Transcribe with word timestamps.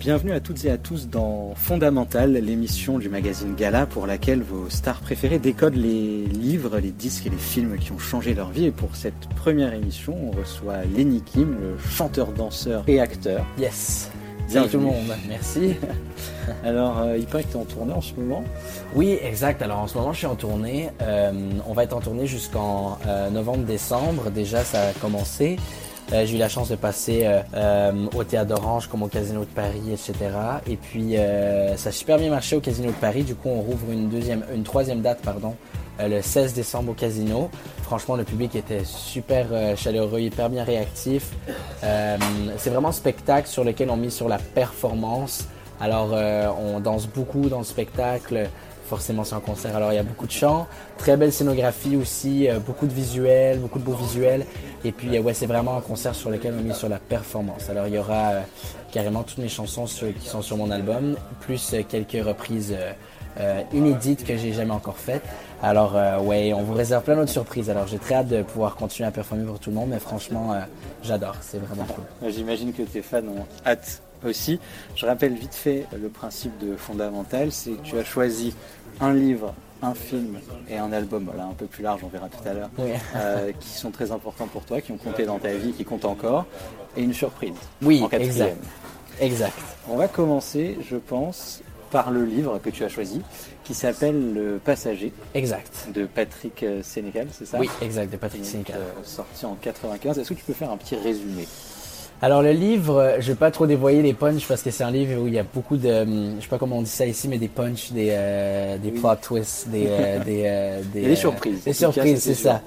Bienvenue 0.00 0.32
à 0.32 0.40
toutes 0.40 0.64
et 0.64 0.70
à 0.70 0.78
tous 0.78 1.08
dans 1.08 1.54
Fondamental, 1.54 2.32
l'émission 2.32 2.98
du 2.98 3.10
magazine 3.10 3.54
Gala 3.54 3.84
pour 3.84 4.06
laquelle 4.06 4.40
vos 4.40 4.70
stars 4.70 5.00
préférées 5.00 5.38
décodent 5.38 5.76
les 5.76 6.24
livres, 6.24 6.78
les 6.78 6.90
disques 6.90 7.26
et 7.26 7.28
les 7.28 7.36
films 7.36 7.76
qui 7.76 7.92
ont 7.92 7.98
changé 7.98 8.32
leur 8.32 8.48
vie. 8.48 8.64
Et 8.64 8.70
pour 8.70 8.96
cette 8.96 9.28
première 9.36 9.74
émission, 9.74 10.16
on 10.26 10.30
reçoit 10.30 10.86
Lenny 10.96 11.20
Kim, 11.20 11.54
le 11.60 11.76
chanteur, 11.86 12.28
danseur 12.32 12.82
et 12.86 12.98
acteur. 12.98 13.44
Yes. 13.58 14.10
Bienvenue. 14.48 14.70
Tout 14.70 14.78
le 14.78 14.84
monde, 14.84 15.18
merci. 15.28 15.74
Alors, 16.64 17.00
euh, 17.00 17.18
il 17.18 17.26
paraît 17.26 17.44
que 17.44 17.50
tu 17.50 17.58
es 17.58 17.60
en 17.60 17.66
tournée 17.66 17.92
en 17.92 18.00
ce 18.00 18.14
moment. 18.14 18.42
Oui, 18.94 19.18
exact. 19.22 19.60
Alors 19.60 19.80
en 19.80 19.86
ce 19.86 19.98
moment, 19.98 20.14
je 20.14 20.18
suis 20.18 20.26
en 20.26 20.34
tournée. 20.34 20.88
Euh, 21.02 21.30
on 21.68 21.74
va 21.74 21.84
être 21.84 21.94
en 21.94 22.00
tournée 22.00 22.26
jusqu'en 22.26 22.98
euh, 23.06 23.28
novembre-décembre. 23.28 24.30
Déjà, 24.30 24.64
ça 24.64 24.80
a 24.80 24.92
commencé. 24.94 25.58
Euh, 26.12 26.26
j'ai 26.26 26.36
eu 26.36 26.38
la 26.38 26.48
chance 26.48 26.68
de 26.68 26.76
passer 26.76 27.22
euh, 27.24 27.40
euh, 27.54 28.06
au 28.16 28.24
Théâtre 28.24 28.48
d'Orange 28.48 28.88
comme 28.88 29.02
au 29.02 29.08
Casino 29.08 29.40
de 29.40 29.44
Paris, 29.46 29.92
etc. 29.92 30.14
Et 30.66 30.76
puis, 30.76 31.16
euh, 31.16 31.76
ça 31.76 31.90
a 31.90 31.92
super 31.92 32.18
bien 32.18 32.30
marché 32.30 32.56
au 32.56 32.60
Casino 32.60 32.88
de 32.88 32.96
Paris. 32.96 33.22
Du 33.22 33.34
coup, 33.34 33.48
on 33.48 33.60
rouvre 33.60 33.92
une 33.92 34.08
deuxième, 34.08 34.44
une 34.52 34.64
troisième 34.64 35.02
date, 35.02 35.20
pardon, 35.22 35.54
euh, 36.00 36.08
le 36.08 36.22
16 36.22 36.52
décembre 36.54 36.90
au 36.90 36.94
Casino. 36.94 37.48
Franchement, 37.82 38.16
le 38.16 38.24
public 38.24 38.56
était 38.56 38.84
super 38.84 39.46
chaleureux, 39.76 40.20
hyper 40.20 40.48
bien 40.48 40.64
réactif. 40.64 41.30
Euh, 41.84 42.16
c'est 42.56 42.70
vraiment 42.70 42.88
un 42.88 42.92
spectacle 42.92 43.48
sur 43.48 43.64
lequel 43.64 43.90
on 43.90 43.96
mise 43.96 44.14
sur 44.14 44.28
la 44.28 44.38
performance. 44.38 45.48
Alors, 45.80 46.10
euh, 46.12 46.48
on 46.58 46.78
danse 46.80 47.06
beaucoup 47.06 47.48
dans 47.48 47.58
le 47.58 47.64
spectacle. 47.64 48.48
Forcément, 48.90 49.22
c'est 49.22 49.36
un 49.36 49.40
concert. 49.40 49.76
Alors, 49.76 49.92
il 49.92 49.94
y 49.94 49.98
a 50.00 50.02
beaucoup 50.02 50.26
de 50.26 50.32
chants, 50.32 50.66
très 50.98 51.16
belle 51.16 51.32
scénographie 51.32 51.94
aussi, 51.94 52.48
euh, 52.48 52.58
beaucoup 52.58 52.88
de 52.88 52.92
visuels, 52.92 53.60
beaucoup 53.60 53.78
de 53.78 53.84
beaux 53.84 53.94
visuels. 53.94 54.44
Et 54.84 54.90
puis, 54.90 55.16
ouais, 55.16 55.32
c'est 55.32 55.46
vraiment 55.46 55.76
un 55.76 55.80
concert 55.80 56.12
sur 56.12 56.28
lequel 56.28 56.54
on 56.58 56.62
mise 56.64 56.74
sur 56.74 56.88
la 56.88 56.98
performance. 56.98 57.70
Alors, 57.70 57.86
il 57.86 57.94
y 57.94 57.98
aura 57.98 58.30
euh, 58.30 58.40
carrément 58.90 59.22
toutes 59.22 59.38
mes 59.38 59.48
chansons 59.48 59.84
qui 59.84 60.28
sont 60.28 60.42
sur 60.42 60.56
mon 60.56 60.72
album, 60.72 61.14
plus 61.38 61.72
euh, 61.72 61.82
quelques 61.88 62.26
reprises 62.26 62.76
inédites 63.72 64.24
que 64.26 64.36
j'ai 64.36 64.52
jamais 64.52 64.72
encore 64.72 64.98
faites. 64.98 65.22
Alors, 65.62 65.94
ouais, 66.24 66.52
on 66.52 66.64
vous 66.64 66.74
réserve 66.74 67.04
plein 67.04 67.14
d'autres 67.14 67.30
surprises. 67.30 67.70
Alors, 67.70 67.86
j'ai 67.86 67.98
très 67.98 68.16
hâte 68.16 68.28
de 68.28 68.42
pouvoir 68.42 68.74
continuer 68.74 69.06
à 69.06 69.12
performer 69.12 69.44
pour 69.44 69.60
tout 69.60 69.70
le 69.70 69.76
monde, 69.76 69.90
mais 69.90 70.00
franchement, 70.00 70.56
j'adore. 71.04 71.36
C'est 71.40 71.58
vraiment 71.58 71.84
cool. 71.84 72.28
J'imagine 72.28 72.72
que 72.72 72.82
tes 72.82 73.02
fans 73.02 73.18
ont 73.18 73.46
hâte 73.64 74.02
aussi. 74.26 74.58
Je 74.94 75.06
rappelle 75.06 75.34
vite 75.34 75.54
fait 75.54 75.86
le 76.00 76.08
principe 76.08 76.58
de 76.58 76.76
Fondamental, 76.76 77.52
c'est 77.52 77.72
que 77.72 77.82
tu 77.82 77.98
as 77.98 78.04
choisi 78.04 78.54
un 79.00 79.12
livre, 79.14 79.54
un 79.82 79.94
film 79.94 80.38
et 80.68 80.76
un 80.76 80.92
album, 80.92 81.24
voilà, 81.24 81.44
un 81.44 81.54
peu 81.54 81.66
plus 81.66 81.82
large, 81.82 82.00
on 82.04 82.08
verra 82.08 82.28
tout 82.28 82.46
à 82.48 82.52
l'heure, 82.52 82.70
Oui. 82.78 82.90
euh, 83.16 83.52
qui 83.58 83.68
sont 83.70 83.90
très 83.90 84.10
importants 84.12 84.46
pour 84.46 84.64
toi, 84.64 84.80
qui 84.80 84.92
ont 84.92 84.98
compté 84.98 85.24
dans 85.24 85.38
ta 85.38 85.52
vie, 85.54 85.72
qui 85.72 85.84
comptent 85.84 86.04
encore, 86.04 86.46
et 86.96 87.02
une 87.02 87.14
surprise. 87.14 87.54
Oui, 87.82 88.02
en 88.02 88.08
quatrième. 88.08 88.30
exact. 88.32 88.56
Exact. 89.20 89.52
On 89.88 89.96
va 89.96 90.08
commencer, 90.08 90.78
je 90.88 90.96
pense, 90.96 91.60
par 91.90 92.10
le 92.10 92.24
livre 92.24 92.58
que 92.62 92.70
tu 92.70 92.84
as 92.84 92.88
choisi, 92.88 93.20
qui 93.64 93.74
s'appelle 93.74 94.32
Le 94.34 94.58
Passager 94.58 95.12
Exact. 95.34 95.88
de 95.94 96.06
Patrick 96.06 96.62
euh, 96.62 96.82
Sénécal, 96.82 97.26
c'est 97.32 97.44
ça? 97.46 97.58
Oui, 97.58 97.68
exact, 97.82 98.12
de 98.12 98.16
Patrick 98.16 98.44
Sénécal. 98.44 98.76
euh, 98.78 99.02
sorti 99.04 99.44
en 99.46 99.54
95. 99.60 100.18
Est-ce 100.18 100.28
que 100.28 100.34
tu 100.34 100.44
peux 100.44 100.52
faire 100.52 100.70
un 100.70 100.76
petit 100.76 100.96
résumé? 100.96 101.46
Alors 102.22 102.42
le 102.42 102.52
livre, 102.52 102.98
euh, 102.98 103.16
je 103.20 103.32
vais 103.32 103.38
pas 103.38 103.50
trop 103.50 103.66
dévoyer 103.66 104.02
les 104.02 104.12
punchs 104.12 104.46
parce 104.46 104.62
que 104.62 104.70
c'est 104.70 104.84
un 104.84 104.90
livre 104.90 105.22
où 105.22 105.26
il 105.26 105.34
y 105.34 105.38
a 105.38 105.42
beaucoup 105.42 105.76
de, 105.78 106.02
hum, 106.02 106.34
je 106.38 106.42
sais 106.42 106.48
pas 106.48 106.58
comment 106.58 106.78
on 106.78 106.82
dit 106.82 106.90
ça 106.90 107.06
ici, 107.06 107.28
mais 107.28 107.38
des 107.38 107.48
punchs, 107.48 107.92
des, 107.92 108.08
euh, 108.10 108.76
des 108.78 108.90
plot 108.90 109.16
twists, 109.22 109.68
des, 109.68 109.86
euh, 109.88 110.18
des, 110.24 110.42
euh, 110.44 110.82
des, 110.92 111.16
surprises. 111.16 111.64
Des 111.64 111.72
surprises, 111.72 112.22
c'est 112.22 112.34
ça. 112.34 112.60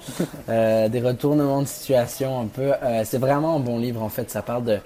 Euh, 0.50 0.90
des 0.90 1.02
retournements 1.02 1.62
de 1.62 1.68
situation 1.68 2.40
un 2.40 2.48
peu. 2.48 2.74
Euh, 2.74 3.04
c'est 3.06 3.20
vraiment 3.20 3.56
un 3.58 3.60
bon 3.60 3.78
livre 3.78 4.02
en 4.02 4.10
fait. 4.10 4.30
Ça 4.32 4.42
parle 4.42 4.64
de 4.64 4.80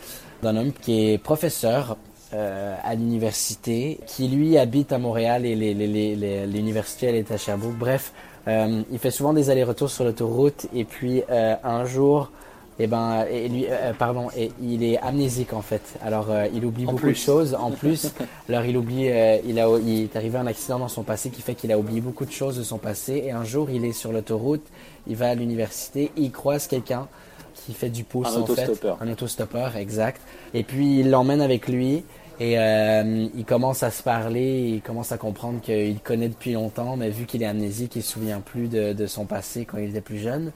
d'un 0.43 0.55
homme 0.55 0.71
qui 0.71 1.13
est 1.13 1.17
professeur 1.17 1.97
euh, 2.33 2.75
à 2.83 2.93
l'université, 2.95 3.99
qui 4.05 4.27
lui 4.27 4.57
habite 4.57 4.91
à 4.91 4.97
Montréal 4.97 5.45
et 5.45 5.55
l'université 5.55 7.07
elle 7.07 7.15
est 7.15 7.31
à 7.31 7.37
Sherbrooke. 7.37 7.77
Bref, 7.77 8.11
euh, 8.47 8.81
il 8.91 8.99
fait 8.99 9.11
souvent 9.11 9.31
des 9.31 9.49
allers-retours 9.49 9.89
sur 9.89 10.03
l'autoroute 10.03 10.67
et 10.73 10.83
puis 10.83 11.23
euh, 11.29 11.55
un 11.63 11.85
jour. 11.85 12.31
Et 12.79 12.85
ben, 12.85 13.25
et 13.31 13.47
lui, 13.49 13.65
euh, 13.67 13.91
pardon, 13.97 14.27
et 14.37 14.51
il 14.61 14.83
est 14.83 14.99
amnésique 14.99 15.53
en 15.53 15.63
fait. 15.63 15.81
Alors, 16.03 16.29
euh, 16.29 16.45
il 16.53 16.63
oublie 16.63 16.83
En 16.85 16.91
beaucoup 16.91 17.03
plus. 17.03 17.13
de 17.13 17.17
choses. 17.17 17.55
En 17.55 17.71
plus, 17.81 18.13
alors 18.47 18.65
il 18.65 18.77
oublie, 18.77 19.09
euh, 19.09 19.37
il 19.45 19.59
a, 19.59 19.67
il 19.79 20.03
est 20.03 20.15
arrivé 20.15 20.37
un 20.37 20.45
accident 20.45 20.77
dans 20.79 20.87
son 20.87 21.01
passé 21.03 21.31
qui 21.31 21.41
fait 21.41 21.55
qu'il 21.55 21.71
a 21.71 21.79
oublié 21.79 22.01
beaucoup 22.01 22.25
de 22.25 22.31
choses 22.31 22.57
de 22.57 22.63
son 22.63 22.77
passé. 22.77 23.23
Et 23.25 23.31
un 23.31 23.43
jour, 23.43 23.69
il 23.71 23.83
est 23.83 23.93
sur 23.93 24.11
l'autoroute, 24.11 24.65
il 25.07 25.15
va 25.15 25.29
à 25.29 25.35
l'université, 25.35 26.11
il 26.17 26.31
croise 26.31 26.67
quelqu'un 26.67 27.07
qui 27.55 27.73
fait 27.73 27.89
du 27.89 28.03
pouce 28.03 28.27
Un 28.27 28.41
en 28.41 28.45
fait, 28.45 28.51
autostoppeur. 28.53 28.97
un 29.01 29.11
autostoppeur, 29.11 29.75
exact. 29.75 30.21
Et 30.53 30.63
puis 30.63 30.99
il 30.99 31.09
l'emmène 31.09 31.41
avec 31.41 31.67
lui. 31.67 32.03
Et 32.39 32.59
euh, 32.59 33.27
il 33.35 33.45
commence 33.45 33.81
à 33.81 33.89
se 33.89 34.03
parler, 34.03 34.69
il 34.75 34.81
commence 34.83 35.11
à 35.11 35.17
comprendre 35.17 35.59
qu'il 35.59 35.99
connaît 36.01 36.29
depuis 36.29 36.51
longtemps, 36.51 36.95
mais 36.95 37.09
vu 37.09 37.25
qu'il 37.25 37.41
est 37.41 37.47
amnésique, 37.47 37.95
il 37.95 38.03
se 38.03 38.11
souvient 38.11 38.41
plus 38.41 38.67
de, 38.67 38.93
de 38.93 39.07
son 39.07 39.25
passé 39.25 39.65
quand 39.65 39.79
il 39.79 39.89
était 39.89 40.01
plus 40.01 40.19
jeune. 40.19 40.51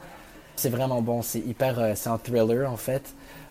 C'est 0.62 0.70
vraiment 0.70 1.02
bon, 1.02 1.24
c'est 1.24 1.40
hyper, 1.40 1.80
euh, 1.80 1.94
c'est 1.96 2.10
un 2.10 2.20
thriller 2.20 2.72
en 2.72 2.78
fait. 2.78 3.02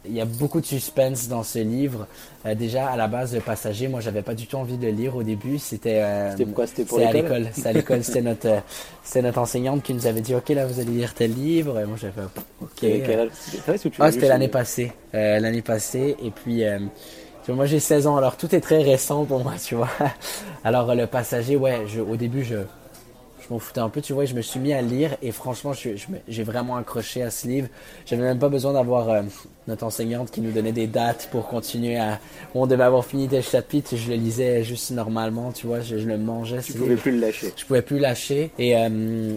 Il 0.07 0.15
y 0.15 0.21
a 0.21 0.25
beaucoup 0.25 0.61
de 0.61 0.67
suspense 0.67 1.27
dans 1.27 1.43
ce 1.43 1.59
livre. 1.59 2.07
Euh, 2.47 2.55
déjà 2.55 2.87
à 2.87 2.97
la 2.97 3.09
base, 3.09 3.35
le 3.35 3.41
passager, 3.41 3.89
moi 3.89 4.01
j'avais 4.01 4.23
pas 4.23 4.35
du 4.35 4.47
tout 4.47 4.57
envie 4.57 4.77
de 4.79 4.87
le 4.87 4.93
lire 4.93 5.17
au 5.17 5.25
début. 5.25 5.59
C'était. 5.59 6.01
euh, 6.03 6.31
C'était 6.31 6.45
pourquoi 6.45 6.67
C'était 6.69 6.85
pour 6.85 6.99
c'est 6.99 7.05
à 7.05 7.13
l'école? 7.13 7.49
C'est 7.53 7.67
à 7.67 7.73
l'école. 7.73 8.05
C'était 8.05 8.23
notre, 8.23 8.47
euh, 8.47 8.61
c'était 9.03 9.23
notre 9.23 9.39
enseignante 9.41 9.83
qui 9.83 9.93
nous 9.93 10.07
avait 10.07 10.21
dit, 10.21 10.35
ok 10.37 10.49
là 10.51 10.67
vous 10.67 10.79
allez 10.79 10.93
lire 10.93 11.15
tel 11.15 11.35
livre. 11.35 11.81
Et 11.81 11.85
moi 11.85 11.97
j'avais 12.01 12.13
fait, 12.13 12.41
ok. 12.63 12.79
C'est 13.73 13.91
Ah, 13.99 14.13
c'était 14.13 14.29
l'année 14.29 14.49
passée. 14.49 14.93
Euh, 15.15 15.41
l'année 15.41 15.63
passée. 15.63 16.17
Et 16.23 16.31
puis, 16.31 16.65
euh, 16.65 16.79
vois, 17.47 17.57
moi 17.57 17.67
j'ai 17.67 17.81
16 17.81 18.07
ans, 18.07 18.17
alors 18.17 18.37
tout 18.37 18.55
est 18.55 18.61
très 18.61 18.83
récent 18.83 19.25
pour 19.25 19.43
moi, 19.43 19.55
tu 19.63 19.75
vois. 19.75 19.89
Alors, 20.65 20.91
euh, 20.91 20.95
le 20.95 21.07
passager, 21.07 21.57
ouais, 21.57 21.83
je, 21.89 22.01
au 22.01 22.17
début, 22.17 22.45
je 22.45 22.57
m'en 23.51 23.59
foutais 23.59 23.81
un 23.81 23.89
peu, 23.89 24.01
tu 24.01 24.13
vois, 24.13 24.25
je 24.25 24.35
me 24.35 24.43
suis 24.43 24.61
mis 24.61 24.73
à 24.73 24.81
lire 24.83 25.17
et 25.23 25.33
franchement, 25.33 25.73
je, 25.73 25.97
je 25.97 26.07
me- 26.11 26.19
j'ai 26.29 26.43
vraiment 26.43 26.77
accroché 26.77 27.23
à 27.23 27.31
ce 27.31 27.47
livre. 27.49 27.69
J'avais 28.07 28.23
même 28.23 28.39
pas 28.39 28.49
besoin 28.49 28.73
d'avoir 28.73 29.09
euh, 29.11 29.23
notre 29.69 29.85
enseignante 29.85 30.31
qui 30.31 30.41
nous 30.41 30.53
donnait 30.53 30.73
des 30.73 30.87
dates 30.87 31.29
pour 31.31 31.49
continuer 31.49 31.97
à. 31.99 32.19
On 32.55 32.67
devait 32.67 32.83
avoir 32.85 33.05
fini 33.05 33.29
tel 33.29 33.43
chapitre, 33.43 33.97
je 33.97 34.09
le 34.11 34.17
lisais 34.17 34.63
juste 34.65 34.91
normalement, 34.93 35.53
tu 35.53 35.67
vois, 35.67 35.81
je, 35.81 35.99
je 35.99 36.07
le 36.07 36.19
mangeais. 36.19 36.61
Tu 36.63 36.73
pouvais 36.73 36.91
livre 36.91 37.03
plus 37.03 37.13
le 37.13 37.19
lâcher. 37.21 37.53
je 37.57 37.65
pouvais 37.65 37.83
plus 37.83 37.99
lâcher. 37.99 38.51
Et 38.59 38.77
euh, 38.77 38.89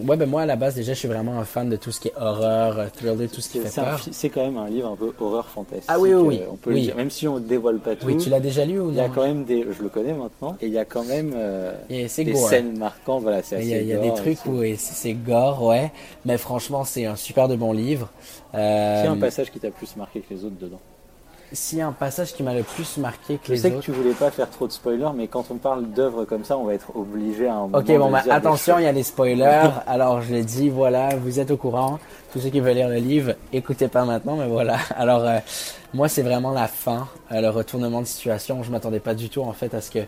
ouais, 0.06 0.16
ben 0.16 0.28
moi 0.28 0.42
à 0.42 0.46
la 0.46 0.56
base 0.56 0.74
déjà, 0.74 0.92
je 0.94 0.98
suis 0.98 1.08
vraiment 1.08 1.38
un 1.38 1.44
fan 1.44 1.68
de 1.68 1.76
tout 1.76 1.90
ce 1.92 2.00
qui 2.00 2.08
est 2.08 2.14
horreur, 2.16 2.90
thriller, 2.92 3.28
tout 3.30 3.40
ce 3.40 3.48
qui 3.48 3.58
fait 3.60 3.74
peur. 3.80 4.00
c'est 4.12 4.28
quand 4.28 4.44
même 4.44 4.56
un 4.56 4.68
livre 4.68 4.90
un 4.90 4.96
peu 4.96 5.12
horreur 5.20 5.48
fantastique. 5.48 5.84
Ah 5.88 5.98
oui, 5.98 6.12
oui, 6.14 6.22
oui. 6.26 6.40
euh, 6.42 6.46
On 6.52 6.56
peut 6.56 6.70
le 6.70 6.76
Oui. 6.76 6.82
dire, 6.82 6.96
même 6.96 7.10
si 7.10 7.26
on 7.28 7.38
dévoile 7.38 7.78
pas 7.78 7.96
tout. 7.96 8.06
Oui, 8.06 8.16
tu 8.16 8.30
l'as 8.30 8.40
déjà 8.40 8.64
lu 8.64 8.80
ou 8.80 8.90
Il 8.90 8.96
y 8.96 9.00
a 9.00 9.08
non 9.08 9.14
quand 9.14 9.24
même 9.26 9.44
des, 9.44 9.66
je 9.76 9.82
le 9.82 9.88
connais 9.88 10.12
maintenant, 10.12 10.56
et 10.60 10.66
il 10.66 10.72
y 10.72 10.78
a 10.78 10.84
quand 10.84 11.04
même 11.04 11.32
euh, 11.36 11.72
des 11.88 12.08
gore. 12.32 12.48
scènes 12.48 12.78
marquantes. 12.78 13.22
Voilà, 13.22 13.42
c'est 13.42 13.60
Il 13.60 13.68
y 13.68 13.72
a, 13.72 13.76
assez 13.76 13.84
il 13.84 13.88
y 13.88 13.92
a 13.92 13.98
des 14.04 14.08
gore, 14.10 14.16
trucs 14.18 14.46
où 14.46 14.62
et 14.62 14.76
c'est 14.76 15.12
gore, 15.14 15.62
ouais. 15.62 15.92
Mais 16.24 16.38
franchement, 16.38 16.84
c'est 16.84 17.06
un 17.06 17.16
super 17.16 17.48
de 17.48 17.56
bon 17.56 17.72
livre. 17.72 18.08
Euh, 18.54 18.96
qu'il 19.00 19.04
y 19.06 19.08
a 19.08 19.12
un 19.12 19.16
passage 19.18 19.50
qui 19.50 19.58
t'a 19.58 19.70
plus 19.70 19.96
marqué 19.96 20.20
que 20.20 20.32
les 20.32 20.44
autres 20.44 20.58
dedans 20.60 20.80
S'il 21.52 21.78
y 21.78 21.82
a 21.82 21.86
un 21.88 21.92
passage 21.92 22.32
qui 22.34 22.42
m'a 22.42 22.54
le 22.54 22.62
plus 22.62 22.96
marqué 22.98 23.36
que 23.38 23.46
Je 23.48 23.52
les 23.52 23.58
sais 23.58 23.68
autres. 23.68 23.80
que 23.80 23.84
tu 23.84 23.90
voulais 23.92 24.12
pas 24.14 24.30
faire 24.30 24.48
trop 24.50 24.66
de 24.66 24.72
spoilers, 24.72 25.10
mais 25.14 25.26
quand 25.28 25.46
on 25.50 25.56
parle 25.56 25.86
d'œuvres 25.90 26.24
comme 26.24 26.44
ça, 26.44 26.56
on 26.56 26.64
va 26.64 26.74
être 26.74 26.96
obligé 26.96 27.48
à 27.48 27.54
un 27.54 27.60
moment 27.62 27.78
Ok, 27.78 27.86
bon, 27.86 28.06
de 28.08 28.12
bah, 28.12 28.22
attention, 28.30 28.78
il 28.78 28.84
y 28.84 28.86
a 28.86 28.92
des 28.92 29.02
spoilers. 29.02 29.70
Alors, 29.86 30.20
je 30.22 30.32
l'ai 30.32 30.44
dit, 30.44 30.68
voilà, 30.68 31.16
vous 31.16 31.40
êtes 31.40 31.50
au 31.50 31.56
courant. 31.56 31.98
Tous 32.32 32.40
ceux 32.40 32.50
qui 32.50 32.60
veulent 32.60 32.74
lire 32.74 32.88
le 32.88 32.96
livre, 32.96 33.34
écoutez 33.52 33.88
pas 33.88 34.04
maintenant, 34.04 34.36
mais 34.36 34.46
voilà. 34.48 34.78
Alors, 34.96 35.24
euh, 35.24 35.38
moi, 35.92 36.08
c'est 36.08 36.22
vraiment 36.22 36.50
la 36.52 36.66
fin, 36.68 37.06
euh, 37.32 37.40
le 37.40 37.50
retournement 37.50 38.00
de 38.00 38.06
situation. 38.06 38.62
Je 38.64 38.70
m'attendais 38.72 39.00
pas 39.00 39.14
du 39.14 39.28
tout, 39.28 39.42
en 39.42 39.52
fait, 39.52 39.72
à 39.74 39.80
ce 39.80 39.90
que. 39.90 40.00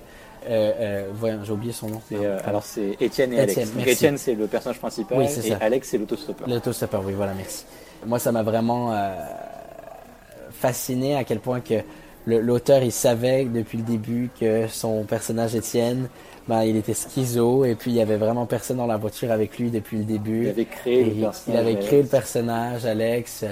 Euh, 0.48 0.72
euh, 0.78 1.06
voyons, 1.12 1.40
j'ai 1.44 1.52
oublié 1.52 1.72
son 1.72 1.88
nom. 1.88 2.00
Euh, 2.12 2.38
alors 2.44 2.62
c'est 2.62 2.96
Étienne 3.00 3.32
et 3.32 3.38
Alex. 3.40 3.52
Étienne, 3.52 3.66
Donc, 3.68 3.76
merci. 3.76 3.90
Étienne 3.92 4.18
c'est 4.18 4.34
le 4.34 4.46
personnage 4.46 4.78
principal 4.78 5.18
Oui, 5.18 5.24
et 5.24 5.28
ça. 5.28 5.56
Alex 5.60 5.88
c'est 5.88 5.98
l'autostoppeur. 5.98 6.48
L'autostoppeur, 6.48 7.02
oui, 7.04 7.12
voilà, 7.14 7.34
merci. 7.34 7.64
Moi, 8.06 8.18
ça 8.18 8.30
m'a 8.30 8.42
vraiment 8.42 8.92
euh, 8.92 9.10
fasciné 10.50 11.16
à 11.16 11.24
quel 11.24 11.40
point 11.40 11.60
que 11.60 11.74
l'auteur, 12.26 12.82
il 12.82 12.92
savait 12.92 13.44
depuis 13.44 13.78
le 13.78 13.84
début 13.84 14.30
que 14.38 14.66
son 14.68 15.04
personnage 15.04 15.54
Étienne, 15.54 16.08
ben, 16.48 16.62
il 16.62 16.76
était 16.76 16.94
schizo 16.94 17.64
et 17.64 17.74
puis 17.74 17.90
il 17.90 17.96
y 17.96 18.00
avait 18.00 18.16
vraiment 18.16 18.46
personne 18.46 18.76
dans 18.76 18.86
la 18.86 18.96
voiture 18.96 19.30
avec 19.32 19.58
lui 19.58 19.70
depuis 19.70 19.98
le 19.98 20.04
début. 20.04 20.44
Il 20.44 20.48
avait 20.50 20.64
créé 20.64 21.00
Et 21.00 21.04
le 21.04 21.10
il- 21.12 21.20
personnage. 21.20 21.42
il 21.48 21.56
avait 21.60 21.70
Alex. 21.72 21.86
créé 21.86 22.02
le 22.02 22.08
personnage, 22.08 22.86
Alex, 22.86 23.44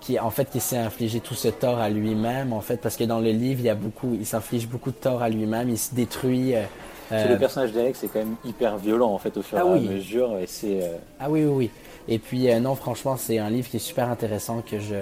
qui, 0.00 0.18
en 0.18 0.30
fait, 0.30 0.50
qui 0.50 0.60
s'est 0.60 0.76
infligé 0.78 1.20
tout 1.20 1.34
ce 1.34 1.48
tort 1.48 1.78
à 1.78 1.88
lui-même, 1.90 2.52
en 2.52 2.60
fait, 2.60 2.78
parce 2.78 2.96
que 2.96 3.04
dans 3.04 3.20
le 3.20 3.30
livre, 3.30 3.60
il 3.60 3.66
y 3.66 3.70
a 3.70 3.74
beaucoup, 3.74 4.14
il 4.18 4.26
s'inflige 4.26 4.66
beaucoup 4.68 4.90
de 4.90 4.96
tort 4.96 5.22
à 5.22 5.28
lui-même, 5.28 5.68
il 5.70 5.78
se 5.78 5.94
détruit. 5.94 6.54
euh, 6.54 6.62
que 7.10 7.14
euh, 7.14 7.28
le 7.28 7.38
personnage 7.38 7.72
d'Alex 7.72 8.02
est 8.02 8.08
quand 8.08 8.20
même 8.20 8.36
hyper 8.46 8.78
violent 8.78 9.12
en 9.12 9.18
fait 9.18 9.36
au 9.36 9.42
fur 9.42 9.58
et 9.58 9.60
Ah 9.62 9.70
à 9.70 9.78
mesure 9.78 10.38
et 10.38 10.46
c'est 10.46 10.82
euh, 10.82 10.96
Ah 11.20 11.28
oui, 11.28 11.44
oui, 11.44 11.52
oui. 11.54 11.70
Et 12.08 12.18
puis, 12.18 12.50
euh, 12.50 12.60
non, 12.60 12.74
franchement, 12.74 13.16
c'est 13.16 13.38
un 13.38 13.50
livre 13.50 13.68
qui 13.68 13.76
est 13.76 13.80
super 13.80 14.08
intéressant 14.10 14.62
que 14.68 14.78
je. 14.78 14.96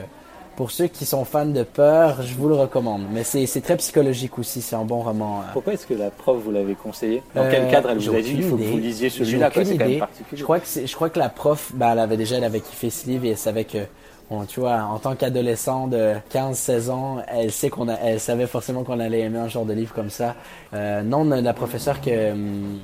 Pour 0.56 0.70
ceux 0.70 0.86
qui 0.86 1.06
sont 1.06 1.24
fans 1.24 1.46
de 1.46 1.62
peur, 1.62 2.20
je 2.22 2.34
vous 2.34 2.46
le 2.48 2.54
recommande. 2.54 3.02
Mais 3.10 3.24
c'est 3.24 3.46
c'est 3.46 3.62
très 3.62 3.76
psychologique 3.78 4.38
aussi, 4.38 4.60
c'est 4.60 4.76
un 4.76 4.84
bon 4.84 5.00
roman. 5.00 5.40
euh. 5.40 5.44
Pourquoi 5.54 5.72
est-ce 5.72 5.86
que 5.86 5.94
la 5.94 6.10
prof 6.10 6.36
vous 6.44 6.50
l'avez 6.50 6.74
conseillé? 6.74 7.22
Dans 7.34 7.48
quel 7.50 7.70
cadre 7.70 7.88
elle 7.90 7.98
vous 7.98 8.14
a 8.14 8.20
dit 8.20 8.34
il 8.36 8.42
faut 8.42 8.56
que 8.56 8.62
idée. 8.62 8.70
vous 8.70 8.78
lisiez 8.78 9.08
celui-là? 9.08 9.48
C'est 9.54 9.60
quand 9.62 9.66
même 9.78 9.88
idée. 9.90 9.98
particulier. 9.98 10.38
Je 10.38 10.44
crois 10.44 10.60
que 10.60 10.66
c'est- 10.66 10.86
je 10.86 10.94
crois 10.94 11.08
que 11.08 11.18
la 11.18 11.30
prof, 11.30 11.72
bah, 11.74 11.90
elle 11.92 11.98
avait 12.00 12.18
déjà, 12.18 12.36
elle 12.36 12.44
avait 12.44 12.60
kiffé 12.60 12.90
ce 12.90 13.06
livre 13.06 13.24
et 13.24 13.30
elle 13.30 13.38
savait 13.38 13.64
que 13.64 13.78
bon, 14.30 14.44
tu 14.46 14.60
vois, 14.60 14.82
en 14.84 14.98
tant 14.98 15.14
qu'adolescent 15.16 15.86
de 15.88 16.14
15-16 16.30 16.90
ans, 16.90 17.22
elle 17.28 17.52
sait 17.52 17.70
qu'on 17.70 17.88
elle 17.88 18.20
savait 18.20 18.46
forcément 18.46 18.84
qu'on 18.84 19.00
allait 19.00 19.20
aimer 19.20 19.38
un 19.38 19.48
genre 19.48 19.66
de 19.66 19.72
livre 19.72 19.92
comme 19.94 20.10
ça. 20.10 20.36
Euh, 20.74 21.02
non, 21.02 21.24
la 21.24 21.52
professeure 21.54 22.00
que 22.00 22.32
hum, 22.32 22.80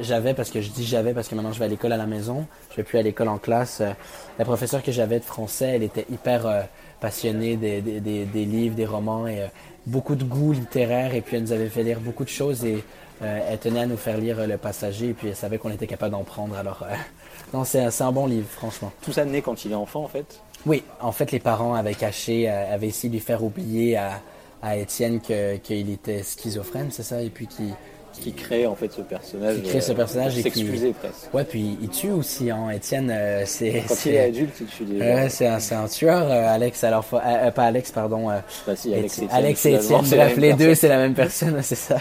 j'avais, 0.00 0.34
parce 0.34 0.50
que 0.50 0.60
je 0.60 0.70
dis 0.70 0.84
j'avais 0.84 1.14
parce 1.14 1.28
que 1.28 1.34
maintenant 1.34 1.52
je 1.52 1.58
vais 1.58 1.66
à 1.66 1.68
l'école 1.68 1.92
à 1.92 1.96
la 1.96 2.06
maison, 2.06 2.46
je 2.70 2.76
vais 2.76 2.82
plus 2.84 2.98
à 2.98 3.02
l'école 3.02 3.28
en 3.28 3.38
classe. 3.38 3.80
euh, 3.80 3.92
la 4.38 4.44
professeure 4.44 4.82
que 4.82 4.92
j'avais 4.92 5.18
de 5.20 5.24
français, 5.24 5.72
elle 5.76 5.82
était 5.82 6.06
hyper 6.10 6.46
euh, 6.46 6.62
passionnée 7.00 7.56
des, 7.56 7.80
des, 7.82 8.00
des, 8.00 8.24
des 8.24 8.44
livres, 8.44 8.74
des 8.74 8.86
romans 8.86 9.26
et 9.26 9.42
euh, 9.42 9.46
beaucoup 9.86 10.14
de 10.16 10.24
goût 10.24 10.52
littéraire. 10.52 11.14
Et 11.14 11.20
puis 11.22 11.36
elle 11.36 11.42
nous 11.42 11.52
avait 11.52 11.68
fait 11.68 11.82
lire 11.82 12.00
beaucoup 12.00 12.24
de 12.24 12.28
choses 12.30 12.64
et 12.64 12.84
euh, 13.22 13.40
elle 13.48 13.58
tenait 13.58 13.80
à 13.80 13.86
nous 13.86 13.96
faire 13.96 14.18
lire 14.18 14.38
euh, 14.40 14.46
Le 14.46 14.58
Passager. 14.58 15.08
Et 15.10 15.14
puis 15.14 15.28
elle 15.28 15.36
savait 15.36 15.58
qu'on 15.58 15.70
était 15.70 15.86
capable 15.86 16.12
d'en 16.12 16.24
prendre. 16.24 16.56
Alors, 16.56 16.82
euh, 16.82 16.94
non, 17.54 17.64
c'est 17.64 17.80
un 18.02 18.12
bon 18.12 18.26
livre, 18.26 18.48
franchement. 18.48 18.92
Tout 19.00 19.12
ça 19.12 19.24
naît 19.24 19.42
quand 19.42 19.64
il 19.64 19.72
est 19.72 19.74
enfant, 19.76 20.04
en 20.04 20.08
fait. 20.08 20.42
Oui, 20.66 20.82
en 21.00 21.12
fait, 21.12 21.30
les 21.30 21.38
parents 21.38 21.74
avaient 21.74 21.94
caché, 21.94 22.50
euh, 22.50 22.74
avaient 22.74 22.88
essayé 22.88 23.08
de 23.08 23.14
lui 23.14 23.20
faire 23.20 23.44
oublier 23.44 23.96
à, 23.96 24.20
à 24.62 24.76
Étienne 24.76 25.20
qu'il 25.20 25.90
était 25.90 26.24
schizophrène, 26.24 26.90
c'est 26.90 27.04
ça, 27.04 27.22
et 27.22 27.30
puis 27.30 27.46
qui, 27.46 27.72
Qui 28.20 28.32
crée, 28.32 28.66
en 28.66 28.74
fait, 28.74 28.90
ce 28.92 29.02
personnage. 29.02 29.56
Qui 29.56 29.68
crée 29.68 29.80
ce 29.80 29.92
euh, 29.92 29.94
personnage 29.94 30.38
et 30.38 30.50
qui- 30.50 30.64
presque. 30.64 31.32
ouais, 31.34 31.44
puis 31.44 31.76
il 31.80 31.88
tue 31.88 32.10
aussi, 32.10 32.50
hein. 32.50 32.70
Étienne, 32.70 33.10
euh, 33.10 33.42
c'est, 33.46 33.84
Quand 33.86 33.94
il 34.06 34.14
est 34.14 34.20
adulte, 34.24 34.54
il 34.60 34.66
tue 34.66 34.84
des 34.84 34.98
gens. 34.98 35.04
Ouais, 35.04 35.28
c'est 35.28 35.74
un, 35.74 35.86
tueur, 35.86 36.26
euh, 36.30 36.54
Alex. 36.54 36.82
Alors, 36.84 37.04
euh, 37.12 37.18
euh, 37.24 37.50
pas 37.50 37.64
Alex, 37.64 37.92
pardon. 37.92 38.28
Bah, 38.66 38.74
si, 38.76 38.92
Alex 38.92 39.18
et 39.18 39.24
Étienne- 39.24 39.30
Alex 39.38 39.66
et 39.66 39.74
Étienne, 39.74 40.00
bref, 40.10 40.36
les 40.36 40.52
deux, 40.54 40.74
c'est 40.74 40.88
la 40.88 40.98
même 40.98 41.14
personne, 41.14 41.56
c'est 41.62 41.74
ça. 41.74 41.98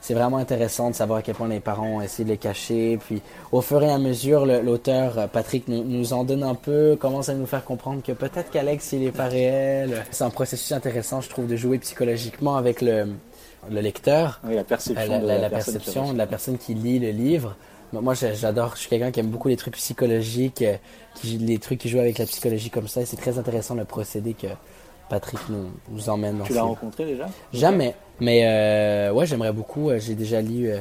C'est 0.00 0.12
vraiment 0.12 0.36
intéressant 0.36 0.90
de 0.90 0.94
savoir 0.94 1.20
à 1.20 1.22
quel 1.22 1.34
point 1.34 1.48
les 1.48 1.60
parents 1.60 1.96
ont 1.96 2.00
essayé 2.02 2.24
de 2.24 2.28
les 2.28 2.36
cacher. 2.36 2.98
Puis, 3.06 3.22
au 3.52 3.62
fur 3.62 3.82
et 3.82 3.90
à 3.90 3.96
mesure, 3.96 4.44
l'auteur, 4.44 5.28
Patrick, 5.32 5.66
nous, 5.66 5.82
nous 5.82 6.12
en 6.12 6.24
donne 6.24 6.42
un 6.42 6.54
peu, 6.54 6.94
commence 7.00 7.30
à 7.30 7.34
nous 7.34 7.46
faire 7.46 7.64
comprendre 7.64 8.02
que 8.02 8.12
peut-être 8.12 8.50
qu'Alex, 8.50 8.92
il 8.92 9.04
est 9.04 9.12
pas 9.16 9.28
réel. 9.28 10.04
C'est 10.10 10.24
un 10.24 10.28
processus 10.30 10.72
intéressant, 10.72 11.22
je 11.22 11.30
trouve, 11.30 11.46
de 11.46 11.56
jouer 11.56 11.78
psychologiquement 11.78 12.56
avec 12.56 12.82
le, 12.82 13.06
le 13.70 13.80
lecteur. 13.80 14.40
Oui, 14.44 14.54
la 14.54 14.64
perception 14.64 15.12
la, 15.12 15.18
de 15.18 15.26
la- 15.26 15.34
la, 15.36 15.40
la 15.42 15.50
personne 15.50 15.74
qui 15.74 15.78
perception 15.78 16.02
reçoit. 16.02 16.12
de 16.14 16.18
la 16.18 16.26
personne 16.26 16.58
qui 16.58 16.74
lit 16.74 16.98
le 16.98 17.10
livre. 17.10 17.56
Moi, 17.92 18.02
moi, 18.02 18.14
j'a- 18.14 18.34
j'adore, 18.34 18.72
je 18.74 18.80
suis 18.80 18.88
quelqu'un 18.90 19.10
qui 19.10 19.20
aime 19.20 19.28
beaucoup 19.28 19.48
les 19.48 19.56
trucs 19.56 19.74
psychologiques, 19.74 20.62
euh, 20.62 20.76
qui, 21.14 21.38
les 21.38 21.58
trucs 21.58 21.78
qui 21.80 21.88
jouent 21.88 22.00
avec 22.00 22.18
la 22.18 22.26
psychologie 22.26 22.70
comme 22.70 22.88
ça. 22.88 23.00
Et 23.02 23.06
c'est 23.06 23.16
très 23.16 23.38
intéressant 23.38 23.74
le 23.74 23.84
procédé 23.84 24.34
que 24.34 24.48
Patrick 25.08 25.38
nous, 25.48 25.66
nous 25.90 26.08
emmène 26.08 26.38
dans 26.38 26.44
Tu 26.44 26.54
l'as 26.54 26.62
rencontré 26.62 27.04
déjà? 27.04 27.26
Jamais. 27.52 27.94
Mais 28.20 28.42
euh, 28.46 29.12
ouais, 29.12 29.26
j'aimerais 29.26 29.52
beaucoup. 29.52 29.90
euh, 29.90 29.98
J'ai 30.00 30.14
déjà 30.14 30.40
lu, 30.40 30.68
euh, 30.70 30.80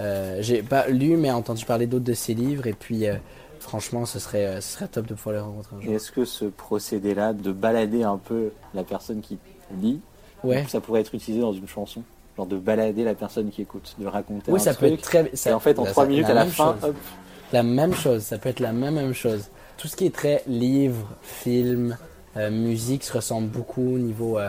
euh, 0.00 0.38
j'ai 0.40 0.62
pas 0.62 0.86
lu, 0.88 1.16
mais 1.16 1.30
entendu 1.30 1.64
parler 1.64 1.86
d'autres 1.86 2.04
de 2.04 2.14
ses 2.14 2.34
livres. 2.34 2.66
Et 2.66 2.72
puis, 2.72 3.06
euh, 3.06 3.14
franchement, 3.60 4.06
ce 4.06 4.18
serait, 4.18 4.46
euh, 4.46 4.60
ce 4.60 4.74
serait 4.74 4.88
top 4.88 5.06
de 5.06 5.14
pouvoir 5.14 5.34
le 5.36 5.42
rencontrer 5.42 5.76
un 5.76 5.80
Et 5.80 5.84
jour. 5.84 5.94
est-ce 5.94 6.10
que 6.10 6.24
ce 6.24 6.46
procédé-là, 6.46 7.32
de 7.32 7.52
balader 7.52 8.02
un 8.02 8.16
peu 8.18 8.50
la 8.74 8.82
personne 8.82 9.20
qui 9.20 9.38
lit, 9.80 10.00
Ouais. 10.44 10.64
ça 10.68 10.80
pourrait 10.80 11.00
être 11.00 11.14
utilisé 11.14 11.40
dans 11.42 11.52
une 11.52 11.68
chanson 11.68 12.02
Genre 12.36 12.46
de 12.46 12.56
balader 12.56 13.04
la 13.04 13.14
personne 13.14 13.50
qui 13.50 13.62
écoute, 13.62 13.94
de 13.98 14.06
raconter 14.06 14.50
Oui, 14.52 14.60
un 14.60 14.62
ça 14.62 14.72
peut 14.74 14.86
être 14.86 15.02
très. 15.02 15.30
Et 15.32 15.36
Ça, 15.36 15.54
en 15.54 15.60
fait, 15.60 15.78
en 15.78 15.84
ça- 15.84 15.90
trois 15.90 16.06
minutes 16.06 16.26
à 16.26 16.34
la 16.34 16.46
fin, 16.46 16.76
chose. 16.80 16.90
hop, 16.90 16.96
La 17.52 17.62
même 17.64 17.92
chose, 17.94 18.22
ça 18.22 18.38
peut 18.38 18.48
être 18.48 18.60
la 18.60 18.72
même, 18.72 18.94
même 18.94 19.12
chose. 19.12 19.48
Tout 19.76 19.88
ce 19.88 19.96
qui 19.96 20.06
est 20.06 20.14
très 20.14 20.42
livre, 20.46 21.06
film, 21.22 21.96
euh, 22.36 22.50
musique 22.50 23.02
se 23.02 23.12
ressemble 23.12 23.48
beaucoup 23.48 23.82
au 23.96 23.98
niveau. 23.98 24.38
euh, 24.38 24.48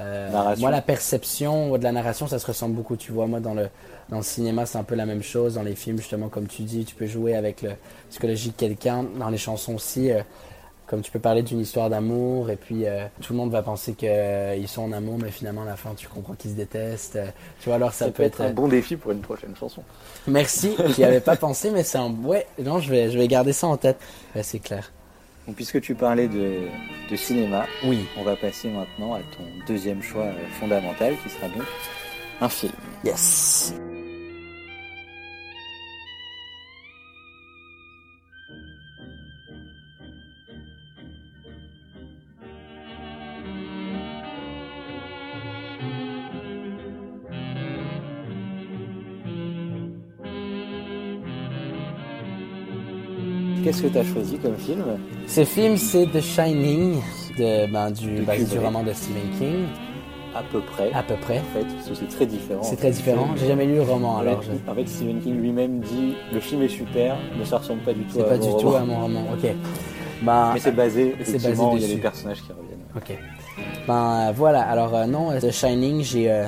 euh, 0.00 0.56
moi, 0.58 0.70
la 0.70 0.82
perception 0.82 1.78
de 1.78 1.82
la 1.84 1.92
narration, 1.92 2.26
ça 2.26 2.38
se 2.38 2.46
ressemble 2.46 2.74
beaucoup. 2.74 2.96
Tu 2.96 3.12
vois, 3.12 3.26
moi, 3.26 3.38
dans 3.40 3.54
le, 3.54 3.68
dans 4.08 4.16
le 4.16 4.22
cinéma, 4.22 4.66
c'est 4.66 4.78
un 4.78 4.84
peu 4.84 4.94
la 4.96 5.06
même 5.06 5.22
chose. 5.22 5.54
Dans 5.54 5.62
les 5.62 5.74
films, 5.76 5.98
justement, 5.98 6.28
comme 6.28 6.48
tu 6.48 6.62
dis, 6.62 6.84
tu 6.84 6.94
peux 6.94 7.06
jouer 7.06 7.36
avec 7.36 7.62
la 7.62 7.74
psychologie 8.10 8.50
de 8.50 8.56
quelqu'un. 8.56 9.04
Dans 9.18 9.28
les 9.28 9.38
chansons 9.38 9.74
aussi, 9.76 10.10
euh, 10.10 10.22
comme 10.92 11.00
tu 11.00 11.10
peux 11.10 11.18
parler 11.18 11.42
d'une 11.42 11.60
histoire 11.60 11.88
d'amour, 11.88 12.50
et 12.50 12.56
puis 12.56 12.84
euh, 12.84 13.06
tout 13.22 13.32
le 13.32 13.38
monde 13.38 13.50
va 13.50 13.62
penser 13.62 13.94
qu'ils 13.94 14.68
sont 14.68 14.82
en 14.82 14.92
amour, 14.92 15.16
mais 15.18 15.30
finalement, 15.30 15.62
à 15.62 15.64
la 15.64 15.76
fin, 15.76 15.94
tu 15.94 16.06
comprends 16.06 16.34
qu'ils 16.34 16.50
se 16.50 16.56
détestent. 16.56 17.16
Euh, 17.16 17.28
tu 17.60 17.70
vois, 17.70 17.76
alors 17.76 17.94
ça, 17.94 18.04
ça, 18.04 18.10
peut 18.10 18.22
être 18.22 18.42
un 18.42 18.48
euh, 18.48 18.52
bon 18.52 18.68
défi 18.68 18.96
pour 18.96 19.10
une 19.10 19.22
prochaine 19.22 19.56
chanson. 19.56 19.82
Merci, 20.26 20.76
j'y 20.94 21.02
avais 21.04 21.20
pas 21.20 21.34
pensé, 21.36 21.70
mais 21.70 21.82
c'est 21.82 21.96
un. 21.96 22.10
Ouais, 22.10 22.46
non, 22.62 22.78
je 22.78 22.90
vais, 22.90 23.10
je 23.10 23.16
vais 23.16 23.26
garder 23.26 23.54
ça 23.54 23.68
en 23.68 23.78
tête. 23.78 23.96
Ouais, 24.36 24.42
c'est 24.42 24.58
clair. 24.58 24.92
Donc, 25.46 25.56
puisque 25.56 25.80
tu 25.80 25.94
parlais 25.94 26.28
de, 26.28 26.58
de 27.10 27.16
cinéma, 27.16 27.64
Oui. 27.86 28.04
on 28.18 28.22
va 28.22 28.36
passer 28.36 28.68
maintenant 28.68 29.14
à 29.14 29.20
ton 29.20 29.44
deuxième 29.66 30.02
choix 30.02 30.24
euh, 30.24 30.34
fondamental, 30.60 31.14
qui 31.22 31.30
sera 31.30 31.48
donc 31.48 31.64
un 32.42 32.50
film. 32.50 32.74
Yes. 33.02 33.72
Que 53.82 53.88
tu 53.88 53.98
as 53.98 54.04
choisi 54.04 54.38
comme 54.38 54.56
film? 54.56 54.84
Ce 55.26 55.44
film, 55.44 55.76
c'est 55.76 56.06
The 56.06 56.20
Shining, 56.20 56.96
de, 57.38 57.70
ben, 57.72 57.90
du, 57.90 58.16
De 58.16 58.22
basé 58.22 58.44
du 58.44 58.50
Kubrick. 58.50 58.64
roman 58.64 58.82
de 58.82 58.92
Stephen 58.92 59.30
King, 59.38 59.64
À 60.34 60.42
peu 60.42 60.60
près, 60.60 60.90
à 60.92 61.02
peu 61.02 61.14
près. 61.16 61.38
en 61.38 61.58
fait, 61.58 61.64
parce 61.74 61.88
que 61.88 61.94
c'est 61.94 62.08
très 62.08 62.26
différent. 62.26 62.62
C'est 62.62 62.76
très 62.76 62.90
différent. 62.90 63.28
J'ai 63.36 63.48
jamais 63.48 63.66
lu 63.66 63.74
le 63.76 63.82
roman, 63.82 64.14
En 64.14 64.18
alors 64.18 64.42
fait, 64.42 64.50
je... 64.66 64.70
en 64.70 64.74
fait, 64.74 64.88
Stephen 64.88 65.20
King 65.20 65.40
lui-même 65.40 65.80
dit 65.80 66.14
le 66.32 66.40
film 66.40 66.62
est 66.62 66.68
super, 66.68 67.16
mais 67.38 67.44
ça 67.44 67.58
ressemble 67.58 67.80
pas 67.82 67.92
du 67.92 68.00
tout 68.04 68.14
c'est 68.14 68.24
pas 68.28 68.38
du 68.38 68.48
tout 68.48 68.56
roman. 68.70 68.76
à 68.76 68.80
mon 68.84 69.00
roman. 69.02 69.24
Ok. 69.34 69.50
Ben, 70.22 70.52
Mais 70.54 70.60
c'est 70.60 70.70
basé, 70.70 71.16
c'est 71.24 71.32
basé 71.42 71.62
il 71.74 71.80
y 71.82 71.84
a 71.84 71.88
des 71.96 72.00
personnages 72.00 72.42
qui 72.42 72.52
reviennent. 72.52 72.78
Ok. 72.96 73.18
Ben 73.88 74.28
euh, 74.28 74.32
voilà, 74.32 74.62
alors 74.62 74.94
euh, 74.94 75.06
non, 75.06 75.32
euh, 75.32 75.40
The 75.40 75.50
Shining, 75.50 76.04
j'ai 76.04 76.30
euh, 76.30 76.46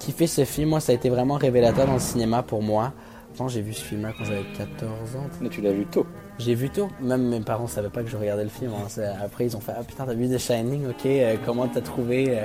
kiffé 0.00 0.26
ce 0.26 0.44
film. 0.44 0.70
Moi, 0.70 0.80
ça 0.80 0.90
a 0.90 0.96
été 0.96 1.08
vraiment 1.08 1.34
révélateur 1.34 1.86
dans 1.86 1.92
le 1.92 1.98
cinéma 2.00 2.42
pour 2.42 2.62
moi. 2.62 2.92
Pourtant, 3.32 3.48
j'ai 3.48 3.62
vu 3.62 3.72
ce 3.72 3.82
film-là 3.82 4.12
quand 4.18 4.24
j'avais 4.26 4.44
14 4.58 5.16
ans. 5.16 5.26
Mais 5.40 5.48
tu 5.48 5.62
l'as 5.62 5.72
vu 5.72 5.86
tôt. 5.86 6.06
J'ai 6.38 6.54
vu 6.54 6.68
tout. 6.68 6.90
Même 7.00 7.30
mes 7.30 7.40
parents 7.40 7.66
savaient 7.66 7.88
pas 7.88 8.02
que 8.02 8.10
je 8.10 8.16
regardais 8.18 8.42
le 8.44 8.50
film. 8.50 8.72
hein. 8.74 9.02
Après, 9.24 9.46
ils 9.46 9.56
ont 9.56 9.60
fait 9.60 9.72
Ah 9.74 9.82
putain, 9.82 10.04
t'as 10.04 10.12
vu 10.12 10.28
The 10.28 10.36
Shining? 10.36 10.86
Ok, 10.90 11.06
euh, 11.06 11.36
comment 11.46 11.66
t'as 11.66 11.80
trouvé 11.80 12.26
euh, 12.28 12.42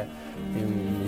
et, 0.55 0.61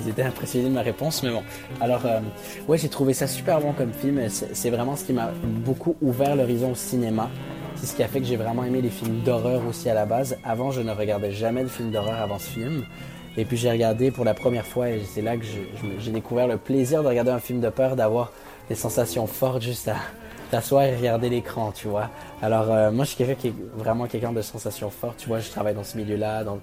Ils 0.03 0.09
étaient 0.09 0.23
impressionnés 0.23 0.67
de 0.67 0.73
ma 0.73 0.81
réponse, 0.81 1.23
mais 1.23 1.29
bon. 1.29 1.43
Alors, 1.79 2.05
euh, 2.05 2.19
ouais, 2.67 2.77
j'ai 2.77 2.89
trouvé 2.89 3.13
ça 3.13 3.25
super 3.25 3.61
bon 3.61 3.71
comme 3.71 3.93
film. 3.93 4.19
C'est 4.27 4.69
vraiment 4.69 4.97
ce 4.97 5.05
qui 5.05 5.13
m'a 5.13 5.31
beaucoup 5.63 5.95
ouvert 6.01 6.35
l'horizon 6.35 6.71
au 6.71 6.75
cinéma. 6.75 7.29
C'est 7.77 7.85
ce 7.85 7.95
qui 7.95 8.03
a 8.03 8.09
fait 8.09 8.19
que 8.19 8.25
j'ai 8.25 8.35
vraiment 8.35 8.65
aimé 8.65 8.81
les 8.81 8.89
films 8.89 9.21
d'horreur 9.21 9.61
aussi 9.65 9.89
à 9.89 9.93
la 9.93 10.05
base. 10.05 10.35
Avant, 10.43 10.71
je 10.71 10.81
ne 10.81 10.91
regardais 10.91 11.31
jamais 11.31 11.63
de 11.63 11.69
films 11.69 11.91
d'horreur 11.91 12.19
avant 12.19 12.37
ce 12.37 12.49
film. 12.49 12.83
Et 13.37 13.45
puis 13.45 13.55
j'ai 13.55 13.71
regardé 13.71 14.11
pour 14.11 14.25
la 14.25 14.33
première 14.33 14.65
fois 14.65 14.89
et 14.89 15.03
c'est 15.05 15.21
là 15.21 15.37
que 15.37 15.45
j'ai 15.99 16.11
découvert 16.11 16.47
le 16.47 16.57
plaisir 16.57 17.03
de 17.03 17.07
regarder 17.07 17.31
un 17.31 17.39
film 17.39 17.61
de 17.61 17.69
peur, 17.69 17.95
d'avoir 17.95 18.33
des 18.69 18.75
sensations 18.75 19.27
fortes 19.27 19.61
juste 19.61 19.87
à 19.87 19.95
t'asseoir 20.51 20.83
et 20.83 20.95
regarder 20.95 21.29
l'écran, 21.29 21.71
tu 21.71 21.87
vois. 21.87 22.09
Alors 22.41 22.71
euh, 22.71 22.91
moi 22.91 23.05
je 23.05 23.09
suis 23.09 23.17
quelqu'un 23.17 23.35
qui 23.35 23.47
est 23.49 23.53
vraiment 23.75 24.07
quelqu'un 24.07 24.31
de 24.31 24.41
sensations 24.41 24.89
fortes, 24.89 25.17
tu 25.17 25.27
vois, 25.27 25.39
je 25.39 25.49
travaille 25.49 25.75
dans 25.75 25.83
ce 25.83 25.97
milieu-là, 25.97 26.43
dans 26.43 26.59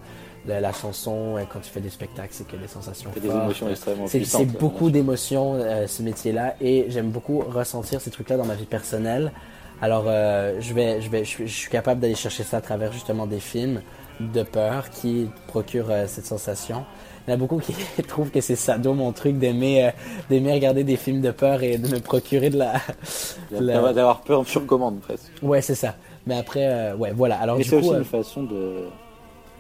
la, 0.47 0.61
la 0.61 0.73
chanson, 0.73 1.39
et 1.39 1.45
quand 1.53 1.61
tu 1.61 1.71
fais 1.71 1.81
des 1.81 1.91
spectacles, 1.91 2.31
c'est 2.33 2.47
que 2.47 2.57
des 2.57 2.69
sensations 2.69 3.11
C'est 3.15 3.21
des 3.21 3.29
fortes. 3.29 3.43
émotions 3.45 3.69
extrêmement 3.69 4.07
C'est 4.07 4.19
puissantes. 4.19 4.47
c'est 4.53 4.59
beaucoup 4.59 4.91
d'émotions, 4.91 5.55
euh, 5.55 5.87
ce 5.87 6.03
métier-là, 6.03 6.55
et 6.61 6.87
j'aime 6.89 7.11
beaucoup 7.11 7.41
ressentir 7.41 8.01
ces 8.01 8.11
trucs-là 8.11 8.37
dans 8.37 8.45
ma 8.45 8.55
vie 8.55 8.65
personnelle. 8.67 9.33
Alors, 9.83 10.05
euh, 10.07 10.57
je, 10.61 10.73
vais, 10.73 11.01
je, 11.03 11.11
vais, 11.11 11.25
je, 11.25 11.29
suis- 11.31 11.49
je 11.49 11.53
suis 11.55 11.71
capable 11.71 12.01
d'aller 12.01 12.15
chercher 12.15 12.45
ça 12.45 12.59
à 12.59 12.61
travers 12.61 12.93
justement 12.93 13.27
des 13.27 13.41
films 13.41 13.83
de 14.21 14.43
peur 14.43 14.89
qui 14.91 15.29
procurent 15.49 15.93
cette 16.07 16.27
sensation. 16.27 16.85
Il 17.27 17.31
y 17.31 17.33
en 17.33 17.35
a 17.35 17.39
beaucoup 17.39 17.59
qui 17.59 17.75
trouvent 18.07 18.31
que 18.31 18.41
c'est 18.41 18.57
sado 18.57 18.95
mon 18.95 19.13
truc 19.13 19.39
d'aimer 19.39 19.87
euh, 19.87 19.91
d'aimer 20.31 20.53
regarder 20.53 20.85
des 20.85 20.97
films 20.97 21.21
de 21.21 21.31
peur 21.33 21.63
et 21.63 21.77
de 21.79 21.89
me 21.89 21.99
procurer 22.01 22.51
de 22.51 22.59
la... 22.59 22.75
la- 23.51 23.93
D'avoir 23.93 24.21
peur 24.21 24.47
sur 24.47 24.65
commande 24.67 25.01
presque. 25.01 25.31
Ouais, 25.43 25.61
c'est 25.61 25.75
ça. 25.75 25.97
Mais 26.27 26.37
après, 26.39 26.67
euh, 26.67 26.97
ouais, 26.97 27.13
voilà. 27.13 27.39
Alors 27.41 27.57
Mais 27.59 27.65
c'est 27.65 27.77
aussi 27.77 27.91
euh, 27.91 27.99
une 27.99 28.05
façon 28.05 28.43
de, 28.45 28.87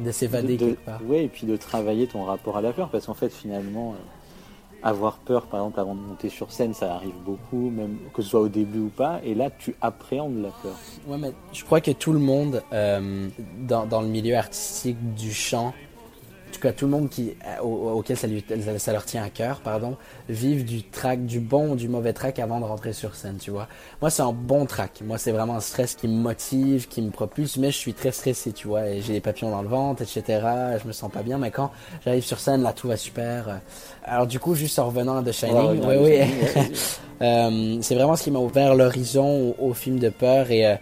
de 0.01 0.11
s'évader 0.13 0.57
de, 0.57 0.65
de- 0.65 0.71
quelque 0.71 0.85
part. 0.85 1.01
ouais, 1.09 1.25
et 1.25 1.29
puis 1.29 1.47
de 1.47 1.57
travailler 1.57 2.07
ton 2.07 2.25
rapport 2.25 2.57
à 2.57 2.61
la 2.61 2.73
peur, 2.73 2.89
parce 2.89 3.07
qu'en 3.07 3.15
fait 3.15 3.33
finalement, 3.33 3.93
euh, 3.93 4.03
avoir 4.89 5.17
peur, 5.19 5.47
par 5.47 5.61
exemple, 5.61 5.81
avant 5.81 5.95
de 5.97 6.01
monter 6.01 6.29
sur 6.29 6.53
scène, 6.53 6.73
ça 6.75 6.95
arrive 6.95 7.15
beaucoup, 7.25 7.71
même 7.71 7.97
que 8.15 8.23
ce 8.23 8.29
soit 8.31 8.41
au 8.41 8.49
début 8.49 8.79
ou 8.81 8.89
pas, 8.89 9.21
et 9.25 9.35
là 9.35 9.49
tu 9.59 9.75
appréhendes 9.81 10.41
la 10.43 10.51
peur. 10.63 10.77
Ouais, 11.09 11.17
mais 11.19 11.33
je 11.53 11.65
crois 11.65 11.81
que 11.81 11.91
tout 11.91 12.13
le 12.13 12.21
monde 12.21 12.63
euh, 12.73 13.29
dans, 13.67 13.87
dans 13.87 14.03
le 14.03 14.09
milieu 14.09 14.37
artistique 14.37 14.99
du 15.15 15.33
chant, 15.33 15.73
en 16.49 16.53
tout 16.53 16.61
cas 16.61 16.73
tout 16.73 16.85
le 16.87 16.91
monde 16.93 17.09
qui, 17.11 17.35
au- 17.62 17.91
auquel 17.99 18.17
ça, 18.17 18.26
lui- 18.26 18.45
ça 18.79 18.93
leur 18.93 19.05
tient 19.05 19.23
à 19.23 19.29
cœur, 19.31 19.61
pardon, 19.61 19.97
vivent 20.29 20.65
du 20.65 20.83
track, 20.83 21.26
du 21.26 21.41
bon 21.41 21.71
ou 21.73 21.76
du 21.76 21.88
mauvais 21.88 22.12
track 22.12 22.38
avant 22.38 22.61
de 22.61 22.65
rentrer 22.65 22.93
sur 22.93 23.15
scène, 23.15 23.37
tu 23.41 23.50
vois. 23.50 23.69
Moi, 24.00 24.11
c'est 24.11 24.23
un 24.23 24.33
bon 24.33 24.65
track. 24.67 25.03
Moi, 25.05 25.19
c'est 25.19 25.33
vraiment 25.33 25.57
un 25.57 25.61
stress 25.61 25.95
qui 25.95 26.09
me 26.09 26.15
motive, 26.17 26.88
qui 26.88 27.03
me 27.03 27.11
propulse, 27.11 27.57
mais 27.57 27.71
je 27.71 27.76
suis 27.76 27.95
très 27.95 28.12
stressé, 28.12 28.53
tu 28.53 28.69
vois, 28.69 28.87
et 28.88 29.03
j'ai 29.03 29.12
des 29.15 29.21
papillons 29.21 29.50
dans 29.50 29.62
le 29.62 29.69
ventre, 29.69 30.03
etc. 30.03 30.79
Je 30.83 30.87
me 30.87 30.93
sens 30.93 31.11
pas 31.11 31.23
bien, 31.23 31.38
mais 31.38 31.50
quand 31.50 31.71
j'arrive 32.05 32.25
sur 32.25 32.38
scène, 32.41 32.62
là, 32.62 32.73
tout 32.73 32.88
va 32.88 32.97
super. 32.97 33.61
Alors, 34.05 34.26
du 34.26 34.38
coup, 34.38 34.55
juste 34.55 34.79
en 34.79 34.87
revenant 34.87 35.17
On 35.19 35.23
va 35.23 35.33
Shining, 35.33 35.81
oui, 35.85 35.95
à 35.95 36.00
oui. 36.03 36.19
Vas-y. 36.19 36.71
Euh, 37.23 37.79
c'est 37.81 37.95
vraiment 37.95 38.15
ce 38.15 38.25
qui 38.25 38.31
m'a 38.31 38.41
ouvert 38.41 38.75
l'horizon 38.75 39.55
au, 39.59 39.69
au 39.71 39.73
film 39.73 39.99
de 39.99 40.11
peur 40.11 40.50
et, 40.50 40.67
euh, 40.67 40.75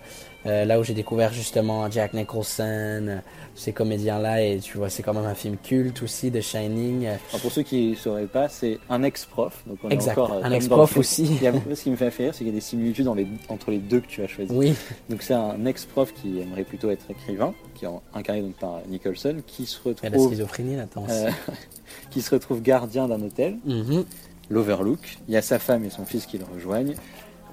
Euh, 0.46 0.64
là 0.66 0.78
où 0.78 0.84
j'ai 0.84 0.92
découvert 0.92 1.32
justement 1.32 1.90
Jack 1.90 2.12
Nicholson, 2.12 2.62
euh, 3.08 3.18
ces 3.54 3.72
comédiens-là, 3.72 4.42
et 4.42 4.58
tu 4.58 4.76
vois, 4.76 4.90
c'est 4.90 5.02
quand 5.02 5.14
même 5.14 5.24
un 5.24 5.34
film 5.34 5.56
culte 5.56 6.02
aussi 6.02 6.30
de 6.30 6.40
Shining. 6.42 7.06
Alors 7.06 7.40
pour 7.40 7.50
ceux 7.50 7.62
qui 7.62 7.90
ne 7.92 7.94
sauraient 7.94 8.26
pas, 8.26 8.48
c'est 8.50 8.78
un 8.90 9.02
ex-prof. 9.04 9.62
Donc 9.66 9.78
on 9.82 9.88
est 9.88 9.94
Exact, 9.94 10.18
encore, 10.18 10.34
euh, 10.34 10.40
un 10.42 10.50
ex-prof 10.52 10.96
aussi. 10.98 11.24
Il 11.24 11.42
y 11.42 11.46
a- 11.46 11.52
ce 11.74 11.82
qui 11.82 11.90
me 11.90 11.96
fait 11.96 12.08
rire, 12.08 12.32
c'est 12.34 12.38
qu'il 12.38 12.48
y 12.48 12.50
a 12.50 12.52
des 12.52 12.60
similitudes 12.60 13.06
dans 13.06 13.14
les- 13.14 13.26
entre 13.48 13.70
les 13.70 13.78
deux 13.78 14.00
que 14.00 14.06
tu 14.06 14.22
as 14.22 14.28
choisis. 14.28 14.52
Oui, 14.54 14.74
Donc 15.08 15.22
c'est 15.22 15.32
un 15.34 15.64
ex-prof 15.64 16.12
qui 16.12 16.40
aimerait 16.40 16.64
plutôt 16.64 16.90
être 16.90 17.10
écrivain, 17.10 17.54
qui 17.74 17.86
est 17.86 17.88
incarné 18.12 18.42
donc 18.42 18.54
par 18.56 18.80
Nicholson, 18.88 19.36
se 19.66 19.78
la 20.12 20.18
schizophrénie 20.28 20.76
euh, 21.10 21.30
qui 22.10 22.20
se 22.20 22.30
retrouve 22.34 22.60
gardien 22.60 23.08
d'un 23.08 23.22
hôtel, 23.22 23.56
Mhm. 23.64 24.04
l'Overlook. 24.50 25.16
Il 25.26 25.32
y 25.32 25.36
a 25.38 25.42
sa 25.42 25.58
femme 25.58 25.84
et 25.84 25.90
son 25.90 26.04
fils 26.04 26.26
qui 26.26 26.36
le 26.36 26.44
rejoignent. 26.44 26.94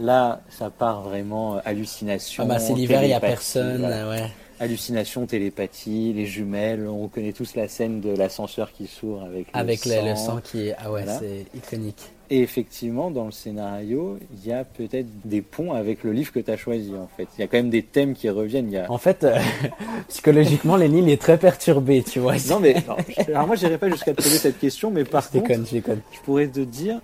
Là, 0.02 0.42
ça 0.50 0.70
part 0.70 1.02
vraiment 1.04 1.56
euh, 1.56 1.60
hallucination. 1.64 2.44
Ah 2.44 2.48
bah 2.48 2.60
c'est 2.60 2.74
l'hiver, 2.74 3.04
il 3.04 3.08
n'y 3.08 3.14
a 3.14 3.20
personne. 3.20 3.80
voilà. 3.80 4.10
Ouais. 4.10 4.32
Hallucination, 4.60 5.26
télépathie, 5.26 6.14
les 6.14 6.26
jumelles. 6.28 6.88
On 6.88 7.08
connaît 7.08 7.34
tous 7.34 7.56
la 7.56 7.68
scène 7.68 8.00
de 8.02 8.16
l'ascenseur 8.16 8.72
qui 8.72 8.86
s'ouvre 8.88 9.24
avec, 9.24 9.48
Avec 9.54 9.86
le, 9.86 9.96
le, 10.04 10.10
le 10.10 10.16
sang 10.16 10.40
qui 10.44 10.68
est. 10.68 10.76
Ah 10.78 10.92
ouais, 10.92 11.04
Voilà. 11.04 11.20
c'est 11.20 11.46
iconique. 11.56 12.12
Et 12.30 12.40
effectivement, 12.42 13.12
dans 13.12 13.26
le 13.26 13.32
scénario, 13.32 14.18
il 14.32 14.48
y 14.50 14.54
a 14.54 14.64
peut-être 14.64 15.08
des 15.26 15.42
ponts 15.42 15.74
avec 15.74 16.04
le 16.04 16.14
livre 16.14 16.32
que 16.32 16.40
tu 16.40 16.50
as 16.50 16.56
choisi. 16.58 16.94
En 16.96 17.10
fait, 17.18 17.28
il 17.38 17.42
y 17.42 17.44
a 17.44 17.48
quand 17.48 17.58
même 17.58 17.70
des 17.72 17.84
thèmes 17.84 18.14
qui 18.14 18.30
reviennent. 18.30 18.68
Il 18.68 18.74
y 18.74 18.78
a... 18.78 18.90
En 18.90 18.98
fait, 19.00 19.24
euh, 19.26 19.38
psychologiquement, 20.08 20.78
il 20.78 21.10
est 21.10 21.22
très 21.22 21.38
perturbé, 21.38 22.04
tu 22.04 22.20
vois. 22.20 22.36
Non 22.50 22.60
mais 22.60 22.76
non, 22.88 22.96
je- 23.10 23.32
alors 23.32 23.48
moi 23.48 23.56
j'irai 23.56 23.78
pas 23.78 23.90
jusqu'à 23.90 24.14
te 24.14 24.22
poser 24.22 24.38
cette 24.38 24.60
question, 24.60 24.92
mais 24.92 25.04
par 25.06 25.24
je 25.24 25.30
contre, 25.40 25.48
déconne, 25.48 25.66
je 25.66 25.72
déconne. 25.74 26.02
je 26.12 26.20
pourrais 26.22 26.48
te 26.48 26.60
dire 26.62 27.02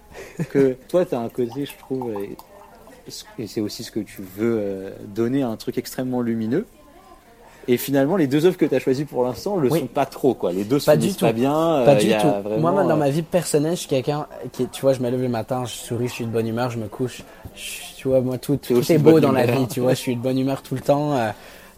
que 0.49 0.77
toi 0.87 1.05
tu 1.05 1.15
as 1.15 1.19
un 1.19 1.29
côté, 1.29 1.65
je 1.65 1.77
trouve, 1.77 2.13
et 3.39 3.47
c'est 3.47 3.61
aussi 3.61 3.83
ce 3.83 3.91
que 3.91 3.99
tu 3.99 4.21
veux 4.21 4.59
euh, 4.59 4.89
donner 5.07 5.43
à 5.43 5.47
un 5.49 5.55
truc 5.57 5.77
extrêmement 5.77 6.21
lumineux. 6.21 6.65
Et 7.69 7.75
finalement, 7.75 8.15
les 8.15 8.27
deux 8.27 8.45
œuvres 8.45 8.55
que 8.57 8.65
tu 8.65 8.73
as 8.73 8.79
choisies 8.79 9.03
pour 9.03 9.25
l'instant 9.25 9.57
le 9.57 9.69
Oui. 9.69 9.79
sont 9.81 9.87
pas 9.87 10.05
trop, 10.05 10.33
quoi. 10.33 10.53
Les 10.53 10.63
deux 10.63 10.79
Pas 10.79 10.93
finissent 10.93 11.13
du 11.13 11.19
tout. 11.19 11.25
pas 11.25 11.33
bien. 11.33 11.51
Pas 11.51 11.91
euh, 11.91 11.95
du 11.95 12.09
tout. 12.11 12.27
vraiment, 12.49 12.71
Moi, 12.71 12.83
dans 12.85 12.91
euh, 12.91 12.95
ma 12.95 13.09
vie 13.09 13.23
personnelle, 13.23 13.73
je 13.73 13.79
suis 13.81 13.89
quelqu'un 13.89 14.25
qui, 14.53 14.67
tu 14.69 14.81
vois, 14.81 14.93
je 14.93 15.01
me 15.01 15.09
lève 15.09 15.21
le 15.21 15.27
matin, 15.27 15.65
je 15.65 15.73
souris, 15.73 16.07
je 16.07 16.13
suis 16.13 16.25
de 16.25 16.29
bonne 16.31 16.47
humeur, 16.47 16.69
je 16.69 16.77
me 16.77 16.87
couche. 16.87 17.23
Je- 17.55 17.95
tu 17.97 18.07
vois, 18.07 18.21
moi, 18.21 18.37
tout, 18.37 18.57
est 18.71 18.97
beau 18.99 19.19
dans 19.19 19.33
la 19.33 19.45
vie, 19.45 19.67
tu 19.67 19.81
vois, 19.81 19.91
je 19.95 19.99
suis 19.99 20.15
de 20.15 20.21
bonne 20.21 20.37
humeur 20.37 20.61
tout 20.61 20.75
le 20.75 20.81
temps. 20.81 21.17
euh, 21.17 21.29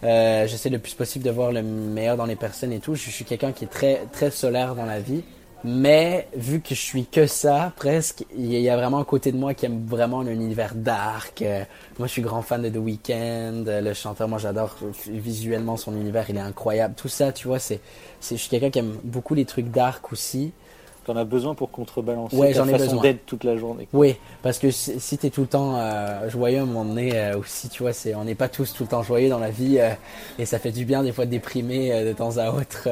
euh, 0.03 0.45
J'essaie 0.48 0.69
le 0.69 0.77
plus 0.79 0.93
possible 0.93 1.25
de 1.25 1.31
voir 1.31 1.51
le 1.51 1.63
meilleur 1.63 2.17
dans 2.17 2.25
les 2.25 2.36
personnes 2.36 2.71
et 2.71 2.79
tout. 2.79 2.93
Je, 2.93 3.09
suis 3.09 3.25
quelqu'un 3.25 3.51
qui 3.51 3.63
est 3.63 3.67
très, 3.69 4.01
très 4.12 4.29
solaire 4.29 4.75
dans 4.75 4.86
la 4.86 5.00
vie. 5.00 5.24
Mais 5.65 6.29
vu 6.35 6.61
que 6.61 6.73
je 6.73 6.79
suis 6.79 7.05
que 7.05 7.27
ça, 7.27 7.73
presque, 7.75 8.23
il 8.33 8.45
y 8.53 8.69
a- 8.69 8.77
vraiment 8.77 8.99
un 8.99 9.03
côté 9.03 9.33
de 9.33 9.37
moi 9.37 9.53
qui 9.53 9.65
aime 9.65 9.85
vraiment 9.85 10.21
l'univers 10.21 10.73
dark. 10.73 11.41
Euh, 11.41 11.65
moi, 11.97 12.07
je 12.07 12.13
suis 12.13 12.21
grand 12.21 12.41
fan 12.41 12.61
de 12.61 12.69
The 12.69 12.77
Weeknd, 12.77 13.65
euh, 13.67 13.81
le 13.81 13.93
chanteur. 13.93 14.29
Moi, 14.29 14.37
j'adore 14.39 14.77
visuellement 15.07 15.75
son 15.75 15.93
univers, 15.95 16.29
il 16.29 16.37
est 16.37 16.39
incroyable. 16.39 16.93
Tout 16.95 17.09
ça, 17.09 17.33
tu 17.33 17.47
vois, 17.49 17.59
c'est, 17.59 17.81
je 18.21 18.35
suis 18.35 18.49
quelqu'un 18.49 18.69
qui 18.69 18.79
aime 18.79 18.95
beaucoup 19.03 19.35
les 19.35 19.43
trucs 19.45 19.69
dark 19.69 20.13
aussi. 20.13 20.53
T'en 21.09 21.15
as 21.15 21.25
besoin 21.25 21.55
pour 21.55 21.71
contrebalancer 21.71 22.35
Ouais, 22.37 22.53
ta 22.53 22.63
façon 22.65 23.01
d'être 23.01 23.25
toute 23.25 23.43
la 23.43 23.57
journée. 23.57 23.87
Oui, 23.93 24.15
parce 24.43 24.59
que 24.59 24.69
si, 24.69 24.99
si 24.99 25.17
t'es 25.17 25.31
tout 25.31 25.41
le 25.41 25.47
temps 25.47 25.75
euh, 25.79 26.29
joyeux 26.29 26.63
donné 26.63 27.17
euh, 27.17 27.39
aussi, 27.39 27.67
tu 27.67 27.81
vois, 27.81 27.93
c'est, 27.93 28.13
on 28.13 28.25
n'est 28.25 28.35
pas 28.35 28.47
tous 28.47 28.73
tout 28.73 28.83
le 28.83 28.89
temps 28.89 29.01
joyeux 29.01 29.27
dans 29.27 29.39
la 29.39 29.49
vie 29.49 29.79
euh, 29.79 29.89
et 30.37 30.45
ça 30.45 30.59
fait 30.59 30.71
du 30.71 30.85
bien 30.85 31.01
des 31.01 31.11
fois 31.11 31.25
de 31.25 31.31
déprimer 31.31 31.91
euh, 31.91 32.05
de 32.07 32.13
temps 32.13 32.37
à 32.37 32.51
autre. 32.51 32.87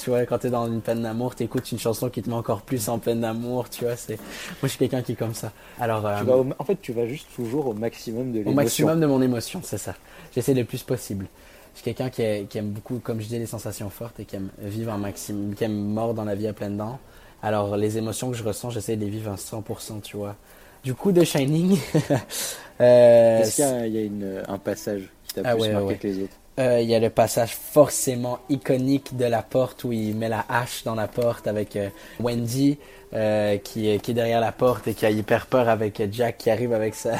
tu 0.00 0.10
vois, 0.10 0.24
quand 0.26 0.38
t'es 0.38 0.50
dans 0.50 0.68
une 0.68 0.80
peine 0.80 1.02
d'amour, 1.02 1.34
t'écoutes 1.34 1.72
une 1.72 1.80
chanson 1.80 2.08
qui 2.08 2.22
te 2.22 2.30
met 2.30 2.36
encore 2.36 2.62
plus 2.62 2.88
en 2.88 3.00
peine 3.00 3.22
d'amour, 3.22 3.68
tu 3.68 3.82
vois. 3.84 3.96
C'est, 3.96 4.14
moi, 4.14 4.22
je 4.62 4.68
suis 4.68 4.78
quelqu'un 4.78 5.02
qui 5.02 5.10
est 5.12 5.16
comme 5.16 5.34
ça. 5.34 5.50
Alors, 5.80 6.08
Tu 6.20 6.24
vas 6.24 6.36
au- 6.36 6.46
en 6.60 6.64
fait, 6.64 6.80
tu 6.80 6.92
vas 6.92 7.08
juste 7.08 7.26
toujours 7.34 7.66
au 7.66 7.72
maximum 7.74 8.30
de 8.30 8.36
au 8.38 8.42
l'émotion. 8.44 8.54
maximum 8.54 9.00
de 9.00 9.06
mon 9.06 9.20
émotion, 9.22 9.60
c'est 9.64 9.78
ça. 9.78 9.96
J'essaie 10.36 10.54
le 10.54 10.64
plus 10.64 10.84
possible. 10.84 11.26
Je 11.74 11.80
suis 11.80 11.84
quelqu'un 11.92 12.10
qui, 12.10 12.22
est- 12.22 12.44
qui 12.48 12.58
aime 12.58 12.70
beaucoup, 12.70 13.00
comme 13.02 13.20
je 13.20 13.26
dis, 13.26 13.40
les 13.40 13.46
sensations 13.46 13.90
fortes 13.90 14.20
et 14.20 14.24
qui 14.24 14.36
aime 14.36 14.50
vivre 14.60 14.92
un 14.92 14.98
maximum, 14.98 15.52
qui 15.56 15.64
aime 15.64 15.74
mordre 15.76 16.14
dans 16.14 16.24
la 16.24 16.36
vie 16.36 16.46
à 16.46 16.52
pleines 16.52 16.76
dents. 16.76 17.00
Alors, 17.42 17.76
les 17.76 17.98
émotions 17.98 18.30
que 18.30 18.36
je 18.36 18.42
ressens, 18.44 18.70
j'essaie 18.70 18.96
de 18.96 19.04
les 19.04 19.10
vivre 19.10 19.30
à 19.32 19.36
100%, 19.36 20.00
tu 20.00 20.16
vois. 20.16 20.36
Du 20.84 20.94
coup, 20.94 21.12
de 21.12 21.24
Shining, 21.24 21.78
euh, 22.80 23.38
Est-ce 23.38 23.52
qu'il 23.54 23.64
y 23.94 23.98
a, 23.98 24.02
une- 24.02 24.42
un 24.48 24.58
passage 24.58 25.14
qui 25.24 25.32
t'a 25.34 25.44
Ah 25.44 25.56
plus 25.56 25.60
ouais, 25.60 25.68
marqué 25.68 25.96
ouais. 25.96 25.98
que 25.98 26.06
les 26.06 26.18
autres? 26.20 26.40
euh, 26.58 26.80
il 26.80 26.88
y 26.88 26.94
a 26.94 26.98
le 27.00 27.10
passage 27.10 27.54
forcément 27.54 28.38
iconique 28.48 29.16
de 29.16 29.26
la 29.26 29.42
porte 29.42 29.84
où 29.84 29.92
il 29.92 30.16
met 30.16 30.28
la 30.28 30.44
hache 30.48 30.84
dans 30.84 30.94
la 30.94 31.08
porte 31.08 31.46
avec 31.46 31.76
euh, 31.76 31.90
Wendy 32.18 32.78
euh, 33.14 33.58
qui, 33.58 33.88
est, 33.90 34.00
qui 34.00 34.12
est 34.12 34.14
derrière 34.14 34.40
la 34.40 34.52
porte 34.52 34.88
et 34.88 34.94
qui 34.94 35.04
a 35.06 35.10
hyper 35.10 35.46
peur 35.46 35.68
avec 35.68 36.02
Jack 36.12 36.38
qui 36.38 36.50
arrive 36.50 36.72
avec 36.72 36.94
sa, 36.94 37.16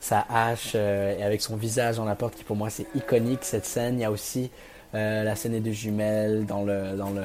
sa 0.00 0.26
hache 0.30 0.72
euh, 0.74 1.16
et 1.18 1.22
avec 1.22 1.42
son 1.42 1.56
visage 1.56 1.96
dans 1.96 2.04
la 2.06 2.14
porte 2.16 2.34
qui 2.34 2.44
pour 2.44 2.56
moi 2.56 2.70
c'est 2.70 2.86
iconique 2.94 3.44
cette 3.44 3.66
scène. 3.66 3.98
Il 3.98 4.02
y 4.02 4.04
a 4.04 4.10
aussi 4.10 4.50
euh, 4.94 5.22
la 5.24 5.36
scène 5.36 5.52
des 5.52 5.60
deux 5.60 5.72
jumelles 5.72 6.46
dans 6.46 6.62
le, 6.64 6.96
dans 6.96 7.10
le 7.10 7.22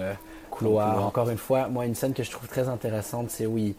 Encore 0.65 1.29
une 1.29 1.37
fois, 1.37 1.67
moi 1.67 1.85
une 1.85 1.95
scène 1.95 2.13
que 2.13 2.23
je 2.23 2.31
trouve 2.31 2.47
très 2.47 2.67
intéressante 2.69 3.29
c'est 3.29 3.45
où 3.45 3.57
il, 3.57 3.75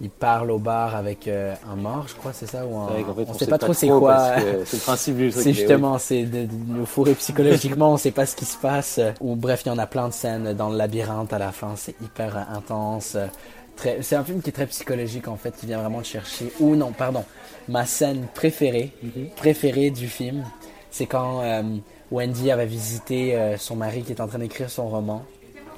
il 0.00 0.10
parle 0.10 0.50
au 0.50 0.58
bar 0.58 0.94
avec 0.94 1.26
euh, 1.26 1.54
un 1.70 1.76
mort, 1.76 2.06
je 2.08 2.14
crois, 2.14 2.32
c'est 2.32 2.46
ça 2.46 2.66
ou 2.66 2.76
un... 2.76 2.88
C'est 2.88 2.92
vrai 2.94 3.02
qu'en 3.04 3.14
fait, 3.14 3.26
on, 3.28 3.34
sait 3.34 3.46
pas 3.46 3.58
trop 3.58 3.72
c'est 3.72 3.88
quoi. 3.88 4.34
C'est 4.64 4.76
le 4.76 4.82
principe 4.82 5.16
du 5.16 5.30
truc. 5.30 5.42
C'est 5.42 5.52
justement, 5.54 5.98
c'est 5.98 6.24
de, 6.24 6.44
de 6.44 6.52
nous 6.68 6.86
fourrer 6.86 7.14
psychologiquement, 7.14 7.92
on 7.92 7.96
sait 7.96 8.10
pas 8.10 8.26
ce 8.26 8.36
qui 8.36 8.44
se 8.44 8.58
passe. 8.58 9.00
Ou 9.20 9.36
bref, 9.36 9.62
il 9.64 9.68
y 9.68 9.72
en 9.72 9.78
a 9.78 9.86
plein 9.86 10.08
de 10.08 10.12
scènes 10.12 10.52
dans 10.52 10.68
le 10.68 10.76
labyrinthe 10.76 11.32
à 11.32 11.38
la 11.38 11.52
fin, 11.52 11.74
c'est 11.76 11.94
hyper 12.02 12.36
intense. 12.54 13.16
c'est 14.00 14.16
un 14.16 14.24
film 14.24 14.42
qui 14.42 14.50
est 14.50 14.52
très 14.52 14.66
psychologique 14.66 15.28
en 15.28 15.36
fait, 15.36 15.56
qui 15.56 15.66
vient 15.66 15.80
vraiment 15.80 16.00
te 16.00 16.06
chercher. 16.06 16.52
Ou 16.60 16.76
non, 16.76 16.92
pardon, 16.92 17.24
ma 17.68 17.86
scène 17.86 18.26
préférée, 18.34 18.92
Mhm. 19.02 19.28
préférée 19.36 19.90
du 19.90 20.08
film, 20.08 20.44
c'est 20.90 21.06
quand 21.06 21.40
euh, 21.42 21.62
Wendy 22.10 22.50
avait 22.50 22.66
visité 22.66 23.34
euh, 23.34 23.56
son 23.56 23.76
mari 23.76 24.02
qui 24.02 24.12
est 24.12 24.20
en 24.20 24.28
train 24.28 24.38
d'écrire 24.38 24.70
son 24.70 24.88
roman. 24.88 25.24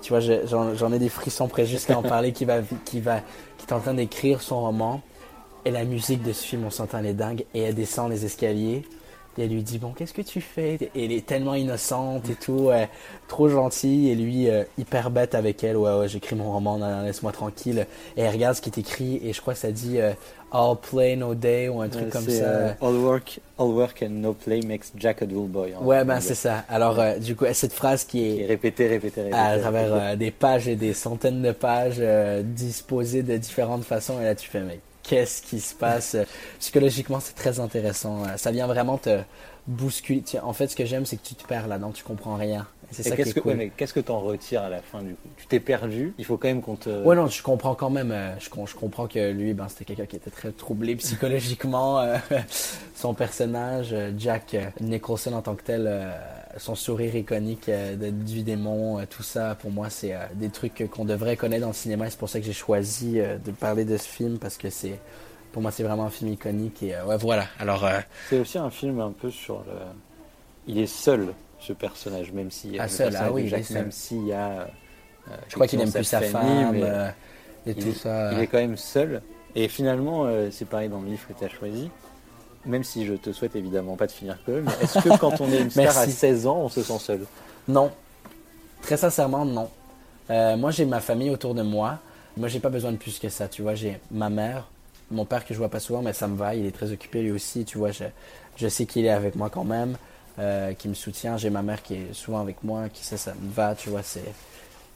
Tu 0.02 0.10
vois, 0.10 0.20
je- 0.20 0.46
j'en 0.46 0.92
ai 0.92 0.98
des 0.98 1.08
frissons 1.08 1.48
près 1.48 1.66
juste 1.66 1.90
à 1.90 1.98
en 1.98 2.02
parler, 2.02 2.32
qui 2.32 2.44
va, 2.44 2.58
est 2.58 3.72
en 3.72 3.80
train 3.80 3.94
d'écrire 3.94 4.42
son 4.42 4.60
roman. 4.60 5.00
Et 5.64 5.70
la 5.70 5.84
musique 5.84 6.22
de 6.22 6.32
ce 6.32 6.44
film, 6.44 6.64
on 6.64 6.70
s'entend, 6.70 6.98
elle 6.98 7.06
est 7.06 7.14
dingue. 7.14 7.44
Et 7.54 7.60
elle 7.60 7.74
descend 7.74 8.10
les 8.10 8.24
escaliers. 8.24 8.84
Et 9.38 9.44
elle 9.44 9.50
lui 9.50 9.62
dit, 9.62 9.78
bon, 9.78 9.92
qu'est-ce 9.92 10.12
que 10.12 10.22
tu 10.22 10.40
fais? 10.40 10.74
Et 10.96 11.04
elle 11.04 11.12
est 11.12 11.24
tellement 11.24 11.54
innocente 11.54 12.28
et 12.28 12.34
tout, 12.34 12.70
euh, 12.70 12.84
trop 13.28 13.48
gentille. 13.48 14.10
Et 14.10 14.16
lui, 14.16 14.50
euh, 14.50 14.64
hyper 14.78 15.10
bête 15.10 15.34
avec 15.36 15.62
elle. 15.62 15.76
Ouais, 15.76 15.94
ouais, 15.96 16.08
j'écris 16.08 16.34
mon 16.34 16.50
roman, 16.52 16.78
laisse-moi 17.04 17.30
tranquille. 17.30 17.86
Et 18.16 18.22
elle 18.22 18.32
regarde 18.32 18.56
ce 18.56 18.60
qui 18.60 18.68
est 18.70 18.78
écrit. 18.78 19.20
Et 19.24 19.32
je 19.32 19.40
crois 19.40 19.54
que 19.54 19.60
ça 19.60 19.70
dit 19.70 20.00
euh, 20.00 20.12
All 20.50 20.74
play, 20.76 21.14
no 21.14 21.34
day, 21.36 21.68
ou 21.68 21.80
un 21.80 21.88
truc 21.88 22.06
Ouais, 22.06 22.10
comme 22.10 22.28
ça. 22.28 22.70
all, 22.80 22.94
work, 22.96 23.38
all 23.58 23.66
work 23.68 24.02
and 24.02 24.10
no 24.10 24.32
play 24.32 24.60
makes 24.66 24.90
Jack 24.96 25.22
a 25.22 25.26
dull 25.26 25.46
boy. 25.46 25.74
ouais, 25.80 26.04
ben 26.04 26.20
c'est 26.20 26.34
ça. 26.34 26.64
Alors, 26.68 26.98
du 27.20 27.36
coup, 27.36 27.44
cette 27.52 27.74
phrase 27.74 28.04
qui 28.04 28.24
Et 28.24 28.42
est 28.42 28.46
répéter, 28.46 28.88
répéter, 28.88 29.22
répéter. 29.22 29.38
à 29.38 29.58
travers 29.58 30.16
des 30.16 30.30
pages 30.32 30.66
et 30.66 30.74
des 30.74 30.94
centaines 30.94 31.42
de 31.42 31.52
pages 31.52 32.02
disposées 32.42 33.22
de 33.22 33.36
différentes 33.36 33.84
façons. 33.84 34.20
Et 34.20 34.24
là, 34.24 34.34
tu 34.34 34.48
fais, 34.48 34.60
mais 34.60 34.80
qu'est-ce 35.08 35.42
qui 35.42 35.60
se 35.60 35.74
passe? 35.74 36.14
Euh, 36.14 36.24
Psychologiquement, 36.60 37.20
c'est 37.20 37.34
très 37.34 37.60
intéressant. 37.60 38.24
Euh, 38.24 38.36
Ça 38.36 38.50
vient 38.50 38.66
vraiment 38.66 38.98
te 38.98 39.20
bousculer. 39.66 40.22
En 40.42 40.52
fait, 40.52 40.68
ce 40.68 40.76
que 40.76 40.84
j'aime, 40.84 41.06
c'est 41.06 41.16
que 41.16 41.26
tu 41.26 41.34
te 41.34 41.44
perds 41.46 41.68
là-dedans, 41.68 41.92
tu 41.92 42.04
comprends 42.04 42.36
rien. 42.36 42.66
C'est 42.90 43.14
qu'est-ce 43.16 43.30
est 43.30 43.32
que, 43.34 43.40
cool. 43.40 43.52
ouais, 43.52 43.56
mais 43.58 43.68
qu'est-ce 43.70 43.92
que 43.92 44.00
t'en 44.00 44.20
retires 44.20 44.62
à 44.62 44.68
la 44.70 44.80
fin 44.80 45.02
du 45.02 45.14
coup? 45.14 45.28
Tu 45.36 45.46
t'es 45.46 45.60
perdu. 45.60 46.14
Il 46.18 46.24
faut 46.24 46.36
quand 46.38 46.48
même 46.48 46.62
qu'on 46.62 46.76
te. 46.76 46.88
Ouais, 47.04 47.14
non, 47.14 47.26
je 47.26 47.42
comprends 47.42 47.74
quand 47.74 47.90
même. 47.90 48.12
euh, 48.12 48.38
je, 48.40 48.48
com- 48.48 48.66
je 48.66 48.74
comprends 48.74 49.06
que 49.06 49.30
lui, 49.30 49.52
ben, 49.54 49.68
c'était 49.68 49.84
quelqu'un 49.84 50.06
qui 50.06 50.16
était 50.16 50.30
très 50.30 50.52
troublé 50.52 50.96
psychologiquement. 50.96 52.00
euh, 52.00 52.16
son 52.94 53.14
personnage, 53.14 53.88
euh, 53.92 54.12
Jack 54.16 54.56
Nicholson 54.80 55.34
en 55.34 55.42
tant 55.42 55.54
que 55.54 55.62
tel, 55.62 56.12
son 56.56 56.74
sourire 56.74 57.14
iconique 57.14 57.70
du 58.24 58.42
démon, 58.42 59.04
tout 59.08 59.22
ça, 59.22 59.54
pour 59.54 59.70
moi, 59.70 59.90
c'est 59.90 60.14
des 60.34 60.48
trucs 60.48 60.88
qu'on 60.90 61.04
devrait 61.04 61.36
connaître 61.36 61.62
dans 61.62 61.68
le 61.68 61.74
cinéma. 61.74 62.08
C'est 62.10 62.18
pour 62.18 62.28
ça 62.28 62.40
que 62.40 62.46
j'ai 62.46 62.52
choisi 62.52 63.18
de 63.20 63.50
parler 63.52 63.84
de 63.84 63.96
ce 63.96 64.08
film 64.08 64.38
parce 64.38 64.56
que 64.56 64.70
c'est, 64.70 64.98
pour 65.52 65.62
moi, 65.62 65.70
c'est 65.70 65.82
vraiment 65.82 66.04
un 66.06 66.10
film 66.10 66.32
iconique. 66.32 66.82
Et 66.82 66.94
ouais, 67.06 67.16
voilà. 67.18 67.44
Alors, 67.60 67.84
euh, 67.84 68.00
C'est 68.30 68.38
aussi 68.40 68.58
un 68.58 68.70
film 68.70 68.98
un 69.00 69.12
peu 69.12 69.30
sur 69.30 69.58
le. 69.58 69.74
Il 70.66 70.78
est 70.78 70.86
seul, 70.86 71.28
ce 71.60 71.72
personnage, 71.72 72.32
même 72.32 72.50
si. 72.50 72.76
Ah, 72.78 72.84
le 72.84 72.88
seul, 72.88 73.08
personnage 73.10 73.30
ah 73.30 73.32
oui, 73.32 73.50
seul. 73.64 73.76
même 73.82 73.92
s'il 73.92 74.26
y 74.26 74.32
a. 74.32 74.48
euh, 74.50 74.66
je 75.48 75.54
crois 75.54 75.66
qu'il 75.66 75.80
aime 75.80 75.92
plus 75.92 76.04
sa 76.04 76.20
famille, 76.20 76.62
femme 76.64 76.72
mais 76.72 76.82
euh, 76.84 77.08
et 77.66 77.70
il 77.70 77.74
tout 77.76 77.88
est- 77.88 77.92
ça. 77.92 78.32
Il 78.32 78.38
est 78.40 78.46
quand 78.46 78.58
même 78.58 78.76
seul. 78.76 79.22
Et 79.54 79.68
finalement, 79.68 80.24
euh, 80.26 80.48
c'est 80.52 80.66
pareil 80.66 80.88
dans 80.88 81.00
le 81.00 81.08
livre 81.08 81.26
que 81.28 81.32
tu 81.38 81.44
as 81.44 81.48
choisi. 81.48 81.90
Même 82.66 82.84
si 82.84 83.06
je 83.06 83.14
te 83.14 83.32
souhaite 83.32 83.56
évidemment 83.56 83.96
pas 83.96 84.06
de 84.06 84.12
finir 84.12 84.36
mais 84.46 84.60
est-ce 84.82 84.98
que 84.98 85.16
quand 85.16 85.40
on 85.40 85.50
est 85.50 85.60
une 85.60 85.70
star 85.70 85.84
à 85.96 86.00
Merci. 86.06 86.12
16 86.12 86.46
ans, 86.46 86.56
on 86.58 86.68
se 86.68 86.82
sent 86.82 86.98
seul? 86.98 87.20
Non. 87.66 87.90
Très 88.82 88.96
sincèrement, 88.96 89.44
non. 89.44 89.68
Moi, 90.28 90.70
j'ai 90.70 90.84
ma 90.84 91.00
famille 91.00 91.30
autour 91.30 91.54
de 91.54 91.62
moi. 91.62 91.98
Moi, 92.36 92.48
j'ai 92.48 92.60
pas 92.60 92.68
besoin 92.68 92.92
de 92.92 92.96
plus 92.96 93.18
que 93.18 93.28
ça. 93.28 93.48
Tu 93.48 93.62
vois, 93.62 93.74
j'ai 93.74 93.98
ma 94.10 94.28
mère, 94.28 94.68
mon 95.10 95.24
père 95.24 95.44
que 95.46 95.54
je 95.54 95.58
vois 95.58 95.70
pas 95.70 95.80
souvent, 95.80 96.02
mais 96.02 96.12
ça 96.12 96.28
me 96.28 96.36
va. 96.36 96.54
Il 96.54 96.66
est 96.66 96.70
très 96.72 96.92
occupé 96.92 97.22
lui 97.22 97.30
aussi. 97.32 97.64
Tu 97.64 97.78
vois, 97.78 97.90
je, 97.90 98.04
je 98.56 98.68
sais 98.68 98.84
qu'il 98.86 99.06
est 99.06 99.10
avec 99.10 99.34
moi 99.34 99.48
quand 99.50 99.64
même, 99.64 99.96
euh, 100.38 100.72
qui 100.72 100.88
me 100.88 100.94
soutient. 100.94 101.36
J'ai 101.36 101.50
ma 101.50 101.62
mère 101.62 101.82
qui 101.82 101.94
est 101.94 102.12
souvent 102.12 102.40
avec 102.40 102.62
moi, 102.62 102.88
qui 102.88 103.04
sait 103.04 103.16
ça 103.16 103.34
me 103.40 103.52
va. 103.52 103.74
Tu 103.74 103.90
vois, 103.90 104.02
c'est 104.02 104.32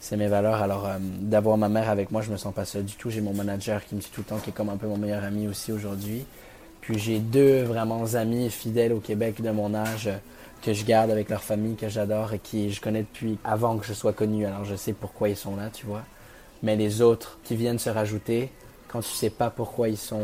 c'est 0.03 0.17
mes 0.17 0.27
valeurs. 0.27 0.61
Alors, 0.61 0.87
euh, 0.87 0.99
d'avoir 1.01 1.57
ma 1.57 1.69
mère 1.69 1.89
avec 1.89 2.11
moi, 2.11 2.23
je 2.23 2.31
me 2.31 2.37
sens 2.37 2.53
pas 2.53 2.65
seul 2.65 2.85
du 2.85 2.95
tout. 2.95 3.09
J'ai 3.09 3.21
mon 3.21 3.33
manager 3.33 3.85
qui 3.85 3.95
me 3.95 4.01
suit 4.01 4.11
tout 4.13 4.23
le 4.23 4.27
temps, 4.27 4.39
qui 4.39 4.51
est 4.51 4.53
comme 4.53 4.69
un 4.69 4.77
peu 4.77 4.89
mon 4.89 4.99
meilleur 4.99 5.23
ami 5.23 5.47
aussi 5.47 5.71
aujourd'hui. 5.71 6.25
Puis 6.81 6.99
j'ai 6.99 7.21
deux 7.21 7.63
vraiment 7.63 8.05
amis 8.15 8.51
fidèles 8.51 8.93
au 8.93 8.99
Québec 8.99 9.41
de 9.41 9.51
mon 9.51 9.75
âge 9.75 10.09
euh, 10.09 10.17
que 10.61 10.73
je 10.73 10.85
garde 10.85 11.11
avec 11.11 11.29
leur 11.29 11.43
famille, 11.43 11.77
que 11.77 11.89
j'adore 11.89 12.33
et 12.33 12.41
qui 12.41 12.71
je 12.73 12.81
connais 12.81 13.03
depuis 13.03 13.39
avant 13.45 13.79
que 13.79 13.87
je 13.87 13.93
sois 13.93 14.13
connu. 14.13 14.45
Alors 14.45 14.65
je 14.65 14.75
sais 14.75 14.93
pourquoi 14.93 15.29
ils 15.29 15.37
sont 15.37 15.55
là, 15.55 15.71
tu 15.73 15.87
vois. 15.87 16.03
Mais 16.65 16.75
les 16.75 17.01
autres 17.01 17.39
qui 17.45 17.55
viennent 17.55 17.79
se 17.79 17.91
rajouter, 17.91 18.51
quand 18.89 19.01
tu 19.01 19.11
sais 19.11 19.31
pas 19.31 19.51
pourquoi 19.51 19.89
ils 19.89 19.97
sont, 19.97 20.23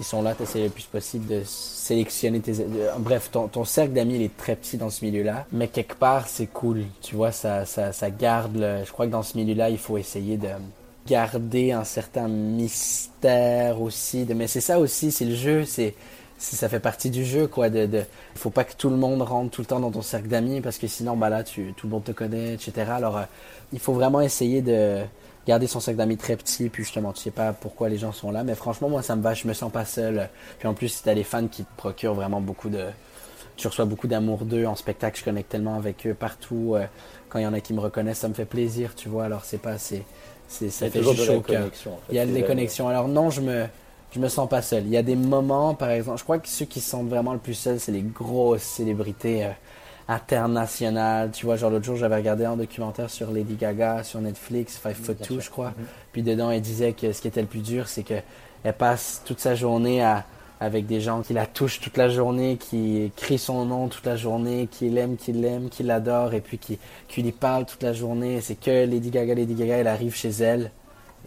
ils 0.00 0.04
sont 0.04 0.22
là, 0.22 0.34
tu 0.34 0.44
essaies 0.44 0.64
le 0.64 0.70
plus 0.70 0.84
possible 0.84 1.26
de 1.26 1.42
sélectionner 1.44 2.40
tes... 2.40 2.64
bref, 2.98 3.30
ton, 3.32 3.64
cercle 3.64 3.92
d'amis, 3.92 4.16
il 4.16 4.22
est 4.22 4.36
très 4.36 4.54
petit 4.54 4.76
dans 4.76 4.90
ce 4.90 5.04
milieu-là. 5.04 5.46
Mais 5.52 5.68
quelque 5.68 5.94
part, 5.94 6.28
c'est 6.28 6.46
cool. 6.46 6.84
Tu 7.00 7.16
vois, 7.16 7.32
ça, 7.32 7.64
ça, 7.64 7.92
ça 7.92 8.10
garde 8.10 8.56
le... 8.56 8.84
Je 8.84 8.92
crois 8.92 9.06
que 9.06 9.12
dans 9.12 9.24
ce 9.24 9.36
milieu-là, 9.36 9.70
il 9.70 9.78
faut 9.78 9.98
essayer 9.98 10.36
de 10.36 10.48
garder 11.06 11.72
un 11.72 11.84
certain 11.84 12.28
mystère 12.28 13.80
aussi. 13.80 14.26
Mais 14.34 14.46
c'est 14.46 14.60
ça 14.60 14.78
aussi, 14.78 15.10
c'est 15.10 15.24
le 15.24 15.34
jeu, 15.34 15.64
c'est 15.64 15.94
ça 16.38 16.68
fait 16.68 16.80
partie 16.80 17.10
du 17.10 17.24
jeu 17.24 17.48
quoi 17.48 17.68
de, 17.68 17.86
de 17.86 18.04
faut 18.36 18.50
pas 18.50 18.62
que 18.64 18.74
tout 18.74 18.90
le 18.90 18.96
monde 18.96 19.22
rentre 19.22 19.50
tout 19.50 19.60
le 19.60 19.66
temps 19.66 19.80
dans 19.80 19.90
ton 19.90 20.02
cercle 20.02 20.28
d'amis 20.28 20.60
parce 20.60 20.78
que 20.78 20.86
sinon 20.86 21.16
bah 21.16 21.28
là 21.28 21.42
tu 21.42 21.74
tout 21.76 21.88
le 21.88 21.90
monde 21.90 22.04
te 22.04 22.12
connaît 22.12 22.54
etc 22.54 22.92
alors 22.94 23.16
euh, 23.16 23.24
il 23.72 23.80
faut 23.80 23.92
vraiment 23.92 24.20
essayer 24.20 24.62
de 24.62 25.02
garder 25.48 25.66
son 25.66 25.80
cercle 25.80 25.96
d'amis 25.96 26.18
très 26.18 26.36
petit 26.36 26.68
puis 26.68 26.84
justement 26.84 27.12
tu 27.12 27.22
sais 27.22 27.30
pas 27.30 27.54
pourquoi 27.54 27.88
les 27.88 27.96
gens 27.96 28.12
sont 28.12 28.30
là 28.30 28.44
mais 28.44 28.54
franchement 28.54 28.90
moi 28.90 29.02
ça 29.02 29.16
me 29.16 29.22
va 29.22 29.32
je 29.32 29.48
me 29.48 29.54
sens 29.54 29.72
pas 29.72 29.86
seul. 29.86 30.28
Puis 30.58 30.68
en 30.68 30.74
plus 30.74 31.02
t'as 31.02 31.14
les 31.14 31.24
fans 31.24 31.48
qui 31.48 31.64
te 31.64 31.76
procurent 31.76 32.14
vraiment 32.14 32.40
beaucoup 32.40 32.68
de 32.68 32.84
tu 33.56 33.66
reçois 33.66 33.86
beaucoup 33.86 34.06
d'amour 34.06 34.44
d'eux 34.44 34.66
en 34.66 34.76
spectacle 34.76 35.18
je 35.18 35.24
connecte 35.24 35.50
tellement 35.50 35.76
avec 35.76 36.06
eux 36.06 36.14
partout 36.14 36.74
euh, 36.74 36.84
quand 37.30 37.38
il 37.38 37.42
y 37.42 37.46
en 37.46 37.54
a 37.54 37.60
qui 37.60 37.72
me 37.72 37.80
reconnaissent 37.80 38.18
ça 38.18 38.28
me 38.28 38.34
fait 38.34 38.44
plaisir 38.44 38.94
tu 38.94 39.08
vois. 39.08 39.24
Alors 39.24 39.44
c'est 39.44 39.58
pas 39.58 39.78
c'est 39.78 40.04
c'est 40.46 40.70
ça 40.70 40.90
fait 40.90 41.02
juste 41.02 41.24
chaud 41.24 41.42
il 42.10 42.14
y 42.14 42.18
a 42.18 42.26
des 42.26 42.42
connexions. 42.42 42.88
alors 42.88 43.08
non 43.08 43.30
je 43.30 43.40
me 43.40 43.66
je 44.12 44.20
me 44.20 44.28
sens 44.28 44.48
pas 44.48 44.62
seul. 44.62 44.84
Il 44.86 44.90
y 44.90 44.96
a 44.96 45.02
des 45.02 45.16
moments, 45.16 45.74
par 45.74 45.90
exemple, 45.90 46.18
je 46.18 46.24
crois 46.24 46.38
que 46.38 46.48
ceux 46.48 46.64
qui 46.64 46.80
se 46.80 46.88
sentent 46.88 47.08
vraiment 47.08 47.34
le 47.34 47.38
plus 47.38 47.54
seuls, 47.54 47.78
c'est 47.78 47.92
les 47.92 48.00
grosses 48.00 48.62
célébrités 48.62 49.44
euh, 49.44 49.50
internationales. 50.08 51.30
Tu 51.32 51.44
vois, 51.46 51.56
genre 51.56 51.70
l'autre 51.70 51.84
jour, 51.84 51.96
j'avais 51.96 52.16
regardé 52.16 52.44
un 52.44 52.56
documentaire 52.56 53.10
sur 53.10 53.30
Lady 53.30 53.54
Gaga 53.54 54.02
sur 54.02 54.20
Netflix, 54.20 54.78
Five 54.78 54.94
Foot 54.94 55.22
Two, 55.22 55.40
je 55.40 55.50
crois. 55.50 55.68
Mhm. 55.68 55.86
Puis 56.12 56.22
dedans, 56.22 56.50
elle 56.50 56.62
disait 56.62 56.94
que 56.94 57.12
ce 57.12 57.20
qui 57.20 57.28
était 57.28 57.42
le 57.42 57.46
plus 57.46 57.60
dur, 57.60 57.88
c'est 57.88 58.02
qu'elle 58.02 58.22
passe 58.78 59.22
toute 59.24 59.38
sa 59.38 59.54
journée 59.54 60.02
à, 60.02 60.24
avec 60.60 60.86
des 60.86 61.00
gens 61.00 61.20
qui 61.20 61.34
la 61.34 61.46
touchent 61.46 61.80
toute 61.80 61.98
la 61.98 62.08
journée, 62.08 62.56
qui 62.56 63.12
crient 63.16 63.38
son 63.38 63.66
nom 63.66 63.88
toute 63.88 64.06
la 64.06 64.16
journée, 64.16 64.66
qui 64.70 64.88
l'aiment, 64.88 65.16
qui 65.16 65.32
l'aiment, 65.32 65.68
qui 65.68 65.82
l'adorent, 65.82 66.32
et 66.32 66.40
puis 66.40 66.58
qui, 66.58 66.78
qui 67.06 67.22
lui 67.22 67.32
parlent 67.32 67.66
toute 67.66 67.82
la 67.82 67.92
journée. 67.92 68.40
C'est 68.40 68.58
que 68.58 68.86
Lady 68.86 69.10
Gaga, 69.10 69.34
Lady 69.34 69.54
Gaga, 69.54 69.76
elle 69.76 69.88
arrive 69.88 70.16
chez 70.16 70.30
elle 70.30 70.70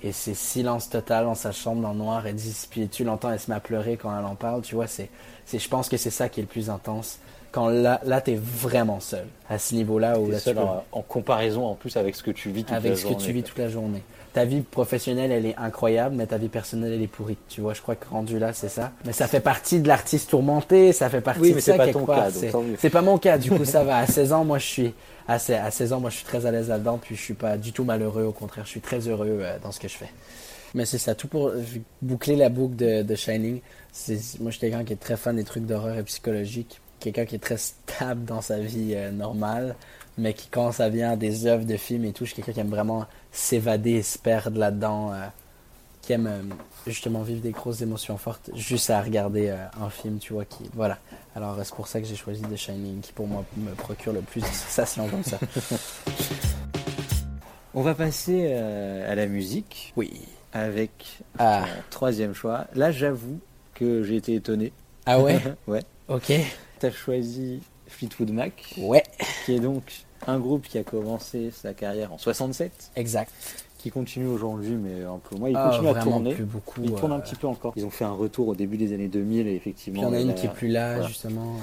et 0.03 0.11
c'est 0.11 0.33
silence 0.33 0.89
total 0.89 1.25
dans 1.25 1.35
sa 1.35 1.51
chambre 1.51 1.81
dans 1.81 1.91
le 1.91 1.99
noir. 1.99 2.25
Elle 2.25 2.35
dit, 2.35 2.55
puis 2.69 2.87
tu 2.87 3.03
l'entends, 3.03 3.31
elle 3.31 3.39
se 3.39 3.51
met 3.51 3.55
à 3.55 3.59
pleurer 3.59 3.97
quand 3.97 4.17
elle 4.17 4.25
en 4.25 4.35
parle. 4.35 4.63
Tu 4.63 4.73
vois, 4.73 4.87
c'est, 4.87 5.09
c'est, 5.45 5.59
je 5.59 5.69
pense 5.69 5.89
que 5.89 5.97
c'est 5.97 6.09
ça 6.09 6.27
qui 6.27 6.39
est 6.39 6.43
le 6.43 6.49
plus 6.49 6.71
intense. 6.71 7.19
Quand 7.51 7.67
là, 7.67 7.99
là 8.05 8.21
t'es 8.21 8.35
vraiment 8.35 8.99
seul 8.99 9.25
à 9.49 9.59
ce 9.59 9.75
niveau-là. 9.75 10.19
Où 10.19 10.31
seul 10.33 10.57
en, 10.57 11.01
comparaison 11.01 11.65
en 11.65 11.75
plus 11.75 11.97
avec 11.97 12.15
ce 12.15 12.23
que 12.23 12.31
tu 12.31 12.49
vis 12.49 12.63
toute 12.63 12.75
avec 12.75 12.91
la 12.91 12.95
journée. 12.95 13.09
Avec 13.09 13.19
ce 13.19 13.25
que 13.25 13.29
tu 13.29 13.33
vis 13.33 13.43
toute 13.43 13.57
la 13.57 13.69
journée. 13.69 14.03
Ta 14.33 14.45
vie 14.45 14.61
professionnelle, 14.61 15.31
elle 15.31 15.45
est 15.45 15.57
incroyable, 15.57 16.15
mais 16.15 16.25
ta 16.25 16.37
vie 16.37 16.47
personnelle, 16.47 16.93
elle 16.93 17.01
est 17.01 17.07
pourrie. 17.07 17.37
Tu 17.49 17.59
vois, 17.59 17.73
je 17.73 17.81
crois 17.81 17.95
que 17.95 18.07
rendu 18.07 18.39
là, 18.39 18.53
c'est 18.53 18.69
ça. 18.69 18.93
Mais 19.03 19.11
ça 19.11 19.27
fait 19.27 19.41
partie 19.41 19.81
de 19.81 19.89
l'artiste 19.89 20.29
tourmenté, 20.29 20.93
ça 20.93 21.09
fait 21.09 21.19
partie 21.19 21.41
oui, 21.41 21.51
mais 21.53 21.59
c'est 21.59 21.75
pas 21.75 21.91
ton 21.91 22.05
cas. 22.05 22.29
C'est 22.77 22.89
pas 22.89 23.01
mon 23.01 23.17
cas, 23.17 23.37
du 23.37 23.51
coup, 23.51 23.65
ça 23.65 23.83
va. 23.83 23.97
À 23.97 24.07
16 24.07 24.31
ans, 24.31 24.45
moi, 24.45 24.57
je 24.57 24.65
suis 24.65 24.93
à, 25.27 25.37
16 25.37 25.93
ans, 25.93 25.99
moi, 25.99 26.09
je 26.09 26.15
suis 26.15 26.25
très 26.25 26.45
à 26.45 26.51
l'aise 26.51 26.69
là-dedans, 26.69 26.97
puis 27.01 27.15
je 27.15 27.21
suis 27.21 27.33
pas 27.33 27.57
du 27.57 27.73
tout 27.73 27.83
malheureux. 27.83 28.23
Au 28.23 28.31
contraire, 28.31 28.63
je 28.65 28.71
suis 28.71 28.81
très 28.81 29.07
heureux 29.09 29.39
euh, 29.41 29.57
dans 29.61 29.73
ce 29.73 29.81
que 29.81 29.89
je 29.89 29.97
fais. 29.97 30.09
Mais 30.73 30.85
c'est 30.85 30.97
ça, 30.97 31.15
tout 31.15 31.27
pour 31.27 31.51
boucler 32.01 32.37
la 32.37 32.47
boucle 32.47 32.77
de, 32.77 33.01
de 33.01 33.15
Shining. 33.15 33.59
Moi, 33.59 34.21
je 34.45 34.49
suis 34.51 34.59
quelqu'un 34.59 34.85
qui 34.85 34.93
est 34.93 34.97
très 34.99 35.17
fan 35.17 35.35
des 35.35 35.43
trucs 35.43 35.65
d'horreur 35.65 35.97
et 35.97 36.03
psychologique. 36.03 36.79
Quelqu'un 37.01 37.25
qui 37.25 37.35
est 37.35 37.39
très 37.39 37.57
stable 37.57 38.23
dans 38.23 38.41
sa 38.41 38.59
vie 38.59 38.93
euh, 38.95 39.11
normale, 39.11 39.75
mais 40.17 40.33
qui, 40.33 40.47
quand 40.47 40.71
ça 40.71 40.87
vient 40.87 41.17
des 41.17 41.45
œuvres 41.45 41.65
de 41.65 41.75
films 41.75 42.05
et 42.05 42.13
tout, 42.13 42.25
je 42.25 42.33
suis 42.33 42.41
quelqu'un 42.41 42.53
qui 42.53 42.59
aime 42.61 42.69
vraiment 42.69 43.05
s'évader 43.33 43.91
et 43.91 44.03
se 44.03 44.17
perdre 44.17 44.57
là-dedans. 44.57 45.11
Euh, 45.13 45.27
qui 46.01 46.13
aime 46.13 46.55
justement 46.87 47.21
vivre 47.21 47.41
des 47.41 47.51
grosses 47.51 47.81
émotions 47.81 48.17
fortes 48.17 48.49
juste 48.55 48.89
à 48.89 48.99
regarder 49.03 49.55
un 49.79 49.91
film, 49.91 50.17
tu 50.17 50.33
vois. 50.33 50.45
qui 50.45 50.63
Voilà. 50.73 50.97
Alors, 51.35 51.55
c'est 51.63 51.75
pour 51.75 51.87
ça 51.87 52.01
que 52.01 52.07
j'ai 52.07 52.15
choisi 52.15 52.41
The 52.41 52.55
Shining, 52.55 53.01
qui 53.01 53.11
pour 53.11 53.27
moi 53.27 53.45
me 53.55 53.75
procure 53.75 54.11
le 54.11 54.21
plus 54.21 54.41
de 54.41 54.47
sensations 54.47 55.07
comme 55.07 55.23
ça. 55.23 55.37
On 57.73 57.81
va 57.83 57.95
passer 57.95 58.47
euh, 58.49 59.09
à 59.09 59.15
la 59.15 59.27
musique. 59.27 59.93
Oui. 59.95 60.11
Avec 60.51 61.19
ah. 61.39 61.63
troisième 61.89 62.33
choix. 62.33 62.65
Là, 62.75 62.91
j'avoue 62.91 63.39
que 63.73 64.03
j'ai 64.03 64.17
été 64.17 64.35
étonné. 64.35 64.73
Ah 65.05 65.19
ouais? 65.19 65.39
Ouais. 65.67 65.83
Ok. 66.09 66.33
Tu 66.81 66.87
as 66.87 66.91
choisi 66.91 67.61
Fleetwood 67.87 68.31
Mac. 68.31 68.73
Ouais. 68.77 69.03
Qui 69.45 69.55
est 69.55 69.59
donc 69.59 69.83
un 70.27 70.39
groupe 70.39 70.63
qui 70.63 70.77
a 70.77 70.83
commencé 70.83 71.51
sa 71.51 71.73
carrière 71.73 72.11
en 72.11 72.17
67. 72.17 72.91
Exact. 72.95 73.31
Qui 73.77 73.89
continue 73.89 74.27
aujourd'hui, 74.27 74.75
mais 74.75 75.03
un 75.03 75.17
peu 75.17 75.35
moins. 75.37 75.49
Il 75.49 75.55
ah, 75.55 75.69
continue 75.71 75.89
à 75.89 76.01
tourner. 76.01 76.33
Plus 76.33 76.43
beaucoup, 76.43 76.81
il 76.83 76.91
tourne 76.93 77.11
un 77.11 77.17
euh, 77.17 77.21
petit 77.21 77.35
peu 77.35 77.47
encore. 77.47 77.73
Ils 77.75 77.85
ont 77.85 77.89
fait 77.89 78.05
un 78.05 78.11
retour 78.11 78.47
au 78.47 78.55
début 78.55 78.77
des 78.77 78.93
années 78.93 79.07
2000 79.07 79.47
et 79.47 79.55
effectivement. 79.55 80.01
il 80.01 80.03
y 80.03 80.07
en 80.07 80.13
a 80.13 80.19
une 80.19 80.35
qui 80.35 80.47
est 80.47 80.53
plus 80.53 80.67
là, 80.67 81.01
justement 81.03 81.55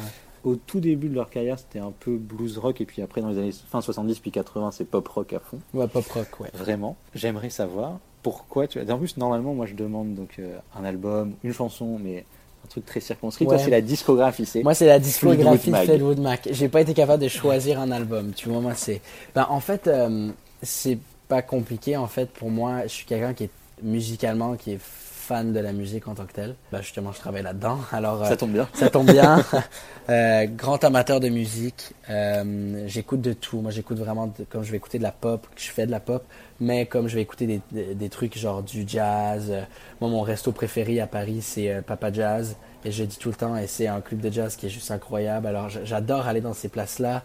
au 0.45 0.57
tout 0.57 0.81
début 0.81 1.09
de 1.09 1.15
leur 1.15 1.31
carrière, 1.31 1.59
c'était 1.59 1.79
un 1.79 1.93
peu 1.93 2.17
blues 2.17 2.59
rock, 2.59 2.81
et 2.81 2.87
puis 2.87 3.03
après, 3.03 3.21
dans 3.21 3.29
les 3.29 3.39
années 3.39 3.53
fin 3.53 3.81
70 3.81 4.21
puis 4.21 4.31
80, 4.31 4.71
c'est 4.71 4.85
pop 4.85 5.07
rock 5.09 5.33
à 5.33 5.41
fond. 5.41 5.59
Ouais, 5.75 5.89
pop 5.89 6.07
rock, 6.07 6.41
ouais. 6.41 6.51
Vraiment. 6.55 6.97
J'aimerais 7.15 7.51
savoir 7.51 7.99
pourquoi 8.23 8.67
tu 8.67 8.79
as. 8.81 8.93
En 8.93 8.99
plus, 8.99 9.17
normalement, 9.17 9.55
moi, 9.55 9.67
je 9.67 9.75
demande 9.75 10.15
donc 10.15 10.37
euh, 10.39 10.59
un 10.77 10.85
album, 10.85 11.35
une 11.43 11.53
chanson, 11.53 11.99
mais 12.03 12.25
un 12.69 12.71
truc 12.71 12.87
très 12.87 13.01
circonscrit. 13.01 13.47
Toi, 13.47 13.59
c'est 13.59 13.71
la 13.71 13.81
discographie, 13.81 14.45
c'est. 14.45 14.63
Moi, 14.63 14.75
c'est 14.75 14.87
la 14.87 14.99
discographie 14.99 15.71
de 15.71 15.77
Fleetwood 15.77 16.21
Mac. 16.21 16.49
J'ai 16.51 16.69
pas 16.69 16.83
été 16.83 16.93
capable 16.93 17.23
de 17.23 17.29
choisir 17.29 17.81
un 17.81 17.91
album. 17.91 18.33
Tu 18.37 18.49
vois, 18.49 18.61
moi, 18.61 18.75
c'est. 18.75 19.01
Ben, 19.35 19.47
en 19.49 19.61
fait, 19.61 19.87
euh, 19.87 20.29
c'est 20.63 20.99
pas 21.29 21.43
compliqué. 21.43 21.97
En 21.97 22.07
fait, 22.07 22.31
pour 22.31 22.51
moi, 22.51 22.83
je 22.85 22.89
suis 22.89 23.07
quelqu'un 23.07 23.33
qui 23.33 23.45
est 23.45 23.51
musicalement, 23.83 24.57
qui 24.57 24.73
est 24.73 24.81
fan 25.29 25.53
de 25.53 25.61
la 25.61 25.73
musique 25.73 26.09
en 26.09 26.15
tant 26.15 26.25
que 26.25 26.33
tel. 26.33 26.55
Bah, 26.73 26.81
justement, 26.81 27.13
je 27.13 27.19
travaille 27.19 27.43
là-dedans. 27.43 27.81
Alors, 27.93 28.25
ça 28.25 28.37
tombe 28.37 28.53
bien. 28.53 28.63
Euh, 28.63 28.79
ça 28.79 28.89
tombe 28.89 29.11
bien. 29.11 29.45
euh, 30.09 30.47
grand 30.47 30.83
amateur 30.85 31.21
de 31.21 31.29
musique. 31.29 31.93
Euh, 32.09 32.85
j'écoute 32.87 33.21
de 33.21 33.35
tout. 33.35 33.61
Moi, 33.61 33.71
j'écoute 33.71 33.99
vraiment, 33.99 34.33
comme 34.49 34.63
je 34.63 34.71
vais 34.71 34.79
écouter 34.79 34.97
de 34.97 35.03
la 35.03 35.13
pop, 35.13 35.47
je 35.57 35.69
fais 35.69 35.85
de 35.85 35.91
la 35.91 36.01
pop, 36.01 36.25
mais 36.61 36.87
comme 36.87 37.09
je 37.09 37.15
vais 37.15 37.21
écouter 37.21 37.47
des, 37.47 37.95
des, 37.95 38.09
trucs 38.09 38.39
genre 38.39 38.63
du 38.63 38.85
jazz. 38.87 39.53
Moi, 40.01 40.09
mon 40.09 40.23
resto 40.23 40.51
préféré 40.51 40.99
à 41.01 41.07
Paris, 41.07 41.43
c'est 41.43 41.83
Papa 41.87 42.11
Jazz. 42.11 42.57
Et 42.87 42.91
je 42.91 43.05
dis 43.05 43.19
tout 43.19 43.29
le 43.29 43.35
temps, 43.35 43.57
et 43.57 43.67
c'est 43.67 43.89
un 43.89 44.01
club 44.01 44.21
de 44.21 44.33
jazz 44.33 44.57
qui 44.57 44.67
est 44.67 44.71
juste 44.71 44.91
incroyable. 44.91 45.47
Alors, 45.47 45.69
j'adore 45.69 46.27
aller 46.27 46.41
dans 46.41 46.55
ces 46.55 46.69
places-là. 46.69 47.23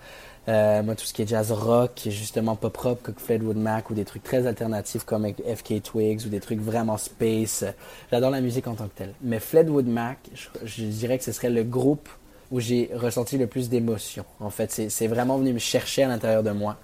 Euh, 0.50 0.84
moi, 0.84 0.96
tout 0.96 1.06
ce 1.06 1.14
qui 1.14 1.22
est 1.22 1.28
jazz 1.28 1.52
rock, 1.52 2.02
justement 2.06 2.56
pop 2.56 2.76
rock 2.76 3.00
comme 3.02 3.16
Fleetwood 3.16 3.56
Mac 3.56 3.90
ou 3.90 3.94
des 3.94 4.04
trucs 4.04 4.24
très 4.24 4.46
alternatifs 4.46 5.06
comme 5.06 5.26
FK 5.26 5.82
Twigs 5.82 6.26
ou 6.26 6.30
des 6.30 6.42
trucs 6.42 6.60
vraiment 6.60 6.98
space. 6.98 7.64
J'adore 8.12 8.32
la 8.32 8.42
musique 8.42 8.68
en 8.68 8.76
tant 8.76 8.88
que 8.88 8.96
telle. 8.96 9.14
Mais 9.22 9.40
Fleetwood 9.40 9.88
Mac, 9.88 10.18
je, 10.64 10.84
dirais 10.84 11.18
que 11.18 11.24
ce 11.24 11.32
serait 11.32 11.50
le 11.50 11.64
groupe 11.64 12.10
où 12.52 12.60
j'ai 12.60 12.90
ressenti 12.94 13.38
le 13.38 13.48
plus 13.48 13.70
d'émotion. 13.70 14.26
En 14.40 14.50
fait, 14.50 14.72
c'est 14.90 15.08
vraiment 15.08 15.38
venu 15.38 15.54
me 15.54 15.60
chercher 15.60 16.04
à 16.04 16.08
l'intérieur 16.08 16.44
de 16.44 16.52
moi. 16.52 16.78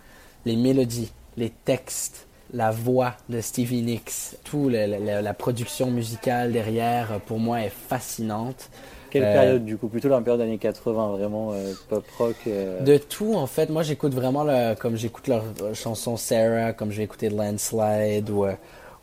Les 0.45 0.55
mélodies, 0.55 1.11
les 1.35 1.49
textes, 1.49 2.27
la 2.53 2.71
voix 2.71 3.15
de 3.27 3.41
Stevie 3.41 3.81
Nicks, 3.81 4.37
tout 4.43 4.69
la 4.69 5.33
production 5.33 5.91
musicale 5.91 6.53
derrière, 6.53 7.19
pour 7.27 7.39
moi, 7.39 7.61
est 7.61 7.69
fascinante. 7.69 8.69
Quelle 9.09 9.23
euh, 9.23 9.33
période 9.33 9.65
du 9.65 9.77
coup? 9.77 9.87
Plutôt 9.87 10.09
la 10.09 10.21
période 10.21 10.39
des 10.39 10.45
années 10.45 10.57
80, 10.57 11.17
vraiment 11.17 11.51
euh, 11.53 11.73
pop 11.89 12.05
rock 12.17 12.35
euh. 12.47 12.81
De 12.81 12.97
tout 12.97 13.35
en 13.35 13.47
fait. 13.47 13.69
Moi 13.69 13.83
j'écoute 13.83 14.13
vraiment 14.13 14.45
comme 14.79 14.95
j'écoute 14.95 15.27
leur 15.27 15.43
chanson 15.73 16.17
Sarah, 16.17 16.73
comme 16.73 16.91
j'ai 16.91 17.03
écouté 17.03 17.29
Landslide 17.29 18.29
ou, 18.29 18.45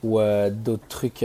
ou 0.02 0.20
d'autres 0.50 0.88
trucs. 0.88 1.24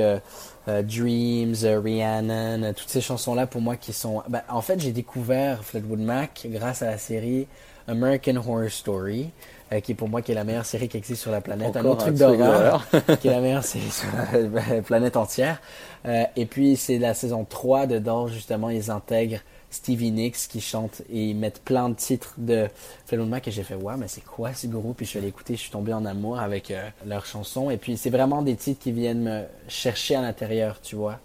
Dreams, 0.68 1.56
Rhiannon, 1.64 2.74
toutes 2.74 2.88
ces 2.88 3.02
chansons-là 3.02 3.48
pour 3.48 3.62
moi 3.62 3.76
qui 3.76 3.94
sont... 3.94 4.22
Ben, 4.30 4.44
en 4.48 4.62
fait, 4.62 4.80
j'ai 4.80 4.92
découvert 4.92 5.66
Fleetwood 5.66 6.00
Mac 6.00 6.46
grâce 6.46 6.84
à 6.84 6.86
la 6.86 6.98
série 7.00 7.48
American 7.88 8.36
Horror 8.38 8.70
Story, 8.70 9.32
qui 9.80 9.94
pour 9.94 10.10
moi 10.10 10.22
qui 10.22 10.34
est 10.34 10.36
la 10.36 10.44
meilleure 10.44 10.66
série 10.66 10.90
qui 10.90 10.98
existe 10.98 11.22
sur 11.22 11.32
la 11.32 11.40
planète. 11.40 11.78
un 11.78 11.86
autre 11.86 12.02
truc 12.02 12.16
d'horreur, 12.16 12.86
qui 13.22 13.28
est 13.30 13.32
la 13.32 13.40
meilleure 13.40 13.64
série 13.64 13.90
sur 13.90 14.10
la 14.14 14.82
planète 14.82 15.16
entière. 15.16 15.62
Euh, 16.06 16.24
et 16.36 16.46
puis 16.46 16.76
c'est 16.76 16.98
la 16.98 17.14
saison 17.14 17.46
3 17.46 17.86
dedans, 17.86 18.28
justement, 18.28 18.70
ils 18.70 18.92
intègrent 18.92 19.40
Stevie 19.70 20.12
Nicks 20.12 20.48
qui 20.50 20.60
chante 20.60 21.02
et 21.10 21.30
ils 21.30 21.36
mettent 21.36 21.62
plein 21.64 21.88
de 21.88 21.94
titres 21.94 22.34
de 22.38 22.68
Fleetwood 23.06 23.30
Mac 23.30 23.48
et 23.48 23.52
j'ai 23.52 23.64
fait 23.64 23.76
ouais 23.76 23.96
mais 23.98 24.10
c'est 24.10 24.24
quoi 24.24 24.54
ce 24.54 24.68
groupe? 24.68 24.98
Puis 24.98 25.06
je 25.06 25.12
suis 25.12 25.20
allé 25.20 25.30
écouter 25.30 25.56
je 25.56 25.62
suis 25.62 25.72
tombé 25.72 25.94
en 25.94 26.06
amour 26.06 26.40
avec 26.40 26.72
euh, 26.72 26.90
leurs 27.06 27.26
chansons 27.26 27.70
et 27.70 27.78
puis 27.78 27.96
c'est 27.96 28.10
vraiment 28.10 28.42
des 28.42 28.56
titres 28.56 28.82
qui 28.82 28.92
viennent 28.92 29.24
me 29.24 29.44
chercher 29.70 30.16
à 30.16 30.22
l'intérieur 30.22 30.82
tu 30.82 30.98
vois 30.98 31.20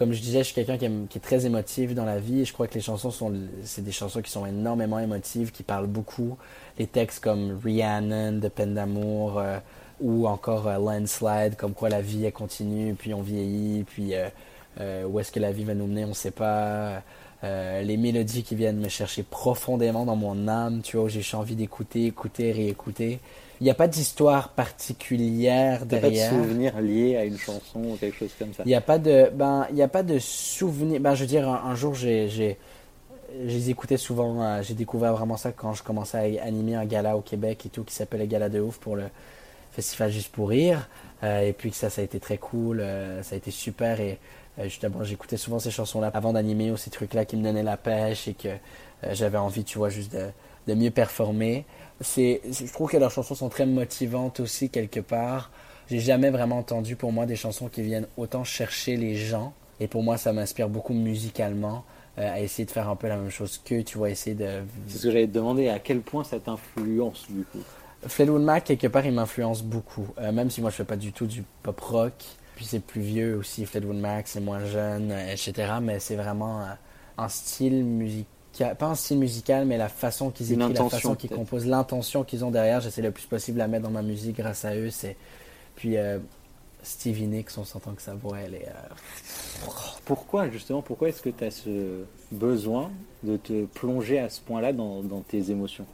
comme 0.00 0.14
je 0.14 0.22
disais 0.22 0.38
je 0.38 0.44
suis 0.44 0.54
quelqu'un 0.54 0.78
qui, 0.78 1.18
est 1.18 1.20
très 1.20 1.44
émotif 1.44 1.94
dans 1.94 2.06
la 2.06 2.18
vie 2.18 2.40
et 2.40 2.44
je 2.46 2.54
crois 2.54 2.66
que 2.66 2.72
les 2.72 2.80
chansons 2.80 3.10
sont 3.10 3.34
c'est 3.64 3.84
des 3.84 3.92
chansons 3.92 4.22
qui 4.22 4.30
sont 4.30 4.46
énormément 4.46 4.98
émotives 4.98 5.52
qui 5.52 5.62
parlent 5.62 5.88
beaucoup 5.88 6.38
les 6.78 6.86
textes 6.86 7.22
comme 7.22 7.60
Rhiannon 7.62 8.38
de 8.38 8.48
peine 8.48 8.72
d'amour 8.72 9.38
euh, 9.38 9.58
ou 10.00 10.26
encore 10.26 10.68
euh, 10.68 10.78
Landslide, 10.78 11.54
comme 11.56 11.74
quoi 11.74 11.90
la 11.90 12.00
vie 12.00 12.24
elle 12.24 12.32
continue, 12.32 12.94
puis 12.94 13.12
on 13.12 13.20
vieillit, 13.20 13.84
puis 13.84 14.12
euh, 14.14 15.04
où 15.04 15.20
est-ce 15.20 15.30
que 15.32 15.38
la 15.38 15.52
vie 15.52 15.64
va 15.64 15.74
nous 15.74 15.86
mener, 15.86 16.06
on 16.06 16.08
ne 16.08 16.14
sait 16.14 16.30
pas. 16.30 17.02
Les 17.42 17.96
mélodies 17.98 18.42
qui 18.42 18.54
viennent 18.54 18.80
me 18.80 18.88
chercher 18.88 19.22
profondément 19.22 20.06
dans 20.06 20.16
mon 20.16 20.48
âme, 20.48 20.80
tu 20.80 20.96
vois, 20.96 21.10
j'ai 21.10 21.36
envie 21.36 21.56
d'écouter, 21.56 22.06
écouter, 22.06 22.52
réécouter. 22.52 23.20
Il 23.60 23.64
n'y 23.64 23.70
a 23.70 23.74
pas 23.74 23.88
d'histoire 23.88 24.48
particulière 24.50 25.84
derrière. 25.84 26.30
Pas 26.30 26.36
de 26.36 26.42
souvenir 26.42 26.80
lié 26.80 27.16
à 27.16 27.24
une 27.24 27.36
chanson 27.36 27.80
ou 27.80 27.96
quelque 27.96 28.16
chose 28.16 28.32
comme 28.38 28.54
ça. 28.54 28.62
Il 28.64 28.68
n'y 28.68 28.74
a 28.74 28.80
pas 28.80 28.98
de, 28.98 29.30
ben, 29.34 29.66
il 29.70 29.76
y 29.76 29.82
a 29.82 29.88
pas 29.88 30.02
de 30.02 30.18
souvenir. 30.18 30.98
Ben, 30.98 31.14
je 31.14 31.20
veux 31.20 31.26
dire, 31.26 31.46
un, 31.46 31.74
jour, 31.74 31.94
j'ai, 31.94 32.30
j'ai, 32.30 32.56
les 33.38 33.68
écoutais 33.68 33.98
souvent. 33.98 34.42
Euh, 34.42 34.62
j'ai 34.62 34.72
découvert 34.72 35.12
vraiment 35.14 35.36
ça 35.36 35.52
quand 35.52 35.74
je 35.74 35.82
commençais 35.82 36.38
à 36.38 36.44
animer 36.44 36.74
un 36.74 36.86
gala 36.86 37.18
au 37.18 37.20
Québec 37.20 37.66
et 37.66 37.68
tout 37.68 37.84
qui 37.84 37.94
s'appelle 37.94 38.20
le 38.20 38.26
Gala 38.26 38.48
de 38.48 38.60
ouf 38.60 38.78
pour 38.78 38.96
le 38.96 39.04
festival 39.72 40.10
Juste 40.10 40.32
pour 40.32 40.48
rire. 40.48 40.88
Euh, 41.22 41.40
et 41.40 41.52
puis 41.52 41.70
que 41.70 41.76
ça, 41.76 41.90
ça 41.90 42.00
a 42.00 42.04
été 42.04 42.18
très 42.18 42.38
cool, 42.38 42.80
euh, 42.80 43.22
ça 43.22 43.34
a 43.34 43.36
été 43.36 43.50
super. 43.50 44.00
Et 44.00 44.18
justement, 44.62 45.04
j'écoutais 45.04 45.36
souvent 45.36 45.58
ces 45.58 45.70
chansons-là 45.70 46.10
avant 46.14 46.32
d'animer 46.32 46.70
ou 46.70 46.78
ces 46.78 46.88
trucs-là 46.88 47.26
qui 47.26 47.36
me 47.36 47.44
donnaient 47.44 47.62
la 47.62 47.76
pêche 47.76 48.26
et 48.26 48.34
que 48.34 48.48
j'avais 49.12 49.38
envie, 49.38 49.64
tu 49.64 49.76
vois, 49.76 49.90
juste 49.90 50.12
de, 50.12 50.30
de 50.70 50.74
mieux 50.74 50.90
performer. 50.90 51.64
C'est, 52.00 52.40
je 52.50 52.72
trouve 52.72 52.90
que 52.90 52.96
leurs 52.96 53.10
chansons 53.10 53.34
sont 53.34 53.48
très 53.48 53.66
motivantes 53.66 54.40
aussi 54.40 54.70
quelque 54.70 55.00
part. 55.00 55.50
J'ai 55.88 56.00
jamais 56.00 56.30
vraiment 56.30 56.58
entendu 56.58 56.96
pour 56.96 57.12
moi 57.12 57.26
des 57.26 57.36
chansons 57.36 57.68
qui 57.68 57.82
viennent 57.82 58.06
autant 58.16 58.44
chercher 58.44 58.96
les 58.96 59.16
gens. 59.16 59.52
Et 59.80 59.88
pour 59.88 60.02
moi, 60.02 60.16
ça 60.16 60.32
m'inspire 60.32 60.68
beaucoup 60.68 60.94
musicalement. 60.94 61.84
Euh, 62.18 62.34
à 62.34 62.40
essayer 62.40 62.66
de 62.66 62.70
faire 62.70 62.88
un 62.88 62.96
peu 62.96 63.08
la 63.08 63.16
même 63.16 63.30
chose 63.30 63.60
qu'eux, 63.64 63.84
tu 63.84 63.96
vois, 63.96 64.10
essayer 64.10 64.34
de... 64.34 64.62
C'est 64.88 64.98
ce 64.98 65.02
que 65.04 65.10
j'allais 65.10 65.28
te 65.28 65.32
demander, 65.32 65.68
à 65.68 65.78
quel 65.78 66.00
point 66.00 66.24
ça 66.24 66.40
t'influence 66.40 67.26
du 67.30 67.44
coup? 67.44 67.60
Fleetwood 68.06 68.42
Mac, 68.42 68.64
quelque 68.64 68.88
part, 68.88 69.06
il 69.06 69.12
m'influence 69.12 69.62
beaucoup, 69.62 70.08
euh, 70.18 70.32
même 70.32 70.50
si 70.50 70.60
moi 70.60 70.70
je 70.70 70.76
fais 70.76 70.84
pas 70.84 70.96
du 70.96 71.12
tout 71.12 71.26
du 71.26 71.44
pop 71.62 71.80
rock, 71.80 72.12
puis 72.56 72.64
c'est 72.64 72.80
plus 72.80 73.00
vieux 73.00 73.36
aussi, 73.36 73.64
Fleetwood 73.64 73.96
Mac, 73.96 74.26
c'est 74.26 74.40
moins 74.40 74.64
jeune, 74.64 75.12
euh, 75.12 75.32
etc., 75.32 75.74
mais 75.80 76.00
c'est 76.00 76.16
vraiment 76.16 76.62
un 77.16 77.28
style 77.28 77.84
musical, 77.84 78.26
pas 78.64 78.86
un 78.86 78.94
style 78.94 79.18
musical, 79.18 79.66
mais 79.66 79.78
la 79.78 79.88
façon 79.88 80.30
qu'ils 80.30 80.52
écrivent, 80.52 80.72
la 80.72 80.88
façon 80.88 81.14
qu'ils 81.14 81.30
composent, 81.30 81.66
l'intention 81.66 82.24
qu'ils 82.24 82.44
ont 82.44 82.50
derrière, 82.50 82.80
j'essaie 82.80 83.02
le 83.02 83.10
plus 83.10 83.26
possible 83.26 83.60
à 83.60 83.68
mettre 83.68 83.84
dans 83.84 83.90
ma 83.90 84.02
musique 84.02 84.36
grâce 84.36 84.64
à 84.64 84.74
eux, 84.74 84.90
c'est... 84.90 85.16
Puis 85.76 85.96
Stevie 86.82 87.26
Nicks, 87.26 87.50
on 87.58 87.64
s'entend 87.64 87.92
que 87.92 88.02
sa 88.02 88.14
voix, 88.14 88.38
elle 88.38 88.54
est. 88.54 88.68
Euh, 88.68 89.68
pourquoi, 90.04 90.48
justement, 90.48 90.82
pourquoi 90.82 91.08
est-ce 91.08 91.20
que 91.22 91.30
tu 91.30 91.44
as 91.44 91.50
ce 91.50 92.04
besoin 92.32 92.90
de 93.22 93.36
te 93.36 93.66
plonger 93.66 94.18
à 94.18 94.28
ce 94.30 94.40
point-là 94.40 94.72
dans, 94.72 95.02
tes 95.28 95.50
émotions? 95.50 95.86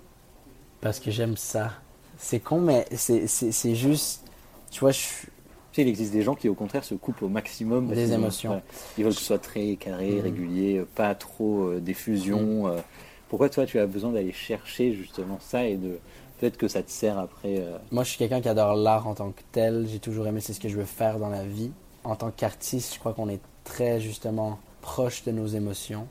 Parce 0.80 1.00
que 1.00 1.10
j'aime 1.10 1.36
ça. 1.36 1.72
C'est 2.18 2.40
con, 2.40 2.60
mais 2.60 2.86
c'est 2.92 3.74
juste. 3.74 4.22
Tu 4.70 4.80
vois, 4.80 4.92
je 4.92 4.98
suis. 4.98 5.28
Sais, 5.76 5.82
il 5.82 5.88
existe 5.88 6.12
des 6.12 6.22
gens 6.22 6.34
qui, 6.34 6.48
au 6.48 6.54
contraire, 6.54 6.84
se 6.84 6.94
coupent 6.94 7.22
au 7.22 7.28
maximum 7.28 7.88
des 7.88 8.12
émotions. 8.12 8.62
Ils 8.96 9.04
veulent 9.04 9.12
que 9.12 9.20
ce 9.20 9.26
soit 9.26 9.38
très 9.38 9.76
carré, 9.76 10.12
mm. 10.12 10.20
régulier, 10.20 10.84
pas 10.94 11.14
trop 11.14 11.64
euh, 11.64 11.80
d'effusion. 11.80 12.64
Mm. 12.64 12.70
Euh. 12.70 12.80
pourquoi 13.28 13.48
toi, 13.48 13.66
tu 13.66 13.78
as 13.78 13.86
besoin 13.86 14.12
d'aller 14.12 14.32
chercher 14.32 14.94
justement 14.94 15.38
ça 15.40 15.66
et 15.66 15.76
de 15.76 15.98
Peut-être 16.38 16.58
que 16.58 16.68
ça 16.68 16.82
te 16.82 16.90
sert 16.90 17.18
après. 17.18 17.58
Euh? 17.60 17.78
Moi, 17.90 18.04
je 18.04 18.10
suis 18.10 18.18
quelqu'un 18.18 18.40
qui 18.40 18.48
adore 18.48 18.74
l'art 18.74 19.06
en 19.06 19.14
tant 19.14 19.30
que 19.30 19.40
tel. 19.52 19.86
J'ai 19.88 19.98
toujours 19.98 20.26
aimé, 20.26 20.40
c'est 20.40 20.52
ce 20.52 20.60
que 20.60 20.68
je 20.68 20.76
veux 20.76 20.84
faire 20.84 21.18
dans 21.18 21.30
la 21.30 21.44
vie. 21.44 21.70
En 22.04 22.14
tant 22.14 22.30
qu'artiste, 22.30 22.94
je 22.94 22.98
crois 22.98 23.14
qu'on 23.14 23.28
est 23.28 23.40
très 23.64 24.00
justement 24.00 24.58
proche 24.82 25.24
de 25.24 25.32
nos 25.32 25.46
émotions. 25.46 26.08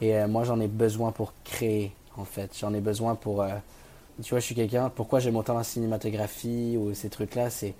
Et 0.00 0.16
euh, 0.16 0.26
moi, 0.26 0.42
j'en 0.44 0.58
ai 0.60 0.66
besoin 0.66 1.12
pour 1.12 1.34
créer, 1.44 1.92
en 2.16 2.24
fait. 2.24 2.56
J'en 2.58 2.74
ai 2.74 2.80
besoin 2.80 3.14
pour. 3.14 3.42
Euh, 3.42 3.50
tu 4.22 4.30
vois, 4.30 4.40
je 4.40 4.44
suis 4.44 4.56
quelqu'un. 4.56 4.90
Pourquoi 4.90 5.20
j'aime 5.20 5.36
autant 5.36 5.54
la 5.54 5.64
cinématographie 5.64 6.76
ou 6.76 6.92
ces 6.94 7.08
trucs-là 7.08 7.48
C'est. 7.50 7.74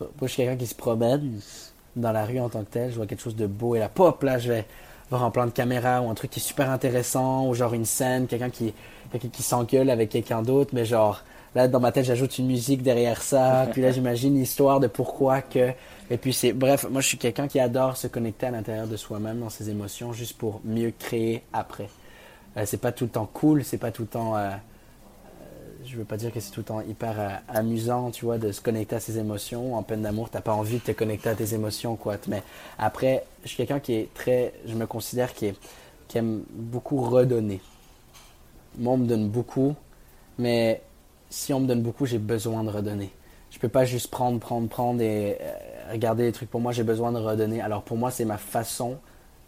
Moi, 0.00 0.08
je 0.22 0.26
suis 0.26 0.36
quelqu'un 0.42 0.56
qui 0.56 0.66
se 0.66 0.74
promène 0.74 1.40
dans 1.96 2.12
la 2.12 2.24
rue 2.24 2.40
en 2.40 2.48
tant 2.48 2.64
que 2.64 2.70
tel. 2.70 2.90
Je 2.90 2.96
vois 2.96 3.06
quelque 3.06 3.22
chose 3.22 3.36
de 3.36 3.46
beau 3.46 3.74
et 3.74 3.78
là, 3.78 3.88
pop, 3.88 4.22
là, 4.22 4.38
je 4.38 4.52
vais 4.52 4.66
voir 5.10 5.24
un 5.24 5.30
plan 5.30 5.46
de 5.46 5.50
caméra 5.50 6.02
ou 6.02 6.10
un 6.10 6.14
truc 6.14 6.30
qui 6.30 6.40
est 6.40 6.42
super 6.42 6.70
intéressant 6.70 7.46
ou 7.46 7.54
genre 7.54 7.74
une 7.74 7.84
scène, 7.84 8.26
quelqu'un 8.26 8.50
qui 8.50 8.74
qui 9.18 9.42
s'engueule 9.42 9.90
avec 9.90 10.10
quelqu'un 10.10 10.42
d'autre, 10.42 10.70
mais 10.72 10.84
genre, 10.84 11.22
là, 11.54 11.68
dans 11.68 11.80
ma 11.80 11.92
tête, 11.92 12.04
j'ajoute 12.04 12.38
une 12.38 12.46
musique 12.46 12.82
derrière 12.82 13.22
ça, 13.22 13.68
puis 13.72 13.82
là, 13.82 13.92
j'imagine 13.92 14.34
l'histoire 14.34 14.80
de 14.80 14.86
pourquoi 14.86 15.42
que. 15.42 15.70
Et 16.10 16.16
puis, 16.16 16.32
c'est. 16.32 16.52
Bref, 16.52 16.86
moi, 16.90 17.00
je 17.00 17.08
suis 17.08 17.18
quelqu'un 17.18 17.48
qui 17.48 17.60
adore 17.60 17.96
se 17.96 18.06
connecter 18.06 18.46
à 18.46 18.50
l'intérieur 18.50 18.86
de 18.86 18.96
soi-même, 18.96 19.40
dans 19.40 19.50
ses 19.50 19.70
émotions, 19.70 20.12
juste 20.12 20.36
pour 20.36 20.60
mieux 20.64 20.92
créer 20.98 21.42
après. 21.52 21.88
Euh, 22.56 22.64
c'est 22.66 22.80
pas 22.80 22.92
tout 22.92 23.04
le 23.04 23.10
temps 23.10 23.28
cool, 23.32 23.64
c'est 23.64 23.78
pas 23.78 23.90
tout 23.90 24.02
le 24.02 24.08
temps. 24.08 24.36
Euh 24.36 24.50
je 25.86 25.96
veux 25.96 26.04
pas 26.04 26.16
dire 26.16 26.32
que 26.32 26.40
c'est 26.40 26.50
tout 26.50 26.60
le 26.60 26.64
temps 26.64 26.80
hyper 26.80 27.20
euh, 27.20 27.28
amusant, 27.48 28.10
tu 28.10 28.24
vois, 28.24 28.38
de 28.38 28.52
se 28.52 28.60
connecter 28.60 28.96
à 28.96 29.00
ses 29.00 29.18
émotions. 29.18 29.76
En 29.76 29.82
peine 29.82 30.02
d'amour, 30.02 30.30
t'as 30.30 30.40
pas 30.40 30.52
envie 30.54 30.78
de 30.78 30.82
te 30.82 30.92
connecter 30.92 31.28
à 31.28 31.34
tes 31.34 31.54
émotions, 31.54 31.96
quoi. 31.96 32.16
Mais 32.28 32.42
après, 32.78 33.24
je 33.42 33.48
suis 33.48 33.56
quelqu'un 33.56 33.80
qui 33.80 33.94
est 33.94 34.14
très. 34.14 34.54
Je 34.66 34.74
me 34.74 34.86
considère 34.86 35.34
qui, 35.34 35.52
aime 36.14 36.44
beaucoup 36.50 37.00
redonner 37.00 37.60
moi, 38.78 38.94
on 38.94 38.98
me 38.98 39.06
donne 39.06 39.28
beaucoup, 39.28 39.74
mais 40.38 40.82
si 41.30 41.52
on 41.52 41.60
me 41.60 41.66
donne 41.66 41.82
beaucoup, 41.82 42.06
j'ai 42.06 42.18
besoin 42.18 42.64
de 42.64 42.70
redonner. 42.70 43.10
Je 43.50 43.58
peux 43.58 43.68
pas 43.68 43.84
juste 43.84 44.10
prendre, 44.10 44.40
prendre, 44.40 44.68
prendre 44.68 45.00
et 45.00 45.38
euh, 45.40 45.92
regarder 45.92 46.24
les 46.24 46.32
trucs. 46.32 46.50
Pour 46.50 46.60
moi, 46.60 46.72
j'ai 46.72 46.82
besoin 46.82 47.12
de 47.12 47.18
redonner. 47.18 47.60
Alors 47.60 47.82
pour 47.82 47.96
moi, 47.96 48.10
c'est 48.10 48.24
ma 48.24 48.38
façon 48.38 48.98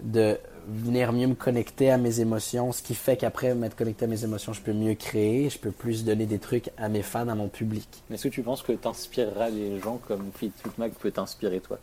de 0.01 0.39
venir 0.69 1.13
mieux 1.13 1.27
me 1.27 1.35
connecter 1.35 1.91
à 1.91 1.99
mes 1.99 2.21
émotions, 2.21 2.73
ce 2.73 2.83
qui 2.83 2.95
fait 2.95 3.17
qu'après 3.17 3.55
m'être 3.55 3.77
connecté 3.77 4.05
à 4.05 4.09
mes 4.09 4.25
émotions, 4.25 4.53
je 4.53 4.61
peux 4.61 4.73
mieux 4.73 4.95
créer, 4.95 5.49
je 5.51 5.59
peux 5.59 5.71
plus 5.71 6.05
donner 6.05 6.27
des 6.27 6.39
trucs 6.39 6.71
à 6.77 6.89
mes 6.89 7.03
fans, 7.03 7.29
à 7.29 7.35
mon 7.35 7.49
public. 7.49 7.89
Est-ce 8.11 8.25
que 8.25 8.29
tu 8.29 8.43
penses 8.43 8.63
que 8.63 8.73
tu 8.73 8.89
inspireras 8.89 9.51
des 9.51 9.79
gens 9.81 10.01
comme 10.09 10.31
Fleetwood 10.35 10.73
Mac 10.79 10.93
peut 10.95 11.11
t'inspirer 11.11 11.61
toi? 11.61 11.79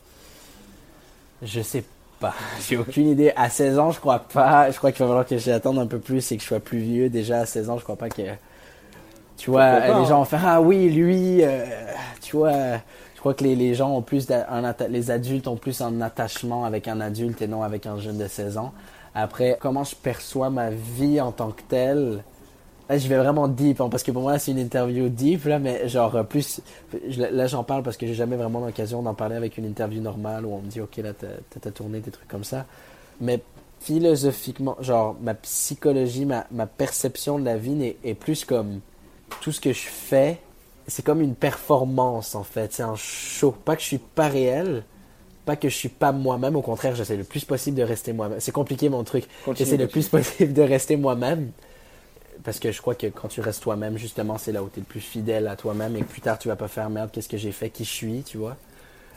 Je 1.42 1.62
sais 1.62 1.82
pas 1.82 1.90
J'ai 2.68 2.78
aucune 2.78 3.10
idée. 3.10 3.34
À 3.36 3.50
16 3.50 3.80
ans, 3.80 3.92
je 3.92 4.00
crois 4.00 4.20
pas. 4.20 4.72
Je 4.72 4.78
crois 4.78 4.92
qu'il 4.92 5.00
va 5.00 5.08
falloir 5.08 5.26
que 5.26 5.38
j'attende 5.38 5.80
un 5.80 5.88
peu 5.88 6.00
plus 6.00 6.32
et 6.32 6.38
que 6.38 6.44
je 6.44 6.48
sois 6.48 6.60
plus 6.60 6.80
vieux. 6.80 7.10
Déjà, 7.10 7.40
à 7.40 7.46
16 7.46 7.70
ans, 7.70 7.78
je 7.78 7.84
crois 7.84 7.96
pas 7.96 8.10
que. 8.10 8.22
Tu 9.38 9.50
vois, 9.50 9.80
les 9.80 9.92
hein. 9.92 10.06
gens 10.06 10.20
vont 10.20 10.26
faire 10.26 10.46
Ah 10.46 10.62
oui, 10.62 10.90
lui, 10.90 11.44
euh, 11.44 11.66
tu 12.22 12.38
vois. 12.38 12.80
Crois 13.24 13.36
que 13.36 13.46
les, 13.46 13.56
les 13.56 13.74
gens 13.74 13.96
ont 13.96 14.02
plus. 14.02 14.28
les 14.90 15.10
adultes 15.10 15.48
ont 15.48 15.56
plus 15.56 15.80
un 15.80 16.02
attachement 16.02 16.66
avec 16.66 16.90
un 16.90 17.00
adulte 17.00 17.42
et 17.42 17.48
non 17.48 17.64
avec 17.64 17.86
un 17.86 17.98
jeune 17.98 18.18
de 18.18 18.28
16 18.28 18.58
ans. 18.58 18.74
Après, 19.16 19.58
comment 19.62 19.86
je 19.86 19.96
perçois 19.96 20.50
ma 20.50 20.72
vie 20.72 21.22
en 21.22 21.32
tant 21.32 21.52
que 21.52 21.62
telle? 21.70 22.22
Là, 22.90 22.98
je 22.98 23.08
vais 23.08 23.16
vraiment 23.16 23.48
deep, 23.48 23.80
hein, 23.80 23.88
parce 23.90 24.04
que 24.04 24.12
pour 24.12 24.24
moi, 24.24 24.40
c'est 24.40 24.52
une 24.52 24.60
interview 24.60 25.08
deep, 25.08 25.46
là, 25.46 25.58
mais 25.58 25.88
genre, 25.88 26.14
euh, 26.18 26.24
plus. 26.24 26.60
Là, 27.18 27.48
j'en 27.48 27.64
parle 27.64 27.82
parce 27.82 27.96
que 27.96 28.06
j'ai 28.06 28.14
jamais 28.14 28.36
vraiment 28.36 28.60
l'occasion 28.60 29.02
d'en 29.02 29.14
parler 29.14 29.38
avec 29.38 29.58
une 29.58 29.64
interview 29.64 30.02
normale 30.02 30.46
où 30.46 30.54
on 30.54 30.60
me 30.60 30.68
dit, 30.68 30.82
OK, 30.82 30.98
là, 30.98 31.14
t'as 31.14 31.72
tourné 31.72 32.02
des 32.02 32.12
trucs 32.12 32.28
comme 32.28 32.44
ça. 32.44 32.66
Mais 33.22 33.40
philosophiquement, 33.80 34.76
genre, 34.82 35.16
ma 35.22 35.34
psychologie, 35.34 36.26
ma, 36.26 36.46
ma 36.52 36.68
perception 36.68 37.40
de 37.40 37.46
la 37.46 37.56
vie 37.56 37.96
est, 38.04 38.16
plus 38.16 38.44
comme 38.44 38.82
tout 39.40 39.54
ce 39.54 39.62
que 39.62 39.72
je 39.72 39.88
fais, 39.88 40.42
c'est 40.88 41.04
comme 41.04 41.22
une 41.22 41.36
performance, 41.36 42.36
en 42.36 42.44
fait. 42.44 42.74
C'est 42.74 42.84
un 42.84 42.96
show. 42.96 43.52
Pas 43.52 43.76
que 43.76 43.82
je 43.82 43.88
suis 43.88 43.98
pas 43.98 44.28
réel, 44.28 44.84
pas 45.46 45.56
que 45.56 45.70
je 45.70 45.76
suis 45.76 45.90
pas 45.90 46.12
moi-même, 46.12 46.56
au 46.56 46.62
contraire, 46.62 46.96
j'essaie 46.96 47.18
le 47.18 47.24
plus 47.24 47.46
possible 47.46 47.78
de 47.78 47.84
rester 47.84 48.14
moi-même. 48.14 48.40
C'est 48.40 48.52
compliqué 48.52 48.90
mon 48.90 49.04
truc. 49.04 49.26
J'essaie 49.56 49.78
le 49.78 49.88
plus 49.88 50.08
possible 50.08 50.54
de 50.54 50.62
rester 50.62 50.96
moi-même 50.96 51.52
parce 52.44 52.60
que 52.60 52.72
je 52.72 52.82
crois 52.82 52.96
que 52.96 53.08
quand 53.08 53.28
tu 53.28 53.42
restes 53.42 53.62
toi-même, 53.62 53.98
justement, 53.98 54.38
c'est 54.38 54.52
là 54.52 54.64
où 54.64 54.70
tu 54.70 54.80
es 54.80 54.82
le 54.82 54.86
plus 54.86 55.00
fidèle 55.00 55.48
à 55.48 55.56
toi-même 55.56 55.96
et 55.96 56.04
plus 56.04 56.22
tard, 56.22 56.38
tu 56.38 56.48
vas 56.48 56.56
pas 56.56 56.68
faire 56.68 56.90
merde, 56.90 57.10
qu'est-ce 57.12 57.30
que 57.30 57.38
j'ai 57.38 57.52
fait, 57.52 57.70
qui 57.70 57.86
je 57.86 57.92
suis, 57.92 58.24
tu 58.24 58.38
vois? 58.38 58.58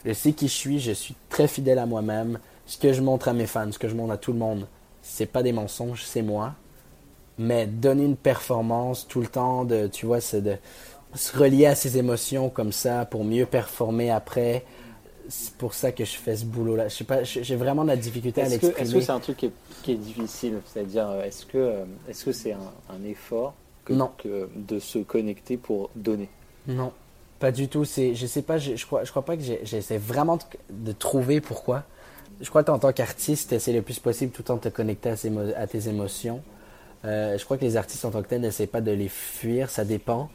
Je 0.05 0.13
sais 0.13 0.33
qui 0.33 0.49
je 0.49 0.53
suis, 0.53 0.79
je 0.79 0.93
suis 0.93 1.15
très 1.29 1.49
fidèle 1.49 1.79
à 1.79 1.87
moi-même. 1.87 2.39
Ce 2.67 2.79
que 2.79 2.93
je 2.93 3.01
montre 3.01 3.29
à 3.29 3.33
mes 3.33 3.47
fans, 3.47 3.71
ce 3.73 3.79
que 3.79 3.89
je 3.89 3.95
montre 3.95 4.13
à 4.13 4.17
tout 4.17 4.33
le 4.33 4.39
monde, 4.39 4.67
c'est 5.03 5.27
pas 5.27 5.43
des 5.43 5.53
mensonges, 5.53 6.03
c'est 6.05 6.23
moi. 6.23 6.55
Mais 7.39 7.67
donner 7.67 8.05
une 8.05 8.17
performance 8.17 9.07
tout 9.09 9.21
le 9.21 9.27
temps, 9.27 9.65
de, 9.65 9.89
tu 9.89 10.07
vois, 10.07 10.21
c'est 10.21 10.41
de 10.41 10.57
se 11.17 11.37
relier 11.37 11.67
à 11.67 11.75
ses 11.75 11.99
émotions 11.99 12.49
comme 12.51 12.73
ça 12.73 13.05
pour 13.05 13.25
mieux 13.25 13.47
performer 13.47 14.11
après 14.11 14.65
c'est 15.29 15.55
pour 15.55 15.75
ça 15.75 15.93
que 15.93 16.05
je 16.05 16.17
fais 16.17 16.37
ce 16.37 16.45
boulot-là. 16.45 16.89
Je 16.89 16.95
sais 16.95 17.05
pas, 17.05 17.23
j'ai 17.25 17.57
vraiment 17.57 17.83
de 17.83 17.89
la 17.89 17.97
difficulté 17.97 18.43
à 18.43 18.49
l'exprimer. 18.49 18.75
Est-ce 18.79 18.95
que 18.95 19.01
c'est 19.01 19.13
un 19.13 19.21
truc 19.21 19.37
qui 19.37 19.47
est, 19.47 19.53
qui 19.83 19.93
est 19.93 19.97
difficile? 19.97 20.61
C'est-à-dire, 20.67 21.09
euh, 21.09 21.25
est-ce 21.25 21.47
que 21.47 21.59
euh, 21.59 21.85
est-ce 22.09 22.25
que 22.25 22.33
c'est 22.33 22.53
un, 22.53 23.05
effort 23.05 23.55
que, 23.85 23.93
non. 23.93 24.11
de 24.55 24.79
se 24.79 24.99
connecter 24.99 25.57
pour 25.57 25.91
donner? 25.95 26.29
Non, 26.67 26.93
pas 27.39 27.53
du 27.53 27.69
tout. 27.69 27.85
C'est, 27.85 28.15
je 28.15 28.27
sais 28.27 28.43
pas, 28.43 28.59
je, 28.59 28.77
je 28.77 28.87
crois, 28.87 29.05
je 29.05 29.11
crois 29.11 29.25
pas 29.25 29.37
que 29.37 29.43
j'essaie 29.43 29.99
vraiment 29.99 30.39
de, 30.71 30.93
trouver 30.93 31.41
pourquoi. 31.41 31.85
Je 32.41 32.49
crois 32.49 32.65
qu'en 32.65 32.79
tant 32.79 32.93
qu'artiste, 32.93 33.59
c'est 33.59 33.73
le 33.73 33.83
plus 33.83 33.99
possible 33.99 34.33
tout 34.33 34.43
le 34.43 34.47
temps 34.47 34.57
de 34.57 34.61
te 34.61 34.69
connecter 34.69 35.11
à, 35.11 35.15
à 35.57 35.67
tes 35.67 35.89
émotions. 35.89 36.43
Euh, 37.05 37.39
je 37.39 37.45
crois 37.45 37.57
que 37.57 37.65
les 37.65 37.77
artistes 37.77 38.05
en 38.05 38.11
tant 38.11 38.23
que 38.23 38.29
tels 38.29 38.41
n'essaient 38.41 38.67
pas 38.67 38.81
de 38.81 38.91
les 38.91 39.09
fuir, 39.09 39.71
ça 39.71 39.85
dépend 39.85 40.29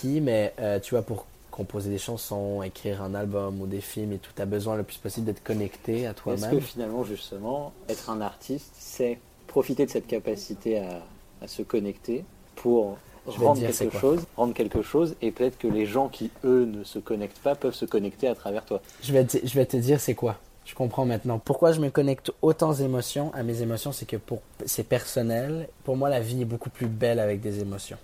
qui, 0.00 0.20
mais 0.20 0.54
tu 0.82 0.94
vois, 0.94 1.02
pour 1.02 1.26
composer 1.50 1.90
des 1.90 1.98
chansons, 1.98 2.62
écrire 2.62 3.02
un 3.02 3.14
album 3.14 3.60
ou 3.60 3.66
des 3.66 3.82
films 3.82 4.12
et 4.12 4.18
tout, 4.18 4.30
tu 4.34 4.40
as 4.40 4.46
besoin 4.46 4.76
le 4.76 4.82
plus 4.82 4.96
possible 4.96 5.26
d'être 5.26 5.44
connecté 5.44 6.06
à 6.06 6.14
toi-même. 6.14 6.44
Est-ce 6.44 6.50
que 6.50 6.60
finalement, 6.60 7.04
justement, 7.04 7.72
être 7.88 8.08
un 8.08 8.22
artiste, 8.22 8.72
c'est 8.78 9.18
profiter 9.48 9.84
de 9.84 9.90
cette 9.90 10.06
capacité 10.06 10.78
à, 10.78 11.02
à 11.42 11.48
se 11.48 11.62
connecter 11.62 12.24
pour 12.56 12.96
rendre 13.26 13.60
quelque 13.60 13.98
chose, 13.98 14.24
rendre 14.36 14.54
quelque 14.54 14.80
chose, 14.80 15.14
et 15.20 15.30
peut-être 15.30 15.58
que 15.58 15.68
les 15.68 15.84
gens 15.84 16.08
qui 16.08 16.30
eux 16.42 16.64
ne 16.64 16.84
se 16.84 16.98
connectent 16.98 17.40
pas 17.40 17.54
peuvent 17.54 17.74
se 17.74 17.84
connecter 17.84 18.28
à 18.28 18.34
travers 18.34 18.64
toi. 18.64 18.80
Je 19.02 19.12
vais 19.12 19.24
te, 19.24 19.36
je 19.46 19.54
vais 19.54 19.66
te 19.66 19.76
dire 19.76 20.00
c'est 20.00 20.14
quoi. 20.14 20.38
Je 20.64 20.74
comprends 20.74 21.04
maintenant. 21.04 21.38
Pourquoi 21.38 21.72
je 21.72 21.80
me 21.80 21.90
connecte 21.90 22.32
autant 22.40 22.70
aux 22.70 22.74
émotions, 22.74 23.30
à 23.34 23.42
mes 23.42 23.60
émotions, 23.60 23.92
c'est 23.92 24.06
que 24.06 24.16
pour 24.16 24.40
c'est 24.64 24.84
personnel. 24.84 25.68
Pour 25.84 25.96
moi, 25.96 26.08
la 26.08 26.20
vie 26.20 26.42
est 26.42 26.46
beaucoup 26.46 26.70
plus 26.70 26.86
belle 26.86 27.18
avec 27.18 27.40
des 27.40 27.60
émotions. 27.60 27.98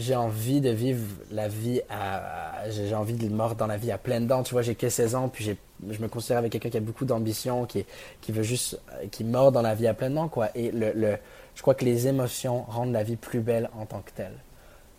J'ai 0.00 0.16
envie 0.16 0.60
de 0.60 0.70
vivre 0.70 1.04
la 1.30 1.46
vie 1.46 1.82
à, 1.90 2.68
j'ai 2.70 2.94
envie 2.94 3.12
de 3.14 3.28
mordre 3.28 3.56
dans 3.56 3.66
la 3.66 3.76
vie 3.76 3.92
à 3.92 3.98
pleines 3.98 4.26
dents. 4.26 4.42
Tu 4.42 4.52
vois, 4.54 4.62
j'ai 4.62 4.74
que 4.74 4.88
16 4.88 5.14
ans, 5.14 5.28
puis 5.28 5.44
je 5.44 5.98
me 6.02 6.08
considère 6.08 6.38
avec 6.38 6.52
quelqu'un 6.52 6.70
qui 6.70 6.76
a 6.78 6.80
beaucoup 6.80 7.04
d'ambition, 7.04 7.66
qui, 7.66 7.84
qui 8.20 8.32
veut 8.32 8.42
juste, 8.42 8.80
qui 9.10 9.24
mord 9.24 9.52
dans 9.52 9.62
la 9.62 9.74
vie 9.74 9.86
à 9.86 9.94
pleines 9.94 10.14
dents, 10.14 10.28
quoi. 10.28 10.48
Et 10.54 10.70
le, 10.70 10.92
le, 10.94 11.16
je 11.54 11.62
crois 11.62 11.74
que 11.74 11.84
les 11.84 12.08
émotions 12.08 12.62
rendent 12.62 12.92
la 12.92 13.02
vie 13.02 13.16
plus 13.16 13.40
belle 13.40 13.68
en 13.78 13.84
tant 13.84 14.00
que 14.00 14.10
telle. 14.12 14.38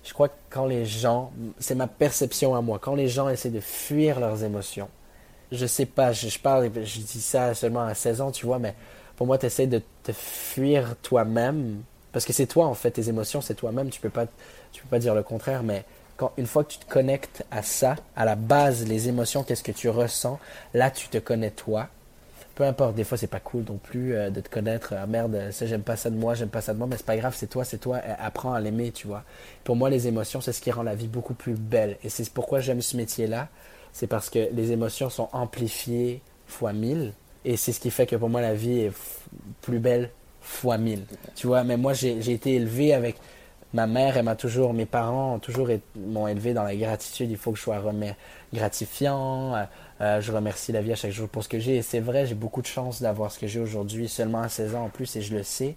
Je 0.03 0.13
crois 0.13 0.29
que 0.29 0.37
quand 0.49 0.65
les 0.65 0.85
gens, 0.85 1.31
c'est 1.59 1.75
ma 1.75 1.87
perception 1.87 2.55
à 2.55 2.61
moi, 2.61 2.79
quand 2.79 2.95
les 2.95 3.07
gens 3.07 3.29
essaient 3.29 3.49
de 3.49 3.59
fuir 3.59 4.19
leurs 4.19 4.43
émotions, 4.43 4.89
je 5.51 5.65
sais 5.65 5.85
pas, 5.85 6.13
je, 6.13 6.37
parle, 6.39 6.71
je 6.73 6.99
dis 6.99 7.21
ça 7.21 7.53
seulement 7.53 7.81
à 7.81 7.93
16 7.93 8.21
ans, 8.21 8.31
tu 8.31 8.45
vois, 8.45 8.59
mais 8.59 8.75
pour 9.15 9.27
moi, 9.27 9.37
tu 9.37 9.45
essaies 9.45 9.67
de 9.67 9.81
te 10.03 10.11
fuir 10.11 10.95
toi-même, 11.01 11.83
parce 12.11 12.25
que 12.25 12.33
c'est 12.33 12.47
toi, 12.47 12.65
en 12.67 12.73
fait, 12.73 12.91
tes 12.91 13.09
émotions, 13.09 13.41
c'est 13.41 13.55
toi-même, 13.55 13.89
tu 13.89 14.01
peux 14.01 14.09
pas, 14.09 14.25
tu 14.71 14.81
peux 14.83 14.89
pas 14.89 14.99
dire 14.99 15.15
le 15.15 15.23
contraire, 15.23 15.63
mais 15.63 15.85
quand, 16.17 16.31
une 16.37 16.45
fois 16.45 16.63
que 16.63 16.71
tu 16.73 16.79
te 16.79 16.89
connectes 16.91 17.45
à 17.51 17.63
ça, 17.63 17.95
à 18.15 18.25
la 18.25 18.35
base, 18.35 18.85
les 18.87 19.07
émotions, 19.07 19.43
qu'est-ce 19.43 19.63
que 19.63 19.71
tu 19.71 19.89
ressens, 19.89 20.39
là, 20.73 20.91
tu 20.91 21.07
te 21.07 21.17
connais 21.17 21.51
toi. 21.51 21.87
Peu 22.55 22.65
importe, 22.65 22.95
des 22.95 23.05
fois, 23.05 23.17
c'est 23.17 23.27
pas 23.27 23.39
cool 23.39 23.63
non 23.67 23.77
plus 23.77 24.13
euh, 24.13 24.29
de 24.29 24.41
te 24.41 24.49
connaître. 24.49 24.93
Ah, 24.95 25.07
merde, 25.07 25.51
ça, 25.51 25.65
j'aime 25.65 25.83
pas 25.83 25.95
ça 25.95 26.09
de 26.09 26.15
moi, 26.15 26.35
j'aime 26.35 26.49
pas 26.49 26.61
ça 26.61 26.73
de 26.73 26.77
moi, 26.77 26.87
mais 26.87 26.97
c'est 26.97 27.05
pas 27.05 27.15
grave, 27.15 27.33
c'est 27.35 27.47
toi, 27.47 27.63
c'est 27.63 27.77
toi. 27.77 27.99
Apprends 28.19 28.53
à 28.53 28.59
l'aimer, 28.59 28.91
tu 28.91 29.07
vois. 29.07 29.23
Pour 29.63 29.77
moi, 29.77 29.89
les 29.89 30.07
émotions, 30.07 30.41
c'est 30.41 30.51
ce 30.51 30.61
qui 30.61 30.69
rend 30.69 30.83
la 30.83 30.95
vie 30.95 31.07
beaucoup 31.07 31.33
plus 31.33 31.53
belle. 31.53 31.97
Et 32.03 32.09
c'est 32.09 32.29
pourquoi 32.29 32.59
j'aime 32.59 32.81
ce 32.81 32.97
métier-là 32.97 33.47
c'est 33.93 34.07
parce 34.07 34.29
que 34.29 34.49
les 34.53 34.71
émotions 34.71 35.09
sont 35.09 35.29
amplifiées 35.33 36.21
fois 36.47 36.73
mille. 36.73 37.13
Et 37.43 37.57
c'est 37.57 37.71
ce 37.71 37.79
qui 37.79 37.91
fait 37.91 38.05
que 38.05 38.15
pour 38.15 38.29
moi, 38.29 38.41
la 38.41 38.53
vie 38.53 38.81
est 38.81 38.91
plus 39.61 39.79
belle 39.79 40.11
fois 40.41 40.77
mille. 40.77 41.05
Tu 41.35 41.47
vois, 41.47 41.63
mais 41.63 41.77
moi, 41.77 41.93
j'ai 41.93 42.31
été 42.31 42.55
élevé 42.55 42.93
avec 42.93 43.15
ma 43.73 43.87
mère, 43.87 44.17
elle 44.17 44.25
m'a 44.25 44.35
toujours, 44.35 44.73
mes 44.73 44.85
parents 44.85 45.35
ont 45.35 45.39
toujours 45.39 45.69
m'ont 45.95 46.27
élevé 46.27 46.53
dans 46.53 46.63
la 46.63 46.75
gratitude. 46.75 47.29
Il 47.31 47.37
faut 47.37 47.51
que 47.51 47.57
je 47.57 47.63
sois 47.63 47.81
gratifiant. 48.53 49.55
Euh, 49.55 49.63
euh, 50.01 50.21
je 50.21 50.31
remercie 50.31 50.71
la 50.71 50.81
vie 50.81 50.91
à 50.91 50.95
chaque 50.95 51.11
jour 51.11 51.29
pour 51.29 51.43
ce 51.43 51.49
que 51.49 51.59
j'ai. 51.59 51.77
Et 51.77 51.81
c'est 51.81 51.99
vrai, 51.99 52.25
j'ai 52.25 52.35
beaucoup 52.35 52.61
de 52.61 52.67
chance 52.67 53.01
d'avoir 53.01 53.31
ce 53.31 53.39
que 53.39 53.47
j'ai 53.47 53.59
aujourd'hui, 53.59 54.09
seulement 54.09 54.41
à 54.41 54.49
16 54.49 54.75
ans 54.75 54.85
en 54.85 54.89
plus, 54.89 55.15
et 55.15 55.21
je 55.21 55.35
le 55.35 55.43
sais. 55.43 55.75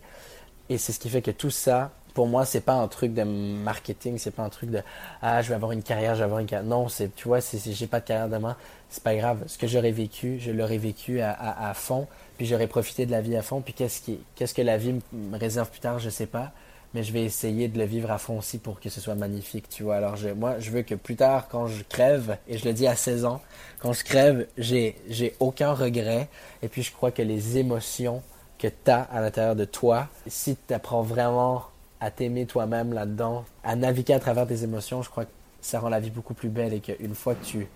Et 0.68 0.78
c'est 0.78 0.92
ce 0.92 0.98
qui 0.98 1.10
fait 1.10 1.22
que 1.22 1.30
tout 1.30 1.50
ça, 1.50 1.92
pour 2.14 2.28
moi, 2.28 2.46
c'est 2.46 2.60
pas 2.60 2.74
un 2.74 2.86
truc 2.86 3.12
de 3.12 3.24
marketing, 3.24 4.18
c'est 4.18 4.30
pas 4.30 4.44
un 4.44 4.48
truc 4.48 4.70
de 4.70 4.80
ah, 5.20 5.42
je 5.42 5.48
vais 5.48 5.56
avoir 5.56 5.72
une 5.72 5.82
carrière, 5.82 6.14
je 6.14 6.20
vais 6.20 6.24
avoir 6.24 6.38
une 6.38 6.46
carrière. 6.46 6.68
Non, 6.68 6.88
c'est 6.88 7.14
tu 7.14 7.26
vois, 7.26 7.40
c'est 7.40 7.72
j'ai 7.72 7.88
pas 7.88 7.98
de 8.00 8.06
carrière 8.06 8.28
demain, 8.28 8.56
c'est 8.88 9.02
pas 9.02 9.16
grave. 9.16 9.42
Ce 9.48 9.58
que 9.58 9.66
j'aurais 9.66 9.90
vécu, 9.90 10.38
je 10.38 10.52
l'aurais 10.52 10.78
vécu 10.78 11.20
à, 11.20 11.72
fond, 11.74 12.06
puis 12.38 12.46
j'aurais 12.46 12.68
profité 12.68 13.04
de 13.04 13.10
la 13.10 13.20
vie 13.20 13.36
à 13.36 13.42
fond. 13.42 13.60
Puis 13.60 13.74
qu'est-ce 13.74 14.54
que 14.54 14.62
la 14.62 14.78
vie 14.78 14.94
me 15.12 15.36
réserve 15.36 15.68
plus 15.70 15.80
tard, 15.80 15.98
je 15.98 16.08
sais 16.08 16.26
pas, 16.26 16.52
mais 16.94 17.02
je 17.02 17.12
vais 17.12 17.24
essayer 17.24 17.66
de 17.66 17.78
le 17.78 17.84
vivre 17.84 18.12
à 18.12 18.18
fond 18.18 18.38
aussi 18.38 18.58
pour 18.58 18.78
que 18.78 18.88
ce 18.88 19.00
soit 19.00 19.16
magnifique, 19.16 19.68
tu 19.68 19.82
vois. 19.82 19.96
Alors 19.96 20.16
moi, 20.36 20.60
je 20.60 20.70
veux 20.70 20.82
que 20.82 20.94
plus 20.94 21.16
tard, 21.16 21.48
quand 21.48 21.66
je 21.66 21.82
crève, 21.82 22.38
et 22.46 22.58
je 22.58 22.64
le 22.64 22.72
dis 22.72 22.86
à 22.86 22.94
16 22.94 23.24
ans, 23.24 23.40
quand 23.80 23.92
je 23.92 24.04
crève, 24.04 24.46
j'ai 24.56 24.94
j'ai 25.08 25.34
aucun 25.40 25.72
regret. 25.72 26.28
Et 26.62 26.68
puis 26.68 26.84
je 26.84 26.92
crois 26.92 27.10
que 27.10 27.22
les 27.22 27.58
émotions 27.58 28.22
que 28.56 28.68
tu 28.68 28.90
as 28.90 29.02
à 29.02 29.20
l'intérieur 29.20 29.56
de 29.56 29.64
toi, 29.64 30.08
si 30.28 30.56
tu 30.56 30.72
apprends 30.72 31.02
vraiment 31.02 31.73
à 32.04 32.10
t'aimer 32.10 32.44
toi-même 32.44 32.92
là-dedans, 32.92 33.46
à 33.64 33.76
naviguer 33.76 34.12
à 34.12 34.20
travers 34.20 34.46
tes 34.46 34.62
émotions, 34.62 35.00
je 35.00 35.08
crois 35.08 35.24
que 35.24 35.30
ça 35.62 35.80
rend 35.80 35.88
la 35.88 36.00
vie 36.00 36.10
beaucoup 36.10 36.34
plus 36.34 36.50
belle 36.50 36.74
et 36.74 36.80
qu'une 36.80 37.14
fois 37.14 37.34
que 37.34 37.42
tu... 37.42 37.66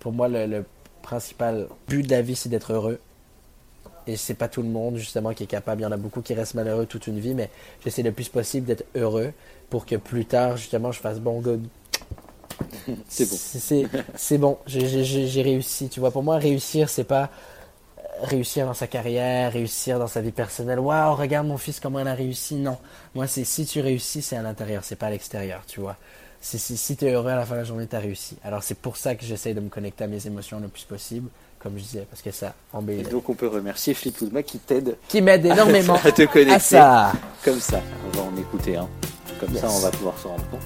Pour 0.00 0.12
moi, 0.12 0.26
le, 0.26 0.64
principal 1.02 1.68
but 1.86 2.02
de 2.02 2.10
la 2.10 2.22
vie, 2.22 2.34
c'est 2.34 2.48
d'être 2.48 2.72
heureux. 2.72 2.98
Et 4.06 4.16
c'est 4.16 4.34
pas 4.34 4.48
tout 4.48 4.62
le 4.62 4.68
monde, 4.68 4.96
justement, 4.96 5.34
qui 5.34 5.42
est 5.44 5.46
capable. 5.46 5.82
Il 5.82 5.84
y 5.84 5.86
en 5.86 5.92
a 5.92 5.98
beaucoup 5.98 6.22
qui 6.22 6.32
restent 6.32 6.54
malheureux 6.54 6.86
toute 6.86 7.06
une 7.08 7.20
vie, 7.20 7.34
mais 7.34 7.50
j'essaie 7.84 8.02
le 8.02 8.12
plus 8.12 8.30
possible 8.30 8.66
d'être 8.66 8.84
heureux 8.94 9.32
pour 9.68 9.84
que 9.84 9.96
plus 9.96 10.24
tard, 10.24 10.56
justement, 10.56 10.90
je 10.90 11.00
fasse 11.00 11.20
bon 11.20 11.40
good. 11.40 11.62
C'est 13.08 13.26
bon. 13.26 13.88
C'est 14.16 14.38
bon, 14.38 14.58
j'ai 14.66 15.42
réussi. 15.42 15.90
Tu 15.90 16.00
vois, 16.00 16.10
pour 16.10 16.22
moi, 16.22 16.38
réussir, 16.38 16.88
c'est 16.88 17.04
pas 17.04 17.30
réussir 18.22 18.66
dans 18.66 18.74
sa 18.74 18.86
carrière, 18.86 19.52
réussir 19.52 19.98
dans 19.98 20.06
sa 20.06 20.20
vie 20.20 20.32
personnelle. 20.32 20.78
Waouh, 20.78 21.14
regarde 21.14 21.46
mon 21.46 21.58
fils 21.58 21.80
comment 21.80 22.00
il 22.00 22.08
a 22.08 22.14
réussi. 22.14 22.56
Non, 22.56 22.78
moi 23.14 23.26
c'est 23.26 23.44
si 23.44 23.66
tu 23.66 23.80
réussis, 23.80 24.22
c'est 24.22 24.36
à 24.36 24.42
l'intérieur, 24.42 24.84
c'est 24.84 24.96
pas 24.96 25.06
à 25.06 25.10
l'extérieur, 25.10 25.62
tu 25.66 25.80
vois. 25.80 25.96
Si, 26.40 26.58
si, 26.58 26.96
tu 26.96 27.04
es 27.04 27.12
heureux 27.12 27.30
à 27.30 27.34
la 27.34 27.44
fin 27.44 27.54
de 27.54 27.60
la 27.60 27.64
journée, 27.64 27.88
tu 27.88 27.96
as 27.96 27.98
réussi. 27.98 28.36
Alors 28.44 28.62
c'est 28.62 28.76
pour 28.76 28.96
ça 28.96 29.16
que 29.16 29.24
j'essaie 29.24 29.54
de 29.54 29.60
me 29.60 29.68
connecter 29.68 30.04
à 30.04 30.06
mes 30.06 30.24
émotions 30.24 30.60
le 30.60 30.68
plus 30.68 30.84
possible, 30.84 31.28
comme 31.58 31.76
je 31.76 31.82
disais, 31.82 32.06
parce 32.08 32.22
que 32.22 32.30
ça 32.30 32.54
embellit. 32.72 33.00
Et 33.00 33.04
donc 33.04 33.28
on 33.28 33.34
peut 33.34 33.48
remercier 33.48 33.92
Fleetwood 33.92 34.42
qui 34.44 34.58
t'aide. 34.58 34.96
Qui 35.08 35.20
m'aide 35.20 35.44
énormément 35.46 35.98
à 36.04 36.12
te 36.12 36.22
connecter. 36.26 36.52
À 36.52 36.60
ça. 36.60 37.12
Comme 37.44 37.58
ça. 37.58 37.80
On 38.06 38.16
va 38.16 38.24
en 38.24 38.36
écouter 38.36 38.76
un. 38.76 38.88
Comme 39.40 39.56
ça, 39.56 39.68
on 39.68 39.80
va 39.80 39.90
pouvoir 39.90 40.18
se 40.18 40.28
rendre 40.28 40.48
compte. 40.50 40.60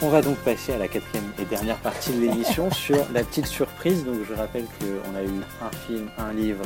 On 0.00 0.10
va 0.10 0.22
donc 0.22 0.36
passer 0.38 0.72
à 0.72 0.78
la 0.78 0.86
quatrième 0.86 1.24
et 1.40 1.44
dernière 1.44 1.78
partie 1.78 2.12
de 2.12 2.20
l'émission 2.20 2.70
sur 2.72 2.98
la 3.12 3.24
petite 3.24 3.46
surprise. 3.46 4.04
Donc 4.04 4.14
je 4.28 4.32
rappelle 4.32 4.64
qu'on 4.78 5.16
a 5.16 5.24
eu 5.24 5.40
un 5.60 5.76
film, 5.86 6.08
un 6.18 6.32
livre 6.32 6.64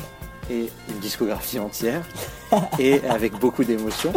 et 0.51 0.69
une 0.89 0.99
discographie 0.99 1.57
entière 1.57 2.03
et 2.79 3.01
avec 3.09 3.33
beaucoup 3.39 3.63
d'émotions. 3.63 4.13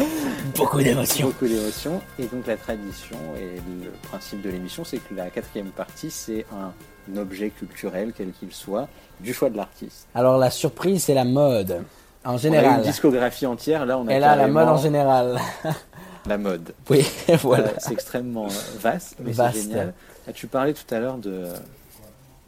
Beaucoup 0.55 0.83
d'émotions. 0.83 1.29
Beaucoup 1.29 1.47
d'émotions. 1.47 2.03
Et 2.19 2.27
donc 2.27 2.47
la 2.47 2.59
tradition 2.59 3.17
et 3.39 3.57
le 3.83 3.91
principe 4.03 4.43
de 4.43 4.51
l'émission, 4.51 4.85
c'est 4.85 4.99
que 4.99 5.15
la 5.15 5.31
quatrième 5.31 5.71
partie, 5.71 6.11
c'est 6.11 6.45
un 6.53 7.17
objet 7.17 7.49
culturel, 7.49 8.13
quel 8.15 8.33
qu'il 8.33 8.53
soit, 8.53 8.87
du 9.21 9.33
choix 9.33 9.49
de 9.49 9.57
l'artiste. 9.57 10.09
Alors 10.15 10.37
la 10.37 10.51
surprise, 10.51 11.05
c'est 11.05 11.15
la 11.15 11.25
mode. 11.25 11.85
En 12.23 12.37
général. 12.37 12.67
On 12.67 12.75
a 12.75 12.77
une 12.79 12.83
discographie 12.83 13.47
entière, 13.47 13.87
là 13.87 13.97
on 13.99 14.09
a 14.09 14.13
Et 14.13 14.19
là, 14.19 14.37
la 14.37 14.49
mode 14.49 14.69
en 14.69 14.77
général. 14.77 15.39
la 16.29 16.39
mode. 16.39 16.75
Oui, 16.91 17.07
voilà. 17.43 17.79
c'est 17.79 17.93
extrêmement 17.93 18.49
vaste, 18.79 19.17
mais 19.21 19.33
c'est 19.33 19.53
génial. 19.53 19.95
Tu 20.35 20.47
parlais 20.47 20.75
tout 20.75 20.95
à 20.95 20.99
l'heure 20.99 21.19
de, 21.19 21.49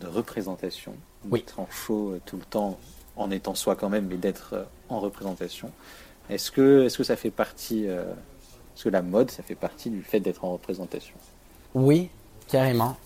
de 0.01 0.07
représentation, 0.07 0.95
oui. 1.31 1.41
d'être 1.41 1.61
en 1.61 1.69
show 1.71 2.19
tout 2.25 2.37
le 2.37 2.45
temps 2.45 2.79
en 3.17 3.31
étant 3.31 3.55
soi 3.55 3.77
quand 3.77 3.89
même, 3.89 4.07
mais 4.07 4.17
d'être 4.17 4.67
en 4.89 5.01
représentation? 5.01 5.71
Est-ce 6.31 6.51
que, 6.51 6.85
est 6.85 6.89
-ce 6.89 6.99
que 6.99 7.05
ça 7.05 7.17
fait 7.17 7.31
partie, 7.31 7.89
euh, 7.89 8.05
est-ce 8.75 8.85
que 8.85 8.89
la 8.91 9.03
mode, 9.03 9.31
ça 9.31 9.43
fait 9.43 9.55
partie 9.55 9.91
du 9.91 10.03
fait 10.03 10.21
d'être 10.21 10.45
en 10.45 10.53
représentation? 10.53 11.17
Oui, 11.75 12.11
carrément. 12.49 12.97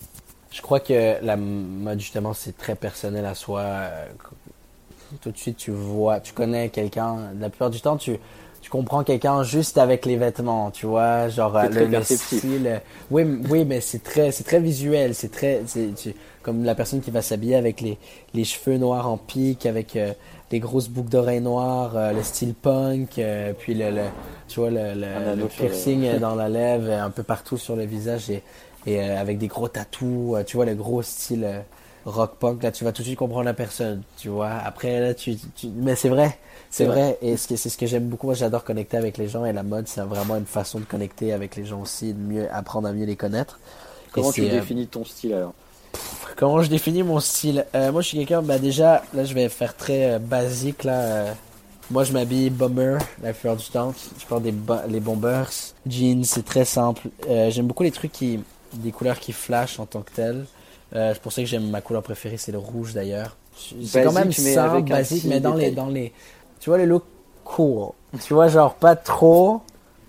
Je 0.51 0.61
crois 0.61 0.79
que 0.79 1.23
la 1.23 1.35
mode, 1.35 1.99
justement, 1.99 2.33
c'est 2.33 2.55
très 2.55 2.75
personnel 2.75 3.25
à 3.25 3.33
soi. 3.33 3.89
Tout 5.21 5.31
de 5.31 5.37
suite, 5.37 5.57
tu 5.57 5.71
vois, 5.71 6.19
tu 6.19 6.33
connais 6.33 6.69
quelqu'un. 6.69 7.33
La 7.39 7.49
plupart 7.49 7.71
du 7.71 7.81
temps, 7.81 7.97
tu, 7.97 8.19
tu 8.63 8.69
comprends 8.69 9.03
quelqu'un 9.03 9.43
juste 9.43 9.77
avec 9.77 10.05
les 10.05 10.15
vêtements, 10.15 10.71
tu 10.71 10.85
vois, 10.85 11.27
genre 11.27 11.55
euh, 11.57 11.63
le, 11.67 11.81
le 11.87 12.03
style. 12.39 12.67
euh, 12.67 12.79
Oui, 13.11 13.23
oui, 13.49 13.65
mais 13.65 13.81
c'est 13.81 14.01
très, 14.01 14.31
c'est 14.31 14.45
très 14.45 14.61
visuel, 14.61 15.13
c'est 15.13 15.31
très, 15.31 15.61
tu- 16.01 16.15
comme 16.41 16.63
la 16.63 16.73
personne 16.73 17.01
qui 17.01 17.11
va 17.11 17.21
s'habiller 17.21 17.57
avec 17.57 17.81
les, 17.81 17.97
les 18.33 18.45
cheveux 18.45 18.77
noirs 18.77 19.09
en 19.09 19.17
pique, 19.17 19.65
avec 19.65 19.97
euh, 19.97 20.13
les 20.51 20.59
grosses 20.61 20.87
boucles 20.87 21.09
d'oreilles 21.09 21.41
noires, 21.41 21.91
euh, 21.97 22.13
le 22.13 22.23
style 22.23 22.53
punk, 22.53 23.19
euh, 23.19 23.51
puis 23.57 23.73
le, 23.73 23.91
le- 23.91 24.01
tu 24.47 24.61
vois 24.61 24.69
le, 24.69 24.93
piercing 25.49 26.19
dans 26.21 26.35
la 26.35 26.47
lèvre, 26.47 26.89
un 26.91 27.09
peu 27.09 27.23
partout 27.23 27.57
sur 27.57 27.75
le 27.75 27.83
visage 27.85 28.29
et, 28.29 28.43
et 28.87 29.01
avec 29.01 29.39
des 29.39 29.47
gros 29.47 29.67
tatous, 29.67 30.37
tu 30.47 30.55
vois 30.55 30.65
le 30.65 30.75
gros 30.75 31.01
style 31.01 31.45
rock 32.05 32.35
punk. 32.39 32.63
Là, 32.63 32.71
tu 32.71 32.83
vas 32.83 32.91
tout 32.91 33.01
de 33.01 33.07
suite 33.07 33.17
comprendre 33.19 33.43
la 33.45 33.53
personne, 33.53 34.03
tu 34.17 34.29
vois. 34.29 34.51
Après 34.51 34.99
là, 34.99 35.13
tu, 35.13 35.35
tu... 35.55 35.67
mais 35.67 35.95
c'est 35.95 36.09
vrai. 36.09 36.37
C'est 36.69 36.85
vrai. 36.85 36.95
vrai, 37.01 37.17
et 37.21 37.37
ce 37.37 37.47
que- 37.47 37.55
c'est 37.55 37.69
ce 37.69 37.77
que 37.77 37.85
j'aime 37.85 38.07
beaucoup. 38.09 38.27
Moi, 38.27 38.35
j'adore 38.35 38.63
connecter 38.63 38.97
avec 38.97 39.17
les 39.17 39.27
gens 39.27 39.45
et 39.45 39.53
la 39.53 39.63
mode, 39.63 39.87
c'est 39.87 40.01
vraiment 40.01 40.35
une 40.37 40.45
façon 40.45 40.79
de 40.79 40.85
connecter 40.85 41.31
avec 41.33 41.55
les 41.55 41.65
gens 41.65 41.81
aussi, 41.81 42.13
de 42.13 42.19
mieux 42.19 42.47
apprendre 42.53 42.87
à 42.87 42.93
mieux 42.93 43.05
les 43.05 43.15
connaître. 43.15 43.59
Et 44.05 44.09
Comment 44.11 44.31
tu 44.31 44.41
euh, 44.41 44.49
définis 44.49 44.87
ton 44.87 45.03
style 45.05 45.33
alors? 45.33 45.53
Comment 46.37 46.61
je 46.61 46.69
définis 46.69 47.03
mon 47.03 47.19
style? 47.19 47.65
Euh, 47.75 47.91
Moi, 47.91 48.01
je 48.01 48.07
suis 48.07 48.17
quelqu'un, 48.17 48.41
bah 48.41 48.59
déjà, 48.59 49.03
là, 49.13 49.23
je 49.25 49.33
vais 49.33 49.49
faire 49.49 49.75
très 49.75 50.13
euh, 50.13 50.19
basique 50.19 50.83
là. 50.83 50.99
euh, 51.01 51.33
moi, 51.91 52.03
je 52.03 52.13
m'habille 52.13 52.49
bomber 52.49 52.97
la 53.21 53.33
plupart 53.33 53.57
du 53.57 53.65
temps. 53.67 53.93
Je 54.19 54.25
porte 54.25 54.43
des 54.43 54.53
les 54.89 54.99
bombers, 54.99 55.49
jeans, 55.85 56.23
c'est 56.23 56.45
très 56.45 56.65
simple. 56.65 57.09
Euh, 57.29 57.51
j'aime 57.51 57.67
beaucoup 57.67 57.83
les 57.83 57.91
trucs 57.91 58.11
qui, 58.11 58.39
des 58.73 58.91
couleurs 58.91 59.19
qui 59.19 59.33
flashent 59.33 59.79
en 59.79 59.85
tant 59.85 60.01
que 60.01 60.11
telles. 60.11 60.45
Euh, 60.95 61.11
c'est 61.13 61.21
pour 61.21 61.31
ça 61.33 61.41
que 61.41 61.47
j'aime 61.47 61.69
ma 61.69 61.81
couleur 61.81 62.03
préférée, 62.03 62.37
c'est 62.37 62.51
le 62.51 62.59
rouge 62.59 62.93
d'ailleurs. 62.93 63.35
C'est 63.83 64.03
quand 64.03 64.11
même 64.11 64.31
simple, 64.31 64.83
basique, 64.83 65.25
mais 65.25 65.39
dans 65.39 65.55
les, 65.55 65.71
dans 65.71 65.87
les, 65.87 66.11
tu 66.59 66.69
vois 66.69 66.77
le 66.77 66.85
look 66.85 67.03
cool. 67.43 67.89
tu 68.23 68.33
vois, 68.33 68.47
genre 68.47 68.75
pas 68.75 68.95
trop, 68.95 69.61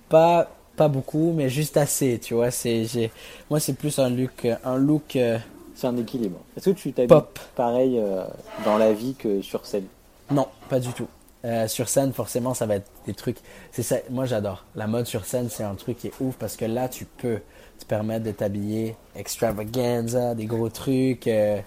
pas 0.08 0.48
pas 0.76 0.88
beaucoup, 0.88 1.32
mais 1.34 1.48
juste 1.48 1.76
assez. 1.76 2.18
Tu 2.18 2.34
vois, 2.34 2.50
c'est 2.50 2.84
j'ai, 2.84 3.10
moi 3.50 3.60
c'est 3.60 3.74
plus 3.74 3.98
un 3.98 4.10
look, 4.10 4.46
un 4.64 4.76
look. 4.76 5.16
euh, 5.16 5.38
C'est 5.74 5.86
un 5.86 5.96
équilibre. 5.96 6.38
Est-ce 6.56 6.70
que 6.70 6.76
tu 6.76 6.92
t'habilles 6.92 7.22
pareil 7.54 7.98
euh, 7.98 8.24
dans 8.64 8.76
la 8.78 8.92
vie 8.92 9.14
que 9.14 9.40
sur 9.42 9.64
scène? 9.66 9.86
Non, 10.30 10.48
pas 10.68 10.80
du 10.80 10.88
tout. 10.92 11.06
Euh, 11.44 11.68
sur 11.68 11.88
scène, 11.88 12.12
forcément, 12.12 12.54
ça 12.54 12.64
va 12.66 12.76
être 12.76 12.90
des 13.06 13.12
trucs. 13.12 13.36
C'est 13.70 13.82
ça. 13.82 13.96
Moi, 14.10 14.24
j'adore. 14.24 14.64
La 14.74 14.86
mode 14.86 15.06
sur 15.06 15.26
scène, 15.26 15.48
c'est 15.50 15.62
un 15.62 15.74
truc 15.74 15.98
qui 15.98 16.06
est 16.06 16.20
ouf 16.20 16.36
parce 16.36 16.56
que 16.56 16.64
là, 16.64 16.88
tu 16.88 17.04
peux 17.04 17.40
te 17.78 17.84
permettre 17.84 18.24
de 18.24 18.30
t'habiller 18.30 18.96
extravaganza, 19.16 20.34
des 20.34 20.46
gros 20.46 20.68
trucs, 20.68 21.26
euh, 21.26 21.58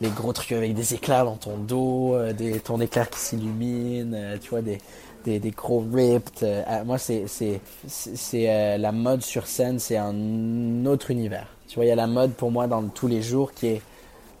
les 0.00 0.10
gros 0.10 0.32
trucs 0.32 0.52
avec 0.52 0.74
des 0.74 0.94
éclairs 0.94 1.24
dans 1.24 1.36
ton 1.36 1.58
dos, 1.58 2.14
euh, 2.14 2.32
des 2.32 2.60
ton 2.60 2.80
éclair 2.80 3.10
qui 3.10 3.18
s'illumine, 3.18 4.14
euh, 4.14 4.36
tu 4.40 4.50
vois, 4.50 4.62
des 4.62 4.78
des, 5.24 5.40
des 5.40 5.50
gros 5.50 5.84
ripped. 5.92 6.46
moi, 6.86 6.96
c'est 6.96 7.24
c'est 7.26 7.60
c'est 7.86 8.78
la 8.78 8.92
mode 8.92 9.22
sur 9.22 9.46
scène, 9.46 9.78
c'est 9.78 9.96
un 9.96 10.86
autre 10.86 11.10
univers. 11.10 11.48
Tu 11.66 11.74
vois, 11.74 11.84
il 11.84 11.88
y 11.88 11.90
a 11.90 11.96
la 11.96 12.06
mode 12.06 12.32
pour 12.32 12.50
moi 12.50 12.66
dans 12.66 12.84
tous 12.84 13.08
les 13.08 13.20
jours 13.20 13.52
qui 13.52 13.66
est 13.66 13.82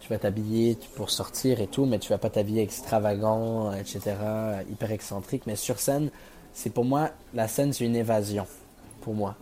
tu 0.08 0.14
vas 0.14 0.18
t'habiller 0.18 0.78
pour 0.96 1.10
sortir 1.10 1.60
et 1.60 1.66
tout, 1.66 1.84
mais 1.84 1.98
tu 1.98 2.08
vas 2.08 2.16
pas 2.16 2.30
t'habiller 2.30 2.62
extravagant, 2.62 3.72
etc., 3.74 4.16
hyper 4.70 4.90
excentrique. 4.90 5.42
Mais 5.46 5.54
sur 5.54 5.78
scène, 5.80 6.08
c'est 6.54 6.70
pour 6.70 6.86
moi, 6.86 7.10
la 7.34 7.46
scène, 7.46 7.74
c'est 7.74 7.84
une 7.84 7.94
évasion, 7.94 8.46
pour 9.02 9.12
moi. 9.12 9.36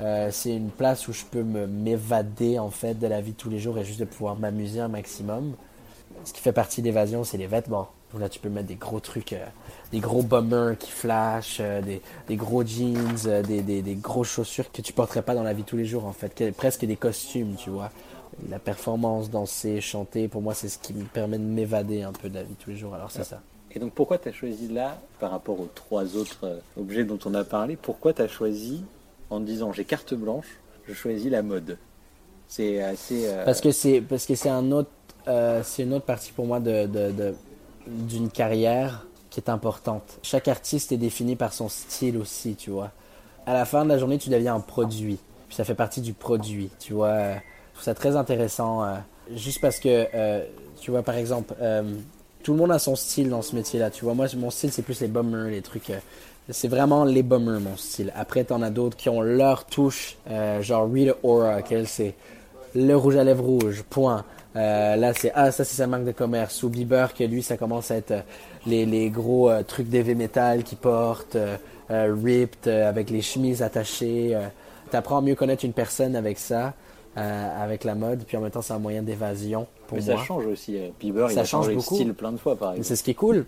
Euh, 0.00 0.28
c'est 0.30 0.54
une 0.54 0.68
place 0.68 1.08
où 1.08 1.14
je 1.14 1.24
peux 1.24 1.42
m'évader, 1.42 2.58
en 2.58 2.68
fait, 2.68 2.98
de 2.98 3.06
la 3.06 3.22
vie 3.22 3.32
de 3.32 3.36
tous 3.36 3.48
les 3.48 3.58
jours 3.58 3.78
et 3.78 3.84
juste 3.84 3.98
de 4.00 4.04
pouvoir 4.04 4.36
m'amuser 4.36 4.80
un 4.80 4.88
maximum. 4.88 5.54
Ce 6.26 6.34
qui 6.34 6.42
fait 6.42 6.52
partie 6.52 6.82
d'évasion, 6.82 7.24
c'est 7.24 7.38
les 7.38 7.46
vêtements. 7.46 7.88
Donc 8.12 8.20
là, 8.20 8.28
tu 8.28 8.40
peux 8.40 8.50
mettre 8.50 8.66
des 8.66 8.74
gros 8.74 9.00
trucs, 9.00 9.32
euh, 9.32 9.46
des 9.90 10.00
gros 10.00 10.22
bombers 10.22 10.76
qui 10.76 10.90
flashent, 10.90 11.58
euh, 11.60 11.80
des, 11.80 12.02
des 12.28 12.36
gros 12.36 12.62
jeans, 12.62 13.42
des, 13.46 13.62
des, 13.62 13.80
des 13.80 13.94
grosses 13.94 14.28
chaussures 14.28 14.70
que 14.70 14.82
tu 14.82 14.92
porterais 14.92 15.22
pas 15.22 15.34
dans 15.34 15.44
la 15.44 15.54
vie 15.54 15.62
de 15.62 15.66
tous 15.68 15.78
les 15.78 15.86
jours, 15.86 16.04
en 16.04 16.12
fait. 16.12 16.34
Que- 16.34 16.50
presque 16.50 16.84
des 16.84 16.96
costumes, 16.96 17.54
tu 17.56 17.70
vois. 17.70 17.90
La 18.48 18.58
performance, 18.58 19.30
danser, 19.30 19.80
chanter, 19.80 20.28
pour 20.28 20.40
moi, 20.42 20.54
c'est 20.54 20.68
ce 20.68 20.78
qui 20.78 20.94
me 20.94 21.04
permet 21.04 21.38
de 21.38 21.44
m'évader 21.44 22.02
un 22.02 22.12
peu 22.12 22.28
de 22.28 22.34
la 22.34 22.42
vie 22.42 22.54
tous 22.54 22.70
les 22.70 22.76
jours. 22.76 22.94
Alors, 22.94 23.10
c'est 23.10 23.18
Ouais. 23.20 23.24
ça. 23.24 23.40
Et 23.72 23.78
donc 23.78 23.92
pourquoi 23.92 24.18
tu 24.18 24.28
as 24.28 24.32
choisi 24.32 24.66
là, 24.66 24.98
par 25.20 25.30
rapport 25.30 25.60
aux 25.60 25.68
trois 25.74 26.16
autres 26.16 26.40
euh, 26.44 26.58
objets 26.76 27.04
dont 27.04 27.18
on 27.24 27.34
a 27.34 27.44
parlé, 27.44 27.76
pourquoi 27.76 28.12
tu 28.12 28.20
as 28.22 28.26
choisi 28.28 28.82
en 29.30 29.38
disant 29.38 29.72
j'ai 29.72 29.84
carte 29.84 30.12
blanche, 30.14 30.46
je 30.88 30.92
choisis 30.94 31.30
la 31.30 31.42
mode? 31.42 31.78
C'est 32.48 32.82
assez... 32.82 33.26
euh, 33.28 33.44
Parce 33.44 33.60
que 33.60 33.70
c'est 33.70 34.00
parce 34.00 34.26
que 34.26 34.34
c'est 34.34 34.48
un 34.48 34.72
autre 34.72 34.90
euh, 35.28 35.62
c'est 35.62 35.84
une 35.84 35.92
autre 35.94 36.04
partie 36.04 36.32
pour 36.32 36.46
moi 36.46 36.58
de- 36.58 36.88
d'une 37.86 38.28
carrière 38.28 39.06
qui 39.30 39.38
est 39.38 39.48
importante. 39.48 40.18
Chaque 40.22 40.48
artiste 40.48 40.90
est 40.90 40.96
défini 40.96 41.36
par 41.36 41.52
son 41.52 41.68
style 41.68 42.16
aussi, 42.16 42.56
tu 42.56 42.70
vois. 42.70 42.90
À 43.46 43.52
la 43.54 43.64
fin 43.64 43.84
de 43.84 43.90
la 43.90 43.98
journée, 43.98 44.18
tu 44.18 44.30
deviens 44.30 44.56
un 44.56 44.60
produit. 44.60 45.18
Puis 45.46 45.56
ça 45.56 45.62
fait 45.64 45.76
partie 45.76 46.00
du 46.00 46.12
produit, 46.12 46.70
tu 46.80 46.92
vois. 46.94 47.34
Trouve 47.80 47.94
ça 47.94 47.94
très 47.94 48.14
intéressant. 48.14 48.84
euh, 48.84 48.96
juste 49.34 49.62
parce 49.62 49.78
que, 49.80 50.06
euh, 50.14 50.44
tu 50.82 50.90
vois, 50.90 51.02
par 51.02 51.14
exemple, 51.14 51.54
euh, 51.62 51.82
tout 52.42 52.52
le 52.52 52.58
monde 52.58 52.72
a 52.72 52.78
son 52.78 52.94
style 52.94 53.30
dans 53.30 53.40
ce 53.40 53.56
métier-là, 53.56 53.88
tu 53.88 54.04
vois. 54.04 54.12
Moi, 54.12 54.26
mon 54.36 54.50
style, 54.50 54.70
c'est 54.70 54.82
plus 54.82 55.00
les 55.00 55.08
bummers, 55.08 55.50
les 55.50 55.62
trucs. 55.62 55.90
c'est 56.50 56.68
vraiment 56.68 57.06
les 57.06 57.22
bummers, 57.22 57.58
mon 57.58 57.78
style. 57.78 58.12
Après, 58.14 58.44
t'en 58.44 58.60
as 58.60 58.68
d'autres 58.68 58.98
qui 58.98 59.08
ont 59.08 59.22
leur 59.22 59.64
touche, 59.64 60.18
genre 60.60 60.90
Rita 60.92 61.14
Ora, 61.22 61.62
qu'elle, 61.62 61.88
c'est 61.88 62.12
le 62.74 62.94
rouge 62.94 63.16
à 63.16 63.24
lèvres 63.24 63.44
rouge, 63.44 63.82
point. 63.88 64.26
Là, 64.54 65.14
c'est 65.14 65.32
ah, 65.34 65.50
ça, 65.50 65.64
c'est 65.64 65.76
sa 65.76 65.86
marque 65.86 66.04
de 66.04 66.12
commerce. 66.12 66.62
Ou 66.62 66.68
Bieber, 66.68 67.14
que 67.14 67.24
lui, 67.24 67.42
ça 67.42 67.56
commence 67.56 67.90
à 67.90 67.96
être 67.96 68.12
les, 68.66 68.84
les 68.84 69.08
gros 69.08 69.50
trucs 69.66 69.88
d'heavy 69.88 70.14
metal 70.14 70.64
qu'il 70.64 70.76
porte, 70.76 71.34
ripped, 71.88 72.68
avec 72.68 73.08
les 73.08 73.22
chemises 73.22 73.62
attachées. 73.62 74.38
T'apprends 74.90 75.16
à 75.16 75.22
mieux 75.22 75.34
connaître 75.34 75.64
une 75.64 75.72
personne 75.72 76.14
avec 76.14 76.38
ça, 76.38 76.74
euh, 77.16 77.62
avec 77.64 77.84
la 77.84 77.94
mode, 77.94 78.24
puis 78.26 78.36
en 78.36 78.40
même 78.40 78.50
temps, 78.50 78.62
c'est 78.62 78.72
un 78.72 78.78
moyen 78.78 79.02
d'évasion 79.02 79.66
pour 79.88 79.98
mais 79.98 80.04
moi. 80.04 80.16
ça 80.16 80.24
change 80.24 80.46
aussi. 80.46 80.76
euh, 80.78 80.88
Bieber, 81.00 81.30
il 81.30 81.34
Ça 81.34 81.40
a 81.40 81.44
change 81.44 81.64
changé 81.64 81.76
beaucoup. 81.76 81.94
style 81.96 82.14
plein 82.14 82.32
de 82.32 82.36
fois 82.38 82.56
par 82.56 82.70
exemple. 82.72 82.86
C'est 82.86 82.96
ce 82.96 83.02
qui 83.02 83.10
est 83.10 83.14
cool. 83.14 83.46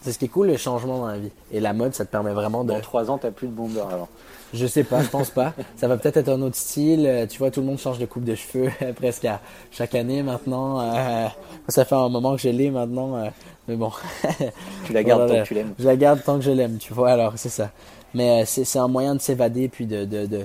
C'est 0.00 0.12
ce 0.12 0.18
qui 0.18 0.26
est 0.26 0.28
cool, 0.28 0.46
le 0.46 0.56
changement 0.56 0.98
dans 1.00 1.06
la 1.08 1.18
vie. 1.18 1.30
Et 1.52 1.58
la 1.60 1.72
mode, 1.72 1.92
ça 1.92 2.04
te 2.04 2.10
permet 2.10 2.32
vraiment 2.32 2.62
de. 2.64 2.68
Dans 2.72 2.80
trois 2.80 3.10
ans, 3.10 3.18
t'as 3.18 3.32
plus 3.32 3.48
de 3.48 3.52
bomber 3.52 3.80
alors. 3.80 4.08
Je 4.54 4.64
sais 4.66 4.84
pas, 4.84 5.02
je 5.02 5.08
pense 5.08 5.28
pas. 5.28 5.52
Ça 5.76 5.88
va 5.88 5.98
peut-être 5.98 6.16
être 6.18 6.28
un 6.30 6.40
autre 6.40 6.54
style. 6.56 7.04
Euh, 7.06 7.26
Tu 7.26 7.38
vois, 7.38 7.50
tout 7.50 7.60
le 7.60 7.66
monde 7.66 7.78
change 7.78 7.98
de 7.98 8.06
coupe 8.06 8.24
de 8.24 8.34
cheveux 8.34 8.70
presque 8.96 9.24
à 9.26 9.40
chaque 9.72 9.94
année 9.96 10.22
maintenant. 10.22 10.80
Euh, 10.80 11.26
ça 11.66 11.84
fait 11.84 11.96
un 11.96 12.08
moment 12.08 12.36
que 12.36 12.40
je 12.42 12.48
l'ai 12.48 12.70
maintenant. 12.70 13.16
euh, 13.16 13.28
mais 13.66 13.74
bon, 13.76 13.90
Tu 14.86 14.92
la 14.94 15.02
gardes 15.02 15.22
Voilà. 15.22 15.38
tant 15.38 15.42
que 15.42 15.48
tu 15.48 15.54
l'aimes. 15.54 15.74
je 15.78 15.84
la 15.84 15.96
garde 15.96 16.22
tant 16.24 16.36
que 16.38 16.44
je 16.44 16.50
l'aime, 16.52 16.78
tu 16.78 16.94
vois. 16.94 17.10
Alors, 17.10 17.32
c'est 17.36 17.48
ça. 17.50 17.70
Mais 18.14 18.42
euh, 18.42 18.44
c'est 18.46 18.64
c'est 18.64 18.78
un 18.78 18.88
moyen 18.88 19.14
de 19.14 19.20
s'évader 19.20 19.68
puis 19.68 19.84
de, 19.84 20.04
de, 20.06 20.24
de, 20.26 20.42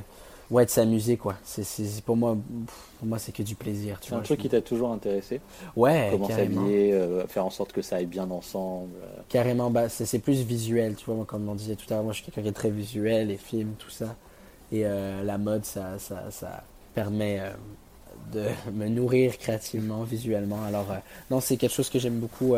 ouais, 0.53 0.65
de 0.65 0.69
s'amuser, 0.69 1.17
quoi. 1.17 1.35
C'est 1.43 1.63
pour 2.05 2.15
moi, 2.17 2.37
pour 2.99 3.07
moi, 3.07 3.19
c'est 3.19 3.31
que 3.31 3.43
du 3.43 3.55
plaisir, 3.55 3.99
C'est 4.01 4.13
un 4.13 4.19
vois. 4.19 4.23
truc 4.23 4.39
Je- 4.39 4.41
qui 4.41 4.49
t'a 4.49 4.61
toujours 4.61 4.91
intéressé? 4.91 5.41
Ouais, 5.75 6.09
Comment 6.11 6.27
carrément. 6.27 6.61
s'habiller, 6.61 6.93
euh, 6.93 7.27
faire 7.27 7.45
en 7.45 7.49
sorte 7.49 7.71
que 7.73 7.81
ça 7.81 7.97
aille 7.97 8.05
bien 8.05 8.29
ensemble. 8.31 8.97
euh? 9.03 9.21
Carrément, 9.29 9.71
bah, 9.71 9.89
c'est 9.89 10.05
c'est 10.05 10.19
plus 10.19 10.41
visuel, 10.43 10.95
tu 10.95 11.05
vois, 11.05 11.15
moi, 11.15 11.25
comme 11.25 11.49
on 11.49 11.55
disait 11.55 11.75
tout 11.75 11.85
à 11.89 11.95
l'heure, 11.95 12.03
moi 12.03 12.13
je 12.13 12.17
suis 12.21 12.25
quelqu'un 12.25 12.43
qui 12.43 12.47
est 12.49 12.51
très 12.51 12.69
visuel, 12.69 13.27
les 13.29 13.37
films, 13.37 13.73
tout 13.79 13.89
ça. 13.89 14.15
Et 14.71 14.85
euh, 14.85 15.23
la 15.23 15.37
mode, 15.37 15.65
ça, 15.65 15.97
ça, 15.99 16.29
ça 16.31 16.63
permet 16.93 17.41
de 18.33 18.47
me 18.73 18.87
nourrir 18.89 19.37
créativement, 19.37 20.03
visuellement. 20.03 20.63
Alors, 20.65 20.87
non, 21.31 21.39
c'est 21.39 21.57
quelque 21.57 21.73
chose 21.73 21.89
que 21.89 21.99
j'aime 21.99 22.19
beaucoup. 22.19 22.55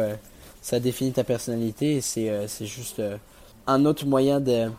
ça 0.62 0.79
définit 0.79 1.13
ta 1.13 1.23
personnalité 1.23 1.95
et 1.97 2.01
c'est 2.01 2.47
c'est 2.47 2.65
juste 2.65 3.01
un 3.67 3.86
autre 3.86 4.05
moyen 4.05 4.39
de 4.41 4.69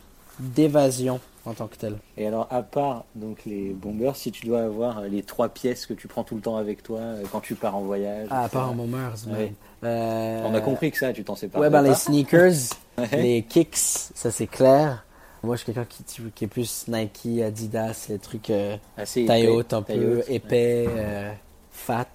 d'évasion 0.41 1.21
en 1.47 1.55
tant 1.55 1.67
que 1.69 1.77
tel. 1.77 1.97
Et 2.17 2.27
alors, 2.27 2.49
à 2.51 2.63
part 2.63 3.05
donc 3.15 3.39
les 3.47 3.71
bombers, 3.71 4.17
si 4.17 4.31
tu 4.33 4.47
dois 4.47 4.63
avoir 4.63 4.99
euh, 4.99 5.09
les 5.09 5.23
trois 5.23 5.49
pièces 5.49 5.87
que 5.87 5.95
tu 5.95 6.09
prends 6.09 6.25
tout 6.25 6.35
le 6.35 6.41
temps 6.41 6.57
avec 6.57 6.83
toi 6.83 6.99
euh, 6.99 7.23
quand 7.33 7.41
tu 7.41 7.55
pars 7.55 7.77
en 7.77 7.83
voyage. 7.83 8.29
Ah, 8.31 8.45
à 8.45 8.49
part 8.49 8.71
en 8.71 8.75
bombers. 8.75 9.15
Ouais. 9.29 9.53
Euh, 9.85 10.43
On 10.45 10.55
a 10.55 10.61
compris 10.61 10.91
que 10.91 10.99
ça, 10.99 11.13
tu 11.13 11.25
t'en 11.25 11.37
sépares. 11.37 11.61
Ouais, 11.61 11.71
ben 11.71 11.83
les 11.83 11.95
sneakers, 11.95 12.75
les 13.13 13.43
kicks, 13.43 13.77
ça 13.77 14.31
c'est 14.31 14.47
clair. 14.47 15.05
Moi, 15.43 15.55
je 15.55 15.63
suis 15.63 15.73
quelqu'un 15.73 15.87
qui, 15.89 16.03
qui 16.35 16.45
est 16.45 16.49
plus 16.49 16.87
Nike, 16.89 17.41
Adidas, 17.41 18.07
les 18.09 18.19
trucs 18.19 18.51
euh, 18.51 18.77
Assez 18.97 19.27
taille 19.27 19.45
épais, 19.45 19.53
haute 19.53 19.73
un 19.75 19.83
peu, 19.83 20.17
ouais. 20.17 20.25
épais, 20.29 20.87
euh, 20.89 21.33
fat. 21.71 22.07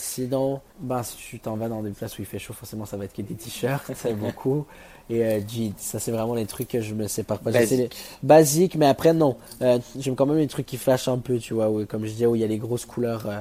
Sinon, 0.00 0.60
ben, 0.80 1.02
si 1.02 1.16
tu 1.16 1.38
t'en 1.38 1.56
vas 1.56 1.68
dans 1.68 1.82
des 1.82 1.90
places 1.90 2.18
où 2.18 2.22
il 2.22 2.26
fait 2.26 2.38
chaud, 2.38 2.54
forcément, 2.54 2.86
ça 2.86 2.96
va 2.96 3.04
être 3.04 3.12
que 3.12 3.20
des 3.22 3.34
t-shirts, 3.34 3.90
c'est 3.94 4.14
beaucoup. 4.14 4.64
Et 5.10 5.24
euh, 5.24 5.40
jeans, 5.46 5.72
ça 5.76 5.98
c'est 5.98 6.10
vraiment 6.10 6.34
les 6.34 6.46
trucs 6.46 6.68
que 6.68 6.80
je 6.80 6.94
me 6.94 7.06
sépare 7.06 7.38
pas. 7.40 7.50
Basique. 7.50 7.78
les- 7.78 7.88
Basique, 8.22 8.76
mais 8.76 8.86
après, 8.86 9.12
non. 9.12 9.36
Euh, 9.60 9.78
J'aime 9.98 10.14
quand 10.14 10.24
même 10.26 10.38
les 10.38 10.46
trucs 10.46 10.66
qui 10.66 10.78
flashent 10.78 11.08
un 11.08 11.18
peu, 11.18 11.38
tu 11.38 11.52
vois. 11.52 11.68
où, 11.68 11.84
comme 11.84 12.04
je 12.06 12.12
disais, 12.12 12.26
où 12.26 12.34
il 12.34 12.40
y 12.40 12.44
a 12.44 12.46
les 12.46 12.58
grosses 12.58 12.86
couleurs 12.86 13.26
euh, 13.28 13.40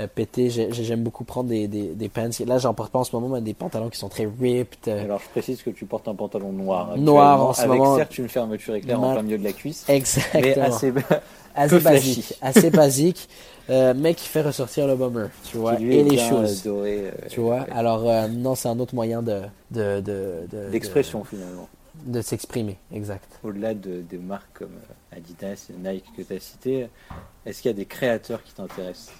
euh. 0.00 0.06
J'ai- 0.36 0.72
J'aime 0.72 1.02
beaucoup 1.02 1.24
prendre 1.24 1.48
des, 1.48 1.68
des, 1.68 1.88
des 1.94 2.08
pants. 2.08 2.28
Là, 2.46 2.58
j'en 2.58 2.74
porte 2.74 2.92
pas 2.92 2.98
en 3.00 3.04
ce 3.04 3.14
moment, 3.14 3.28
mais 3.28 3.40
des 3.40 3.54
pantalons 3.54 3.88
qui 3.90 3.98
sont 3.98 4.08
très 4.08 4.24
ripped. 4.40 4.88
euh, 4.88 5.04
Alors, 5.04 5.20
je 5.20 5.28
précise 5.28 5.62
que 5.62 5.70
tu 5.70 5.84
portes 5.84 6.08
un 6.08 6.14
pantalon 6.14 6.52
noir. 6.52 6.96
Noir 6.96 7.46
en 7.48 7.52
ce 7.52 7.62
avec 7.62 7.78
moment. 7.78 7.96
certes 7.96 8.16
une 8.18 8.28
fermeture 8.28 8.74
éclair 8.74 8.98
en 9.00 9.08
Ma- 9.08 9.12
plein 9.14 9.22
milieu 9.22 9.38
de 9.38 9.44
la 9.44 9.52
cuisse. 9.52 9.84
Mais 9.88 9.96
Exactement. 9.96 10.66
assez, 10.66 10.92
basique, 11.80 12.34
assez 12.40 12.70
basique, 12.70 13.28
euh, 13.70 13.92
mais 13.96 14.14
qui 14.14 14.26
fait 14.28 14.42
ressortir 14.42 14.86
le 14.86 14.96
bomber, 14.96 15.26
tu 15.44 15.56
vois, 15.58 15.76
qui 15.76 15.82
lui 15.84 15.96
et 15.98 16.04
les 16.04 16.18
choses, 16.18 16.62
euh, 16.66 16.70
doré, 16.70 16.98
euh, 17.06 17.10
tu 17.28 17.40
vois. 17.40 17.66
Alors 17.72 18.04
non, 18.30 18.54
c'est 18.54 18.68
un 18.68 18.78
autre 18.80 18.94
moyen 18.94 19.22
de 19.22 19.42
de 19.70 20.00
de- 20.00 20.46
de- 20.50 20.70
D'expression 20.70 21.24
finalement. 21.24 21.68
De 22.06 22.20
s'exprimer, 22.22 22.78
exact. 22.92 23.38
Au-delà 23.44 23.74
de, 23.74 24.00
des 24.00 24.16
marques 24.16 24.48
comme 24.58 24.72
Adidas 25.14 25.68
et 25.70 25.74
Nike 25.88 26.06
que 26.16 26.22
tu 26.22 26.32
as 26.34 26.40
citées, 26.40 26.88
est-ce 27.44 27.60
qu'il 27.60 27.70
y 27.70 27.74
a 27.74 27.76
des 27.76 27.84
créateurs 27.84 28.42
qui 28.42 28.54
t'intéressent? 28.54 29.12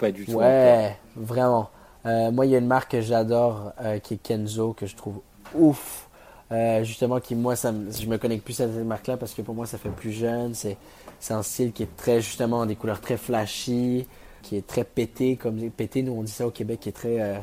Pas 0.00 0.10
du 0.10 0.24
tout. 0.24 0.32
Ouais, 0.32 0.96
vraiment. 1.14 1.70
Euh, 2.06 2.30
moi, 2.30 2.46
il 2.46 2.52
y 2.52 2.54
a 2.54 2.58
une 2.58 2.66
marque 2.66 2.92
que 2.92 3.00
j'adore 3.02 3.72
euh, 3.82 3.98
qui 3.98 4.14
est 4.14 4.22
Kenzo, 4.22 4.72
que 4.72 4.86
je 4.86 4.96
trouve 4.96 5.20
ouf. 5.54 6.08
Euh, 6.52 6.82
justement, 6.82 7.20
qui 7.20 7.34
moi, 7.36 7.54
ça 7.54 7.70
me- 7.70 7.92
je 7.92 8.06
me 8.06 8.16
connecte 8.18 8.42
plus 8.44 8.60
à 8.60 8.66
cette 8.66 8.84
marque-là 8.84 9.16
parce 9.16 9.34
que 9.34 9.42
pour 9.42 9.54
moi, 9.54 9.66
ça 9.66 9.78
fait 9.78 9.90
plus 9.90 10.10
jeune. 10.12 10.54
C'est, 10.54 10.76
c'est 11.20 11.34
un 11.34 11.42
style 11.42 11.72
qui 11.72 11.82
est 11.84 11.96
très, 11.96 12.20
justement, 12.20 12.66
des 12.66 12.74
couleurs 12.74 13.00
très 13.00 13.16
flashy, 13.16 14.08
qui 14.42 14.56
est 14.56 14.66
très 14.66 14.82
pété, 14.84 15.36
comme 15.36 15.60
pété, 15.70 16.02
nous 16.02 16.12
on 16.12 16.22
dit 16.22 16.32
ça 16.32 16.46
au 16.46 16.50
Québec, 16.50 16.80
qui 16.80 16.88
est 16.88 16.92
très 16.92 17.40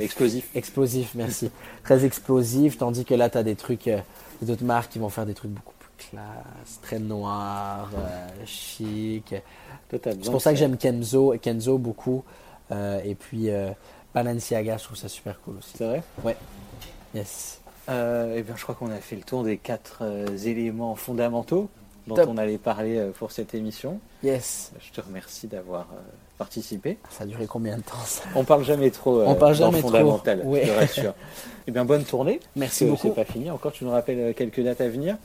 Explosif. 0.00 0.48
explosif, 0.54 1.14
merci. 1.14 1.50
très 1.82 2.04
explosif, 2.04 2.78
tandis 2.78 3.04
que 3.04 3.14
là, 3.14 3.28
tu 3.28 3.38
as 3.38 3.42
des 3.42 3.56
trucs, 3.56 3.90
d'autres 4.42 4.64
marques 4.64 4.92
qui 4.92 4.98
vont 4.98 5.08
faire 5.08 5.26
des 5.26 5.34
trucs 5.34 5.50
beaucoup 5.50 5.73
classe, 5.96 6.80
très 6.82 6.98
noirs, 6.98 7.90
euh, 7.96 8.44
chic. 8.46 9.34
C'est 9.90 10.30
pour 10.30 10.40
ça 10.42 10.50
que 10.52 10.58
j'aime 10.58 10.76
Kenzo, 10.76 11.34
Kenzo 11.40 11.78
beaucoup. 11.78 12.24
Euh, 12.72 13.00
et 13.04 13.14
puis 13.14 13.50
euh, 13.50 13.70
Balenciaga, 14.14 14.76
je 14.78 14.84
trouve 14.84 14.96
ça 14.96 15.08
super 15.08 15.40
cool 15.42 15.58
aussi. 15.58 15.72
C'est 15.76 15.84
vrai? 15.86 16.02
Yes. 17.14 17.60
Euh, 17.88 18.34
eh 18.36 18.42
bien, 18.42 18.54
je 18.56 18.62
crois 18.62 18.74
qu'on 18.74 18.90
a 18.90 18.96
fait 18.96 19.16
le 19.16 19.22
tour 19.22 19.44
des 19.44 19.58
quatre 19.58 19.98
euh, 20.02 20.26
éléments 20.38 20.94
fondamentaux 20.94 21.68
dont 22.06 22.14
Top. 22.16 22.28
on 22.30 22.36
allait 22.38 22.58
parler 22.58 23.10
pour 23.18 23.30
cette 23.32 23.54
émission. 23.54 23.98
Yes. 24.22 24.72
Je 24.80 24.90
te 24.92 25.00
remercie 25.06 25.46
d'avoir 25.46 25.86
participé. 26.36 26.98
Ça 27.10 27.24
a 27.24 27.26
duré 27.26 27.46
combien 27.46 27.76
de 27.78 27.82
temps 27.82 27.94
ça? 28.04 28.24
On 28.34 28.44
parle 28.44 28.62
jamais 28.64 28.90
trop 28.90 29.22
On 29.22 29.34
parle 29.34 29.52
dans 29.56 29.70
jamais 29.70 29.78
trop. 29.80 29.88
fondamental, 29.90 30.42
Oui. 30.44 30.60
je 30.64 30.70
te 30.70 30.76
rassure. 30.78 31.14
eh 31.66 31.70
bien, 31.70 31.84
bonne 31.86 32.04
tournée. 32.04 32.40
Merci 32.56 32.84
beaucoup. 32.84 33.08
C'est 33.08 33.14
pas 33.14 33.24
fini. 33.24 33.50
Encore, 33.50 33.72
tu 33.72 33.84
nous 33.84 33.90
rappelles 33.90 34.34
quelques 34.34 34.60
dates 34.62 34.80
à 34.82 34.88
venir. 34.88 35.16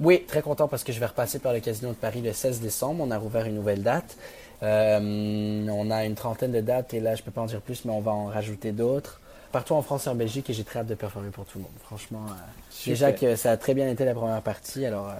Oui, 0.00 0.24
très 0.26 0.42
content 0.42 0.68
parce 0.68 0.84
que 0.84 0.92
je 0.92 1.00
vais 1.00 1.06
repasser 1.06 1.38
par 1.38 1.52
le 1.52 1.60
Casino 1.60 1.90
de 1.90 1.94
Paris 1.94 2.20
le 2.20 2.32
16 2.32 2.60
décembre. 2.60 3.04
On 3.06 3.10
a 3.10 3.18
rouvert 3.18 3.46
une 3.46 3.54
nouvelle 3.54 3.82
date. 3.82 4.16
Euh, 4.62 5.66
on 5.68 5.90
a 5.90 6.04
une 6.04 6.14
trentaine 6.14 6.52
de 6.52 6.60
dates 6.60 6.94
et 6.94 7.00
là, 7.00 7.14
je 7.14 7.22
peux 7.22 7.30
pas 7.30 7.42
en 7.42 7.46
dire 7.46 7.60
plus, 7.60 7.84
mais 7.84 7.92
on 7.92 8.00
va 8.00 8.12
en 8.12 8.26
rajouter 8.26 8.72
d'autres. 8.72 9.20
Partout 9.52 9.74
en 9.74 9.82
France 9.82 10.06
et 10.06 10.10
en 10.10 10.14
Belgique 10.14 10.50
et 10.50 10.52
j'ai 10.52 10.64
très 10.64 10.80
hâte 10.80 10.86
de 10.88 10.94
performer 10.94 11.30
pour 11.30 11.44
tout 11.44 11.58
le 11.58 11.64
monde. 11.64 11.72
Franchement, 11.84 12.24
euh, 12.28 12.86
déjà 12.86 13.12
que 13.12 13.36
ça 13.36 13.52
a 13.52 13.56
très 13.56 13.74
bien 13.74 13.88
été 13.88 14.04
la 14.04 14.14
première 14.14 14.42
partie, 14.42 14.84
alors 14.84 15.10
euh, 15.10 15.14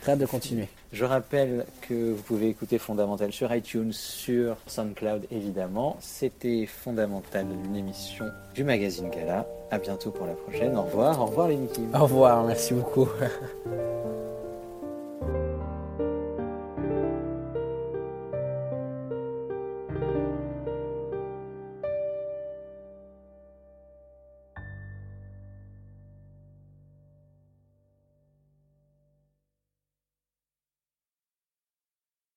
très 0.00 0.12
hâte 0.12 0.18
de 0.18 0.26
continuer. 0.26 0.68
Je 0.92 1.04
rappelle 1.04 1.66
que 1.82 2.12
vous 2.12 2.22
pouvez 2.22 2.48
écouter 2.48 2.78
Fondamental 2.78 3.32
sur 3.32 3.54
iTunes, 3.54 3.92
sur 3.92 4.56
SoundCloud 4.66 5.26
évidemment. 5.30 5.96
C'était 6.00 6.66
Fondamental, 6.66 7.46
une 7.64 7.76
émission 7.76 8.26
du 8.54 8.64
magazine 8.64 9.08
Gala. 9.10 9.46
À 9.70 9.78
bientôt 9.78 10.10
pour 10.10 10.26
la 10.26 10.32
prochaine. 10.32 10.76
Au 10.76 10.82
revoir. 10.82 11.20
Au 11.20 11.26
revoir 11.26 11.48
les 11.48 11.56
Mickey. 11.56 11.82
Au 11.94 12.02
revoir, 12.02 12.44
merci 12.44 12.74
beaucoup. 12.74 13.08